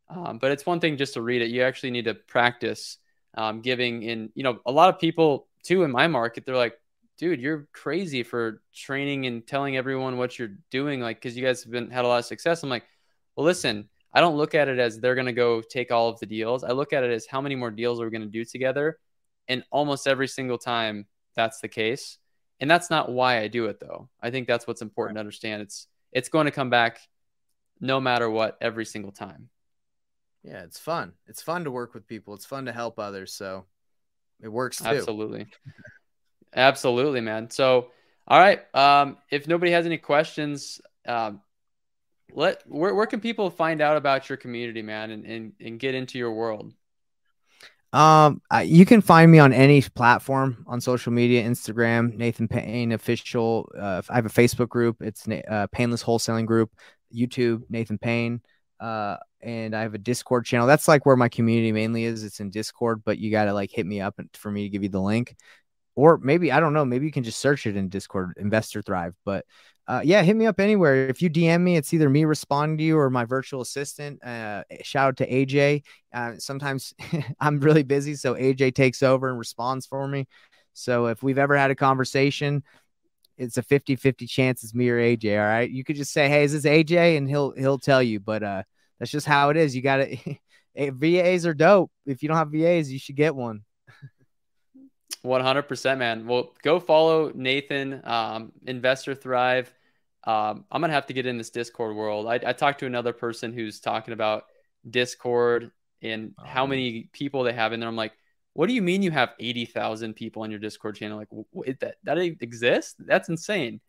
Um, 0.08 0.38
but 0.38 0.50
it's 0.50 0.66
one 0.66 0.80
thing 0.80 0.96
just 0.96 1.14
to 1.14 1.22
read 1.22 1.42
it; 1.42 1.50
you 1.50 1.62
actually 1.62 1.92
need 1.92 2.06
to 2.06 2.14
practice 2.14 2.98
um, 3.34 3.60
giving 3.60 4.02
in, 4.02 4.30
you 4.34 4.42
know, 4.42 4.60
a 4.66 4.72
lot 4.72 4.92
of 4.92 5.00
people 5.00 5.46
too 5.62 5.82
in 5.84 5.90
my 5.90 6.06
market, 6.06 6.44
they're 6.44 6.56
like, 6.56 6.78
dude, 7.18 7.40
you're 7.40 7.68
crazy 7.72 8.22
for 8.22 8.62
training 8.74 9.26
and 9.26 9.46
telling 9.46 9.76
everyone 9.76 10.16
what 10.16 10.38
you're 10.38 10.56
doing. 10.70 11.00
Like, 11.00 11.20
cause 11.20 11.36
you 11.36 11.44
guys 11.44 11.62
have 11.62 11.72
been 11.72 11.90
had 11.90 12.04
a 12.04 12.08
lot 12.08 12.18
of 12.18 12.24
success. 12.24 12.62
I'm 12.62 12.70
like, 12.70 12.84
well, 13.36 13.44
listen, 13.46 13.88
I 14.12 14.20
don't 14.20 14.36
look 14.36 14.54
at 14.54 14.68
it 14.68 14.78
as 14.78 14.98
they're 14.98 15.14
going 15.14 15.26
to 15.26 15.32
go 15.32 15.60
take 15.60 15.92
all 15.92 16.08
of 16.08 16.18
the 16.18 16.26
deals. 16.26 16.64
I 16.64 16.72
look 16.72 16.92
at 16.92 17.04
it 17.04 17.10
as 17.10 17.26
how 17.26 17.40
many 17.40 17.54
more 17.54 17.70
deals 17.70 18.00
are 18.00 18.04
we 18.04 18.10
going 18.10 18.22
to 18.22 18.28
do 18.28 18.44
together. 18.44 18.98
And 19.48 19.64
almost 19.70 20.06
every 20.06 20.28
single 20.28 20.58
time 20.58 21.06
that's 21.34 21.60
the 21.60 21.68
case. 21.68 22.18
And 22.58 22.70
that's 22.70 22.90
not 22.90 23.10
why 23.10 23.40
I 23.40 23.48
do 23.48 23.66
it 23.66 23.80
though. 23.80 24.08
I 24.20 24.30
think 24.30 24.46
that's 24.46 24.66
what's 24.66 24.82
important 24.82 25.16
to 25.16 25.20
understand. 25.20 25.62
It's, 25.62 25.86
it's 26.12 26.28
going 26.28 26.46
to 26.46 26.50
come 26.50 26.70
back 26.70 27.00
no 27.80 28.00
matter 28.00 28.28
what 28.28 28.58
every 28.60 28.84
single 28.84 29.12
time. 29.12 29.48
Yeah, 30.42 30.62
it's 30.62 30.78
fun. 30.78 31.12
It's 31.26 31.42
fun 31.42 31.64
to 31.64 31.70
work 31.70 31.94
with 31.94 32.06
people. 32.06 32.34
It's 32.34 32.46
fun 32.46 32.66
to 32.66 32.72
help 32.72 32.98
others. 32.98 33.32
So 33.32 33.66
it 34.40 34.48
works 34.48 34.78
too. 34.78 34.86
Absolutely. 34.86 35.46
Absolutely, 36.54 37.20
man. 37.20 37.50
So, 37.50 37.88
all 38.26 38.38
right. 38.38 38.62
Um, 38.74 39.18
if 39.30 39.46
nobody 39.46 39.72
has 39.72 39.86
any 39.86 39.98
questions, 39.98 40.80
um, 41.06 41.40
let 42.34 42.62
where, 42.66 42.94
where 42.94 43.06
can 43.06 43.20
people 43.20 43.50
find 43.50 43.80
out 43.80 43.96
about 43.96 44.28
your 44.28 44.38
community, 44.38 44.82
man, 44.82 45.10
and, 45.10 45.24
and, 45.24 45.52
and 45.60 45.78
get 45.78 45.94
into 45.94 46.18
your 46.18 46.32
world? 46.32 46.72
Um, 47.92 48.40
you 48.64 48.86
can 48.86 49.00
find 49.00 49.32
me 49.32 49.40
on 49.40 49.52
any 49.52 49.82
platform 49.82 50.64
on 50.68 50.80
social 50.80 51.12
media, 51.12 51.42
Instagram, 51.42 52.14
Nathan 52.16 52.46
Payne 52.46 52.92
official. 52.92 53.68
Uh, 53.76 54.00
I 54.08 54.14
have 54.14 54.26
a 54.26 54.30
Facebook 54.30 54.68
group. 54.68 54.98
It's 55.00 55.26
uh, 55.26 55.66
Painless 55.72 56.04
Wholesaling 56.04 56.46
Group. 56.46 56.70
YouTube, 57.14 57.62
Nathan 57.68 57.98
Payne. 57.98 58.40
Uh, 58.78 59.16
and 59.42 59.74
I 59.74 59.82
have 59.82 59.94
a 59.94 59.98
Discord 59.98 60.44
channel. 60.44 60.66
That's 60.66 60.88
like 60.88 61.04
where 61.04 61.16
my 61.16 61.28
community 61.28 61.72
mainly 61.72 62.04
is. 62.04 62.24
It's 62.24 62.40
in 62.40 62.50
Discord, 62.50 63.02
but 63.04 63.18
you 63.18 63.30
got 63.30 63.46
to 63.46 63.54
like 63.54 63.70
hit 63.70 63.86
me 63.86 64.00
up 64.00 64.14
for 64.34 64.50
me 64.50 64.62
to 64.62 64.68
give 64.68 64.82
you 64.82 64.88
the 64.88 65.00
link. 65.00 65.36
Or 66.00 66.16
maybe, 66.16 66.50
I 66.50 66.60
don't 66.60 66.72
know, 66.72 66.86
maybe 66.86 67.04
you 67.04 67.12
can 67.12 67.24
just 67.24 67.40
search 67.40 67.66
it 67.66 67.76
in 67.76 67.90
Discord, 67.90 68.32
Investor 68.38 68.80
Thrive. 68.80 69.14
But 69.26 69.44
uh, 69.86 70.00
yeah, 70.02 70.22
hit 70.22 70.34
me 70.34 70.46
up 70.46 70.58
anywhere. 70.58 71.08
If 71.08 71.20
you 71.20 71.28
DM 71.28 71.60
me, 71.60 71.76
it's 71.76 71.92
either 71.92 72.08
me 72.08 72.24
responding 72.24 72.78
to 72.78 72.84
you 72.84 72.96
or 72.98 73.10
my 73.10 73.26
virtual 73.26 73.60
assistant. 73.60 74.24
Uh, 74.24 74.64
shout 74.82 75.08
out 75.08 75.16
to 75.18 75.30
AJ. 75.30 75.82
Uh, 76.10 76.36
sometimes 76.38 76.94
I'm 77.40 77.60
really 77.60 77.82
busy, 77.82 78.14
so 78.14 78.34
AJ 78.34 78.76
takes 78.76 79.02
over 79.02 79.28
and 79.28 79.38
responds 79.38 79.84
for 79.84 80.08
me. 80.08 80.26
So 80.72 81.08
if 81.08 81.22
we've 81.22 81.36
ever 81.36 81.54
had 81.54 81.70
a 81.70 81.74
conversation, 81.74 82.62
it's 83.36 83.58
a 83.58 83.62
50 83.62 83.94
50 83.96 84.26
chance 84.26 84.64
it's 84.64 84.74
me 84.74 84.88
or 84.88 84.98
AJ. 84.98 85.38
All 85.38 85.46
right. 85.46 85.70
You 85.70 85.84
could 85.84 85.96
just 85.96 86.14
say, 86.14 86.30
Hey, 86.30 86.44
is 86.44 86.54
this 86.54 86.64
AJ? 86.64 87.18
And 87.18 87.28
he'll, 87.28 87.50
he'll 87.50 87.78
tell 87.78 88.02
you, 88.02 88.20
but, 88.20 88.42
uh, 88.42 88.62
that's 88.98 89.10
just 89.10 89.26
how 89.26 89.50
it 89.50 89.58
is. 89.58 89.76
You 89.76 89.82
got 89.82 89.96
to, 89.98 90.16
VAs 90.92 91.44
are 91.44 91.52
dope. 91.52 91.92
If 92.06 92.22
you 92.22 92.28
don't 92.30 92.38
have 92.38 92.52
VAs, 92.52 92.90
you 92.90 92.98
should 92.98 93.16
get 93.16 93.34
one. 93.36 93.64
100%, 95.24 95.98
man. 95.98 96.26
Well, 96.26 96.52
go 96.62 96.80
follow 96.80 97.32
Nathan, 97.34 98.00
um, 98.04 98.52
Investor 98.66 99.14
Thrive. 99.14 99.72
Um, 100.24 100.64
I'm 100.70 100.80
going 100.80 100.90
to 100.90 100.94
have 100.94 101.06
to 101.06 101.12
get 101.12 101.26
in 101.26 101.38
this 101.38 101.50
Discord 101.50 101.96
world. 101.96 102.26
I, 102.26 102.34
I 102.34 102.52
talked 102.52 102.80
to 102.80 102.86
another 102.86 103.12
person 103.12 103.52
who's 103.52 103.80
talking 103.80 104.12
about 104.12 104.44
Discord 104.88 105.70
and 106.02 106.34
how 106.44 106.64
um, 106.64 106.70
many 106.70 107.08
people 107.12 107.42
they 107.42 107.52
have 107.52 107.72
in 107.72 107.80
there. 107.80 107.88
I'm 107.88 107.96
like, 107.96 108.12
what 108.52 108.66
do 108.66 108.74
you 108.74 108.82
mean 108.82 109.02
you 109.02 109.10
have 109.10 109.30
80,000 109.38 110.14
people 110.14 110.42
on 110.42 110.50
your 110.50 110.60
Discord 110.60 110.96
channel? 110.96 111.18
Like, 111.18 111.28
wait, 111.52 111.80
that, 111.80 111.96
that 112.04 112.18
exists? 112.18 112.96
That's 112.98 113.28
insane. 113.28 113.80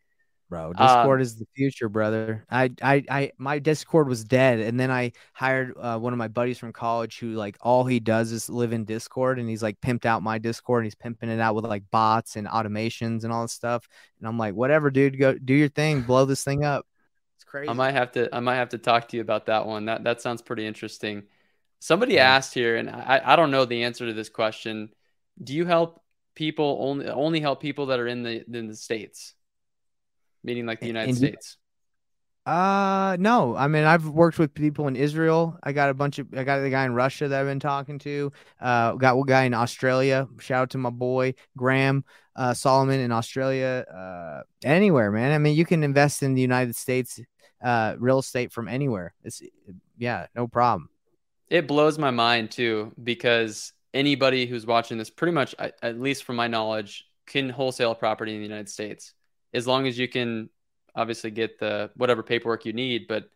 Bro, 0.52 0.74
Discord 0.74 1.20
um, 1.20 1.22
is 1.22 1.38
the 1.38 1.48
future, 1.56 1.88
brother. 1.88 2.46
I, 2.52 2.72
I, 2.82 3.06
I, 3.10 3.32
my 3.38 3.58
Discord 3.58 4.10
was 4.10 4.26
dead, 4.26 4.60
and 4.60 4.78
then 4.78 4.92
I 4.92 5.14
hired 5.32 5.74
uh, 5.80 5.98
one 5.98 6.12
of 6.12 6.20
my 6.20 6.28
buddies 6.28 6.58
from 6.58 6.74
college 6.74 7.20
who, 7.20 7.36
like, 7.36 7.56
all 7.62 7.86
he 7.86 8.02
does 8.02 8.34
is 8.34 8.50
live 8.50 8.74
in 8.74 8.84
Discord, 8.84 9.40
and 9.40 9.48
he's 9.48 9.64
like 9.64 9.80
pimped 9.80 10.06
out 10.06 10.22
my 10.22 10.40
Discord, 10.40 10.82
and 10.82 10.88
he's 10.88 10.96
pimping 10.96 11.30
it 11.30 11.40
out 11.40 11.56
with 11.56 11.64
like 11.64 11.84
bots 11.90 12.36
and 12.36 12.50
automations 12.50 13.24
and 13.24 13.32
all 13.32 13.44
this 13.44 13.54
stuff. 13.54 13.88
And 14.20 14.28
I'm 14.28 14.38
like, 14.38 14.54
whatever, 14.54 14.92
dude, 14.92 15.18
go 15.18 15.36
do 15.36 15.54
your 15.54 15.70
thing, 15.70 16.02
blow 16.02 16.26
this 16.26 16.44
thing 16.44 16.66
up. 16.66 16.86
It's 17.38 17.46
crazy. 17.46 17.70
I 17.70 17.74
might 17.74 17.94
have 17.94 18.12
to, 18.12 18.28
I 18.36 18.42
might 18.42 18.58
have 18.58 18.70
to 18.70 18.78
talk 18.78 19.08
to 19.08 19.16
you 19.16 19.22
about 19.22 19.46
that 19.46 19.66
one. 19.66 19.86
That 19.86 20.04
that 20.04 20.20
sounds 20.20 20.42
pretty 20.42 20.68
interesting. 20.68 21.24
Somebody 21.80 22.16
yeah. 22.16 22.36
asked 22.36 22.54
here, 22.54 22.76
and 22.76 22.90
I, 22.90 23.22
I 23.24 23.36
don't 23.38 23.52
know 23.52 23.64
the 23.64 23.84
answer 23.84 24.06
to 24.06 24.14
this 24.14 24.28
question. 24.28 24.90
Do 25.42 25.54
you 25.54 25.66
help 25.66 26.02
people 26.36 26.78
only 26.82 27.08
only 27.08 27.40
help 27.40 27.62
people 27.62 27.86
that 27.86 28.02
are 28.02 28.08
in 28.08 28.24
the 28.24 28.44
in 28.54 28.68
the 28.68 28.76
states, 28.76 29.34
meaning 30.44 30.66
like 30.66 30.80
the 30.80 30.88
United 30.88 31.16
States? 31.16 31.58
Uh 32.46 33.18
no. 33.20 33.56
I 33.56 33.68
mean 33.68 33.84
I've 33.84 34.08
worked 34.08 34.40
with 34.40 34.54
people 34.54 34.88
in 34.88 34.96
Israel. 34.96 35.58
I 35.62 35.74
got 35.74 35.90
a 35.90 35.94
bunch 35.94 36.18
of 36.18 36.28
I 36.36 36.44
got 36.44 36.64
a 36.64 36.70
guy 36.70 36.86
in 36.86 36.94
Russia 36.94 37.28
that 37.28 37.40
I've 37.40 37.46
been 37.46 37.60
talking 37.60 38.00
to. 38.00 38.32
Uh 38.60 38.94
got 38.94 39.16
a 39.18 39.24
guy 39.26 39.44
in 39.44 39.54
Australia. 39.54 40.28
Shout 40.40 40.64
out 40.64 40.70
to 40.72 40.80
my 40.80 40.90
boy 40.90 41.36
Graham 41.56 42.04
uh 42.36 42.54
Solomon 42.56 43.00
in 43.00 43.12
Australia. 43.12 43.86
Uh 43.94 44.42
anywhere, 44.64 45.12
man. 45.12 45.34
I 45.34 45.38
mean 45.38 45.56
you 45.56 45.66
can 45.66 45.84
invest 45.84 46.24
in 46.24 46.34
the 46.34 46.42
United 46.42 46.76
States 46.76 47.20
uh 47.64 47.96
real 48.00 48.20
estate 48.20 48.52
from 48.52 48.68
anywhere. 48.68 49.14
It's 49.24 49.42
yeah, 49.98 50.26
no 50.36 50.48
problem 50.48 50.90
it 51.52 51.68
blows 51.68 52.00
my 52.00 52.12
mind 52.12 52.50
too 52.50 52.94
because 53.04 53.74
anybody 53.94 54.48
who's 54.48 54.66
watching 54.66 54.98
this 54.98 55.10
pretty 55.10 55.34
much 55.34 55.54
at 55.60 56.00
least 56.00 56.24
from 56.24 56.38
my 56.38 56.48
knowledge 56.48 57.06
can 57.28 57.50
wholesale 57.50 57.94
property 57.94 58.34
in 58.34 58.40
the 58.40 58.48
united 58.48 58.70
states 58.70 59.14
as 59.54 59.68
long 59.68 59.88
as 59.88 59.98
you 59.98 60.08
can 60.08 60.50
obviously 60.96 61.32
get 61.32 61.60
the 61.60 61.90
whatever 61.96 62.22
paperwork 62.24 62.66
you 62.66 62.74
need 62.74 63.08
but 63.08 63.30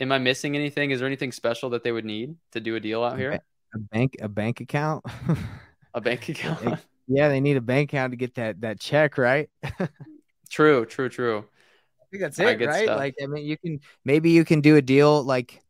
am 0.00 0.12
i 0.12 0.18
missing 0.18 0.56
anything? 0.56 0.90
Is 0.90 1.00
there 1.00 1.06
anything 1.06 1.32
special 1.32 1.70
that 1.70 1.82
they 1.82 1.92
would 1.92 2.04
need 2.04 2.36
to 2.52 2.60
do 2.60 2.76
a 2.76 2.80
deal 2.80 3.02
out 3.02 3.18
here? 3.18 3.40
a 3.74 3.78
bank 3.78 4.16
a 4.20 4.28
bank 4.28 4.60
account? 4.60 5.04
A 5.94 6.00
bank 6.00 6.28
account? 6.28 6.78
Yeah 7.08 7.28
they 7.28 7.40
need 7.40 7.56
a 7.56 7.62
bank 7.62 7.90
account 7.90 8.12
to 8.12 8.18
get 8.18 8.34
that 8.34 8.60
that 8.60 8.78
check 8.78 9.16
right? 9.16 9.48
True 10.50 10.84
true 10.84 11.08
true. 11.08 11.38
I 11.38 12.04
think 12.10 12.20
that's 12.20 12.38
it 12.38 12.66
right? 12.66 12.84
stuff. 12.84 12.98
like 12.98 13.14
i 13.22 13.26
mean 13.26 13.46
you 13.46 13.56
can 13.56 13.80
maybe 14.04 14.30
you 14.30 14.44
can 14.44 14.60
do 14.60 14.76
a 14.76 14.82
deal 14.82 15.24
like 15.24 15.62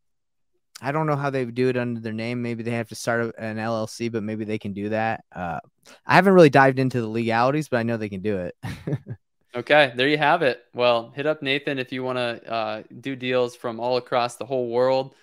I 0.81 0.93
don't 0.93 1.07
know 1.07 1.17
how 1.17 1.31
they 1.31 1.45
do 1.47 1.69
it 1.69 1.77
under 1.77 2.01
their 2.01 2.13
name. 2.13 2.43
Maybe 2.43 2.63
they 2.63 2.73
have 2.73 2.89
to 2.91 2.95
start 2.95 3.35
an 3.39 3.57
LLC, 3.57 4.13
but 4.13 4.23
maybe 4.23 4.45
they 4.45 4.59
can 4.59 4.75
do 4.75 4.91
that. 4.91 5.25
Uh, 5.35 5.61
I 6.07 6.15
haven't 6.15 6.35
really 6.35 6.51
dived 6.51 6.79
into 6.79 7.01
the 7.01 7.09
legalities, 7.09 7.69
but 7.69 7.79
I 7.79 7.83
know 7.83 7.97
they 7.97 8.11
can 8.11 8.21
do 8.21 8.39
it. 8.39 8.57
okay, 9.57 9.93
there 9.97 10.09
you 10.09 10.19
have 10.19 10.43
it. 10.43 10.63
Well, 10.75 11.13
hit 11.15 11.27
up 11.27 11.43
Nathan 11.43 11.79
if 11.79 11.93
you 11.93 12.03
want 12.03 12.19
to 12.19 12.53
uh, 12.53 12.83
do 13.01 13.17
deals 13.17 13.57
from 13.57 13.81
all 13.81 13.97
across 13.97 14.37
the 14.37 14.45
whole 14.45 14.69
world. 14.69 15.15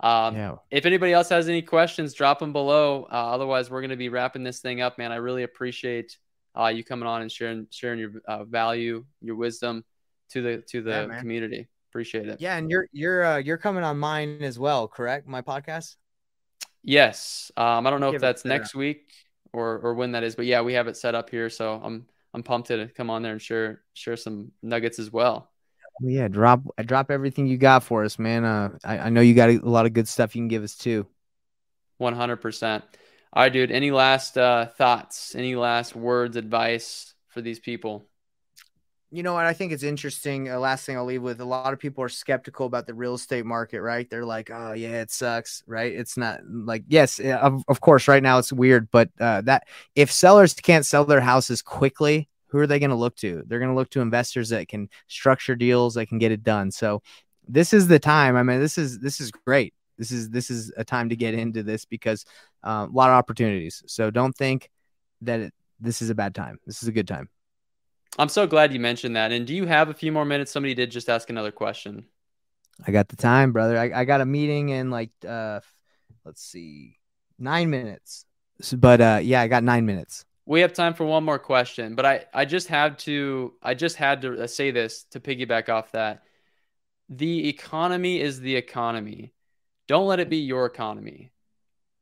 Um, 0.00 0.34
yeah. 0.34 0.56
If 0.70 0.86
anybody 0.86 1.12
else 1.12 1.28
has 1.28 1.48
any 1.48 1.62
questions, 1.62 2.14
drop 2.14 2.38
them 2.38 2.52
below. 2.52 3.06
Uh, 3.12 3.14
otherwise, 3.14 3.70
we're 3.70 3.82
going 3.82 3.90
to 3.90 3.96
be 3.96 4.08
wrapping 4.08 4.42
this 4.42 4.60
thing 4.60 4.80
up, 4.80 4.98
man. 4.98 5.12
I 5.12 5.16
really 5.16 5.42
appreciate 5.42 6.16
uh, 6.58 6.68
you 6.68 6.84
coming 6.84 7.06
on 7.06 7.22
and 7.22 7.30
sharing 7.30 7.66
sharing 7.70 7.98
your 7.98 8.12
uh, 8.26 8.44
value, 8.44 9.04
your 9.20 9.36
wisdom 9.36 9.84
to 10.30 10.42
the 10.42 10.62
to 10.68 10.82
the 10.82 11.08
yeah, 11.10 11.18
community. 11.18 11.68
Appreciate 11.92 12.26
it. 12.26 12.40
Yeah, 12.40 12.56
and 12.56 12.70
you're 12.70 12.86
you're 12.90 13.22
uh, 13.22 13.36
you're 13.36 13.58
coming 13.58 13.84
on 13.84 13.98
mine 13.98 14.38
as 14.40 14.58
well, 14.58 14.88
correct? 14.88 15.28
My 15.28 15.42
podcast. 15.42 15.96
Yes. 16.82 17.52
Um, 17.54 17.86
I 17.86 17.90
don't 17.90 18.00
know 18.00 18.10
Give 18.10 18.14
if 18.14 18.22
that's 18.22 18.46
next 18.46 18.74
week 18.74 19.12
or 19.52 19.78
or 19.78 19.92
when 19.92 20.12
that 20.12 20.22
is, 20.22 20.34
but 20.34 20.46
yeah, 20.46 20.62
we 20.62 20.72
have 20.72 20.88
it 20.88 20.96
set 20.96 21.14
up 21.14 21.28
here, 21.28 21.50
so 21.50 21.78
I'm 21.84 22.06
I'm 22.32 22.42
pumped 22.42 22.68
to 22.68 22.88
come 22.96 23.10
on 23.10 23.20
there 23.20 23.32
and 23.32 23.42
share 23.42 23.82
share 23.92 24.16
some 24.16 24.52
nuggets 24.62 24.98
as 24.98 25.12
well. 25.12 25.50
Yeah, 26.00 26.28
drop 26.28 26.62
drop 26.86 27.10
everything 27.10 27.46
you 27.46 27.58
got 27.58 27.84
for 27.84 28.04
us, 28.04 28.18
man. 28.18 28.46
Uh, 28.46 28.70
I, 28.82 28.98
I 28.98 29.08
know 29.10 29.20
you 29.20 29.34
got 29.34 29.50
a 29.50 29.58
lot 29.58 29.84
of 29.84 29.92
good 29.92 30.08
stuff 30.08 30.34
you 30.34 30.40
can 30.40 30.48
give 30.48 30.62
us 30.62 30.74
too. 30.74 31.06
One 31.98 32.14
hundred 32.14 32.36
percent. 32.36 32.84
All 33.34 33.42
right, 33.42 33.52
dude. 33.52 33.70
Any 33.70 33.90
last 33.90 34.38
uh, 34.38 34.64
thoughts? 34.78 35.34
Any 35.34 35.56
last 35.56 35.94
words, 35.94 36.38
advice 36.38 37.12
for 37.28 37.42
these 37.42 37.60
people? 37.60 38.08
You 39.12 39.22
know 39.22 39.34
what? 39.34 39.44
I 39.44 39.52
think 39.52 39.72
it's 39.72 39.82
interesting. 39.82 40.50
Uh, 40.50 40.58
last 40.58 40.86
thing 40.86 40.96
I'll 40.96 41.04
leave 41.04 41.20
with 41.20 41.42
a 41.42 41.44
lot 41.44 41.74
of 41.74 41.78
people 41.78 42.02
are 42.02 42.08
skeptical 42.08 42.64
about 42.64 42.86
the 42.86 42.94
real 42.94 43.14
estate 43.14 43.44
market, 43.44 43.82
right? 43.82 44.08
They're 44.08 44.24
like, 44.24 44.50
oh, 44.50 44.72
yeah, 44.72 45.02
it 45.02 45.10
sucks, 45.10 45.62
right? 45.66 45.92
It's 45.92 46.16
not 46.16 46.40
like, 46.46 46.84
yes, 46.88 47.20
of, 47.20 47.62
of 47.68 47.82
course, 47.82 48.08
right 48.08 48.22
now 48.22 48.38
it's 48.38 48.54
weird, 48.54 48.90
but 48.90 49.10
uh, 49.20 49.42
that 49.42 49.68
if 49.94 50.10
sellers 50.10 50.54
can't 50.54 50.86
sell 50.86 51.04
their 51.04 51.20
houses 51.20 51.60
quickly, 51.60 52.30
who 52.46 52.58
are 52.58 52.66
they 52.66 52.78
going 52.78 52.90
to 52.90 52.96
look 52.96 53.14
to? 53.16 53.42
They're 53.46 53.58
going 53.58 53.70
to 53.70 53.76
look 53.76 53.90
to 53.90 54.00
investors 54.00 54.48
that 54.48 54.68
can 54.68 54.88
structure 55.08 55.56
deals, 55.56 55.94
that 55.94 56.06
can 56.06 56.18
get 56.18 56.32
it 56.32 56.42
done. 56.42 56.70
So 56.70 57.02
this 57.46 57.74
is 57.74 57.88
the 57.88 57.98
time. 57.98 58.34
I 58.34 58.42
mean, 58.42 58.60
this 58.60 58.78
is 58.78 58.98
this 58.98 59.20
is 59.20 59.30
great. 59.30 59.74
This 59.98 60.10
is 60.10 60.30
this 60.30 60.50
is 60.50 60.72
a 60.76 60.84
time 60.84 61.10
to 61.10 61.16
get 61.16 61.34
into 61.34 61.62
this 61.62 61.84
because 61.84 62.24
uh, 62.64 62.86
a 62.88 62.92
lot 62.92 63.10
of 63.10 63.14
opportunities. 63.14 63.82
So 63.86 64.10
don't 64.10 64.36
think 64.36 64.70
that 65.20 65.40
it, 65.40 65.54
this 65.80 66.00
is 66.00 66.08
a 66.10 66.14
bad 66.14 66.34
time. 66.34 66.58
This 66.66 66.82
is 66.82 66.88
a 66.88 66.92
good 66.92 67.08
time. 67.08 67.28
I'm 68.18 68.28
so 68.28 68.46
glad 68.46 68.72
you 68.72 68.80
mentioned 68.80 69.16
that. 69.16 69.32
And 69.32 69.46
do 69.46 69.54
you 69.54 69.66
have 69.66 69.88
a 69.88 69.94
few 69.94 70.12
more 70.12 70.24
minutes? 70.24 70.50
Somebody 70.52 70.74
did 70.74 70.90
just 70.90 71.08
ask 71.08 71.28
another 71.30 71.52
question. 71.52 72.06
I 72.86 72.92
got 72.92 73.08
the 73.08 73.16
time, 73.16 73.52
brother. 73.52 73.78
I, 73.78 74.00
I 74.00 74.04
got 74.04 74.20
a 74.20 74.26
meeting 74.26 74.70
in 74.70 74.90
like 74.90 75.10
uh 75.26 75.60
let's 76.24 76.42
see, 76.42 76.98
nine 77.38 77.70
minutes. 77.70 78.24
So, 78.60 78.76
but 78.76 79.00
uh 79.00 79.20
yeah, 79.22 79.40
I 79.42 79.48
got 79.48 79.64
nine 79.64 79.86
minutes. 79.86 80.24
We 80.44 80.60
have 80.60 80.72
time 80.72 80.94
for 80.94 81.04
one 81.04 81.24
more 81.24 81.38
question, 81.38 81.94
but 81.94 82.04
I 82.04 82.24
I 82.34 82.44
just 82.44 82.68
had 82.68 82.98
to 83.00 83.54
I 83.62 83.74
just 83.74 83.96
had 83.96 84.22
to 84.22 84.42
uh, 84.42 84.46
say 84.46 84.70
this 84.70 85.04
to 85.12 85.20
piggyback 85.20 85.68
off 85.68 85.92
that. 85.92 86.24
The 87.10 87.48
economy 87.48 88.20
is 88.20 88.40
the 88.40 88.56
economy. 88.56 89.34
Don't 89.88 90.06
let 90.08 90.20
it 90.20 90.30
be 90.30 90.38
your 90.38 90.66
economy. 90.66 91.32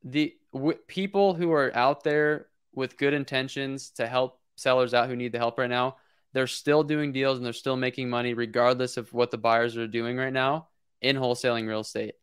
the 0.04 0.36
w- 0.54 0.78
people 0.88 1.34
who 1.34 1.52
are 1.52 1.76
out 1.76 2.04
there 2.04 2.48
with 2.74 2.98
good 2.98 3.14
intentions 3.14 3.90
to 3.92 4.06
help 4.08 4.40
sellers 4.56 4.94
out 4.94 5.08
who 5.08 5.16
need 5.16 5.32
the 5.32 5.38
help 5.38 5.58
right 5.58 5.70
now, 5.70 5.96
they're 6.32 6.46
still 6.46 6.82
doing 6.82 7.12
deals 7.12 7.36
and 7.36 7.44
they're 7.44 7.52
still 7.52 7.76
making 7.76 8.08
money 8.08 8.34
regardless 8.34 8.96
of 8.96 9.12
what 9.12 9.30
the 9.30 9.38
buyers 9.38 9.76
are 9.76 9.86
doing 9.86 10.16
right 10.16 10.32
now 10.32 10.68
in 11.00 11.16
wholesaling 11.16 11.66
real 11.66 11.80
estate. 11.80 12.14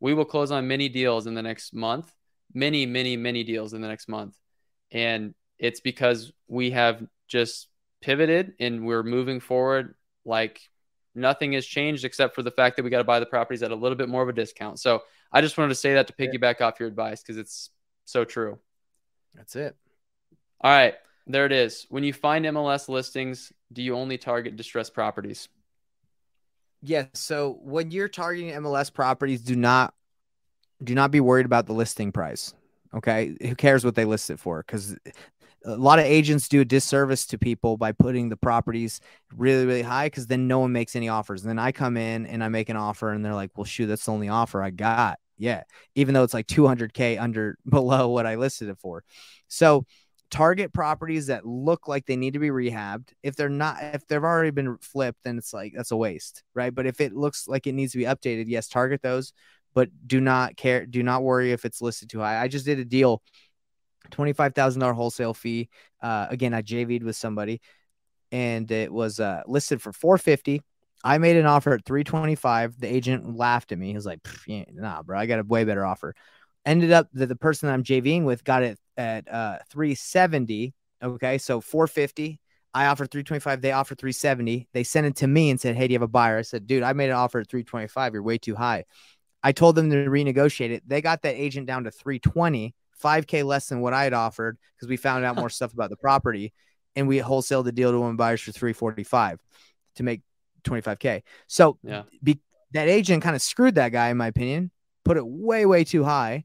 We 0.00 0.14
will 0.14 0.24
close 0.24 0.50
on 0.50 0.68
many 0.68 0.88
deals 0.88 1.26
in 1.26 1.34
the 1.34 1.42
next 1.42 1.72
month, 1.72 2.12
many, 2.52 2.84
many, 2.84 3.16
many 3.16 3.42
deals 3.44 3.72
in 3.72 3.80
the 3.80 3.88
next 3.88 4.08
month. 4.08 4.36
And 4.90 5.34
it's 5.58 5.80
because 5.80 6.32
we 6.46 6.72
have 6.72 7.02
just 7.26 7.68
pivoted 8.02 8.52
and 8.60 8.84
we're 8.84 9.02
moving 9.02 9.40
forward 9.40 9.94
like 10.24 10.60
nothing 11.14 11.52
has 11.52 11.64
changed 11.64 12.04
except 12.04 12.34
for 12.34 12.42
the 12.42 12.50
fact 12.50 12.76
that 12.76 12.82
we 12.82 12.90
got 12.90 12.98
to 12.98 13.04
buy 13.04 13.20
the 13.20 13.26
properties 13.26 13.62
at 13.62 13.70
a 13.70 13.74
little 13.74 13.96
bit 13.96 14.08
more 14.08 14.22
of 14.22 14.28
a 14.28 14.32
discount. 14.32 14.78
So 14.78 15.02
I 15.32 15.40
just 15.40 15.56
wanted 15.56 15.70
to 15.70 15.74
say 15.76 15.94
that 15.94 16.06
to 16.08 16.12
piggyback 16.12 16.60
off 16.60 16.78
your 16.78 16.88
advice 16.88 17.22
because 17.22 17.38
it's 17.38 17.70
so 18.04 18.24
true. 18.24 18.58
That's 19.34 19.56
it. 19.56 19.76
All 20.60 20.70
right. 20.70 20.94
There 21.26 21.46
it 21.46 21.52
is. 21.52 21.86
When 21.88 22.04
you 22.04 22.12
find 22.12 22.44
MLS 22.44 22.88
listings, 22.88 23.52
do 23.72 23.82
you 23.82 23.96
only 23.96 24.18
target 24.18 24.56
distressed 24.56 24.94
properties? 24.94 25.48
Yes. 26.82 27.08
So 27.14 27.58
when 27.62 27.90
you're 27.90 28.08
targeting 28.08 28.50
MLS 28.50 28.92
properties, 28.92 29.40
do 29.40 29.56
not 29.56 29.94
do 30.82 30.94
not 30.94 31.10
be 31.10 31.20
worried 31.20 31.46
about 31.46 31.66
the 31.66 31.72
listing 31.72 32.12
price. 32.12 32.52
Okay. 32.94 33.36
Who 33.40 33.54
cares 33.54 33.84
what 33.84 33.94
they 33.94 34.04
list 34.04 34.28
it 34.28 34.38
for? 34.38 34.62
Because 34.62 34.96
a 35.64 35.76
lot 35.76 35.98
of 35.98 36.04
agents 36.04 36.48
do 36.48 36.60
a 36.60 36.64
disservice 36.64 37.26
to 37.26 37.38
people 37.38 37.76
by 37.78 37.92
putting 37.92 38.28
the 38.28 38.36
properties 38.36 39.00
really, 39.34 39.64
really 39.64 39.82
high 39.82 40.06
because 40.06 40.26
then 40.26 40.46
no 40.46 40.58
one 40.58 40.72
makes 40.72 40.94
any 40.94 41.08
offers. 41.08 41.42
And 41.42 41.48
then 41.48 41.58
I 41.58 41.72
come 41.72 41.96
in 41.96 42.26
and 42.26 42.44
I 42.44 42.48
make 42.48 42.68
an 42.68 42.76
offer 42.76 43.10
and 43.10 43.24
they're 43.24 43.34
like, 43.34 43.50
well, 43.56 43.64
shoot, 43.64 43.86
that's 43.86 44.04
the 44.04 44.12
only 44.12 44.28
offer 44.28 44.62
I 44.62 44.70
got. 44.70 45.18
Yeah. 45.38 45.62
Even 45.94 46.12
though 46.14 46.22
it's 46.22 46.34
like 46.34 46.46
200K 46.46 47.18
under 47.18 47.56
below 47.68 48.08
what 48.08 48.26
I 48.26 48.34
listed 48.36 48.68
it 48.68 48.78
for. 48.78 49.04
So 49.48 49.86
target 50.30 50.72
properties 50.72 51.26
that 51.26 51.46
look 51.46 51.88
like 51.88 52.06
they 52.06 52.16
need 52.16 52.34
to 52.34 52.38
be 52.38 52.48
rehabbed. 52.48 53.10
If 53.22 53.36
they're 53.36 53.48
not, 53.48 53.78
if 53.80 54.06
they've 54.06 54.22
already 54.22 54.50
been 54.50 54.78
flipped, 54.78 55.22
then 55.24 55.38
it's 55.38 55.52
like 55.52 55.72
that's 55.76 55.90
a 55.90 55.96
waste, 55.96 56.42
right? 56.54 56.74
But 56.74 56.86
if 56.86 57.00
it 57.00 57.14
looks 57.14 57.46
like 57.46 57.66
it 57.66 57.72
needs 57.72 57.92
to 57.92 57.98
be 57.98 58.04
updated, 58.04 58.44
yes, 58.48 58.68
target 58.68 59.02
those. 59.02 59.32
But 59.74 59.90
do 60.06 60.20
not 60.20 60.56
care, 60.56 60.86
do 60.86 61.02
not 61.02 61.22
worry 61.22 61.52
if 61.52 61.64
it's 61.64 61.82
listed 61.82 62.08
too 62.08 62.20
high. 62.20 62.40
I 62.40 62.48
just 62.48 62.64
did 62.64 62.78
a 62.78 62.84
deal 62.84 63.22
$25,000 64.10 64.94
wholesale 64.94 65.34
fee. 65.34 65.68
Uh, 66.00 66.26
again, 66.30 66.54
I 66.54 66.62
JV'd 66.62 67.02
with 67.02 67.16
somebody 67.16 67.60
and 68.30 68.70
it 68.70 68.92
was 68.92 69.20
uh, 69.20 69.42
listed 69.46 69.80
for 69.80 69.92
450. 69.92 70.62
I 71.04 71.18
made 71.18 71.36
an 71.36 71.46
offer 71.46 71.74
at 71.74 71.84
325. 71.84 72.80
The 72.80 72.92
agent 72.92 73.36
laughed 73.36 73.72
at 73.72 73.78
me. 73.78 73.88
He 73.88 73.94
was 73.94 74.06
like, 74.06 74.20
nah, 74.48 75.02
bro, 75.02 75.18
I 75.18 75.26
got 75.26 75.38
a 75.38 75.44
way 75.44 75.64
better 75.64 75.84
offer. 75.84 76.14
Ended 76.64 76.92
up 76.92 77.08
that 77.12 77.26
the 77.26 77.36
person 77.36 77.68
I'm 77.68 77.84
JVing 77.84 78.24
with 78.24 78.42
got 78.42 78.62
it 78.62 78.78
at 78.96 79.30
uh, 79.30 79.58
370. 79.70 80.74
Okay. 81.02 81.38
So 81.38 81.60
450. 81.60 82.40
I 82.76 82.86
offered 82.86 83.10
325. 83.10 83.60
They 83.60 83.72
offered 83.72 83.98
370. 83.98 84.68
They 84.72 84.82
sent 84.82 85.06
it 85.06 85.16
to 85.16 85.26
me 85.26 85.50
and 85.50 85.60
said, 85.60 85.76
Hey, 85.76 85.86
do 85.86 85.92
you 85.92 85.96
have 85.96 86.02
a 86.02 86.08
buyer? 86.08 86.38
I 86.38 86.42
said, 86.42 86.66
Dude, 86.66 86.82
I 86.82 86.92
made 86.92 87.10
an 87.10 87.16
offer 87.16 87.40
at 87.40 87.48
325. 87.48 88.14
You're 88.14 88.22
way 88.22 88.38
too 88.38 88.54
high. 88.54 88.84
I 89.42 89.52
told 89.52 89.76
them 89.76 89.90
to 89.90 89.96
renegotiate 89.96 90.70
it. 90.70 90.82
They 90.86 91.02
got 91.02 91.22
that 91.22 91.34
agent 91.36 91.66
down 91.66 91.84
to 91.84 91.90
320 91.90 92.74
5K 93.02 93.44
less 93.44 93.68
than 93.68 93.80
what 93.80 93.92
I 93.92 94.04
had 94.04 94.14
offered 94.14 94.58
because 94.74 94.88
we 94.88 94.96
found 94.96 95.24
out 95.24 95.36
more 95.36 95.50
stuff 95.50 95.72
about 95.72 95.90
the 95.90 95.96
property 95.96 96.52
and 96.96 97.06
we 97.06 97.18
wholesaled 97.18 97.64
the 97.64 97.72
deal 97.72 97.92
to 97.92 98.00
one 98.00 98.16
buyers 98.16 98.40
for 98.40 98.52
345 98.52 99.40
to 99.96 100.02
make 100.02 100.22
25K. 100.64 101.22
So 101.46 101.78
yeah. 101.82 102.04
be, 102.22 102.40
that 102.72 102.88
agent 102.88 103.22
kind 103.22 103.36
of 103.36 103.42
screwed 103.42 103.74
that 103.74 103.90
guy, 103.90 104.08
in 104.08 104.16
my 104.16 104.28
opinion, 104.28 104.70
put 105.04 105.16
it 105.16 105.26
way, 105.26 105.66
way 105.66 105.84
too 105.84 106.04
high 106.04 106.44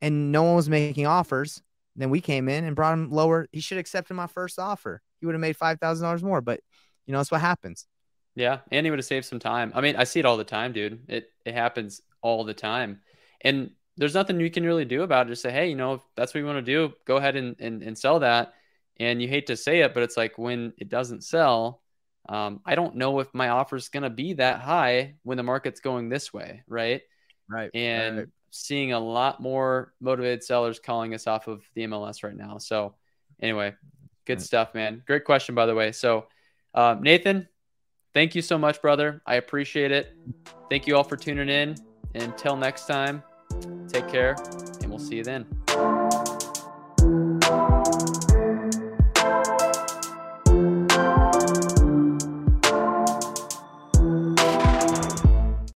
and 0.00 0.30
no 0.30 0.42
one 0.42 0.56
was 0.56 0.68
making 0.68 1.06
offers. 1.06 1.62
Then 1.96 2.10
we 2.10 2.20
came 2.20 2.48
in 2.48 2.64
and 2.64 2.76
brought 2.76 2.92
him 2.92 3.10
lower. 3.10 3.48
He 3.52 3.60
should 3.60 3.76
have 3.76 3.82
accepted 3.82 4.14
my 4.14 4.26
first 4.26 4.58
offer. 4.58 5.00
He 5.20 5.26
would 5.26 5.34
have 5.34 5.40
made 5.40 5.56
$5,000 5.56 6.22
more, 6.22 6.40
but 6.40 6.60
you 7.06 7.12
know, 7.12 7.18
that's 7.18 7.30
what 7.30 7.40
happens. 7.40 7.86
Yeah. 8.34 8.58
And 8.70 8.84
he 8.84 8.90
would 8.90 8.98
have 8.98 9.06
saved 9.06 9.24
some 9.24 9.38
time. 9.38 9.72
I 9.74 9.80
mean, 9.80 9.96
I 9.96 10.04
see 10.04 10.20
it 10.20 10.26
all 10.26 10.36
the 10.36 10.44
time, 10.44 10.72
dude. 10.72 11.04
It, 11.08 11.30
it 11.44 11.54
happens 11.54 12.02
all 12.20 12.44
the 12.44 12.54
time. 12.54 13.00
And 13.40 13.70
there's 13.96 14.14
nothing 14.14 14.38
you 14.40 14.50
can 14.50 14.64
really 14.64 14.84
do 14.84 15.02
about 15.02 15.26
it. 15.26 15.30
Just 15.30 15.42
say, 15.42 15.50
hey, 15.50 15.68
you 15.70 15.76
know, 15.76 15.94
if 15.94 16.02
that's 16.16 16.34
what 16.34 16.40
you 16.40 16.46
want 16.46 16.64
to 16.64 16.72
do, 16.72 16.92
go 17.06 17.16
ahead 17.16 17.36
and, 17.36 17.56
and, 17.58 17.82
and 17.82 17.96
sell 17.96 18.20
that. 18.20 18.52
And 18.98 19.22
you 19.22 19.28
hate 19.28 19.46
to 19.46 19.56
say 19.56 19.80
it, 19.80 19.94
but 19.94 20.02
it's 20.02 20.16
like 20.16 20.36
when 20.36 20.74
it 20.76 20.88
doesn't 20.88 21.24
sell, 21.24 21.82
um, 22.28 22.60
I 22.64 22.74
don't 22.74 22.96
know 22.96 23.20
if 23.20 23.32
my 23.32 23.50
offer 23.50 23.76
is 23.76 23.88
going 23.88 24.02
to 24.02 24.10
be 24.10 24.34
that 24.34 24.60
high 24.60 25.14
when 25.22 25.36
the 25.36 25.42
market's 25.42 25.80
going 25.80 26.08
this 26.08 26.32
way. 26.32 26.62
Right. 26.66 27.02
Right. 27.48 27.70
And 27.74 28.18
right. 28.18 28.26
Seeing 28.56 28.92
a 28.92 29.00
lot 29.00 29.40
more 29.40 29.92
motivated 30.00 30.42
sellers 30.42 30.78
calling 30.78 31.14
us 31.14 31.26
off 31.26 31.48
of 31.48 31.62
the 31.74 31.86
MLS 31.86 32.22
right 32.22 32.36
now. 32.36 32.58
So, 32.58 32.94
anyway, 33.40 33.74
good 34.24 34.40
stuff, 34.40 34.74
man. 34.74 35.02
Great 35.06 35.24
question, 35.24 35.54
by 35.54 35.66
the 35.66 35.74
way. 35.74 35.92
So, 35.92 36.26
uh, 36.74 36.96
Nathan, 37.00 37.48
thank 38.14 38.34
you 38.34 38.42
so 38.42 38.58
much, 38.58 38.82
brother. 38.82 39.22
I 39.26 39.36
appreciate 39.36 39.92
it. 39.92 40.16
Thank 40.70 40.86
you 40.86 40.96
all 40.96 41.04
for 41.04 41.16
tuning 41.16 41.48
in. 41.48 41.76
Until 42.14 42.56
next 42.56 42.86
time. 42.86 43.22
Take 43.88 44.08
care, 44.08 44.36
and 44.82 44.90
we'll 44.90 44.98
see 44.98 45.16
you 45.16 45.24
then. 45.24 45.55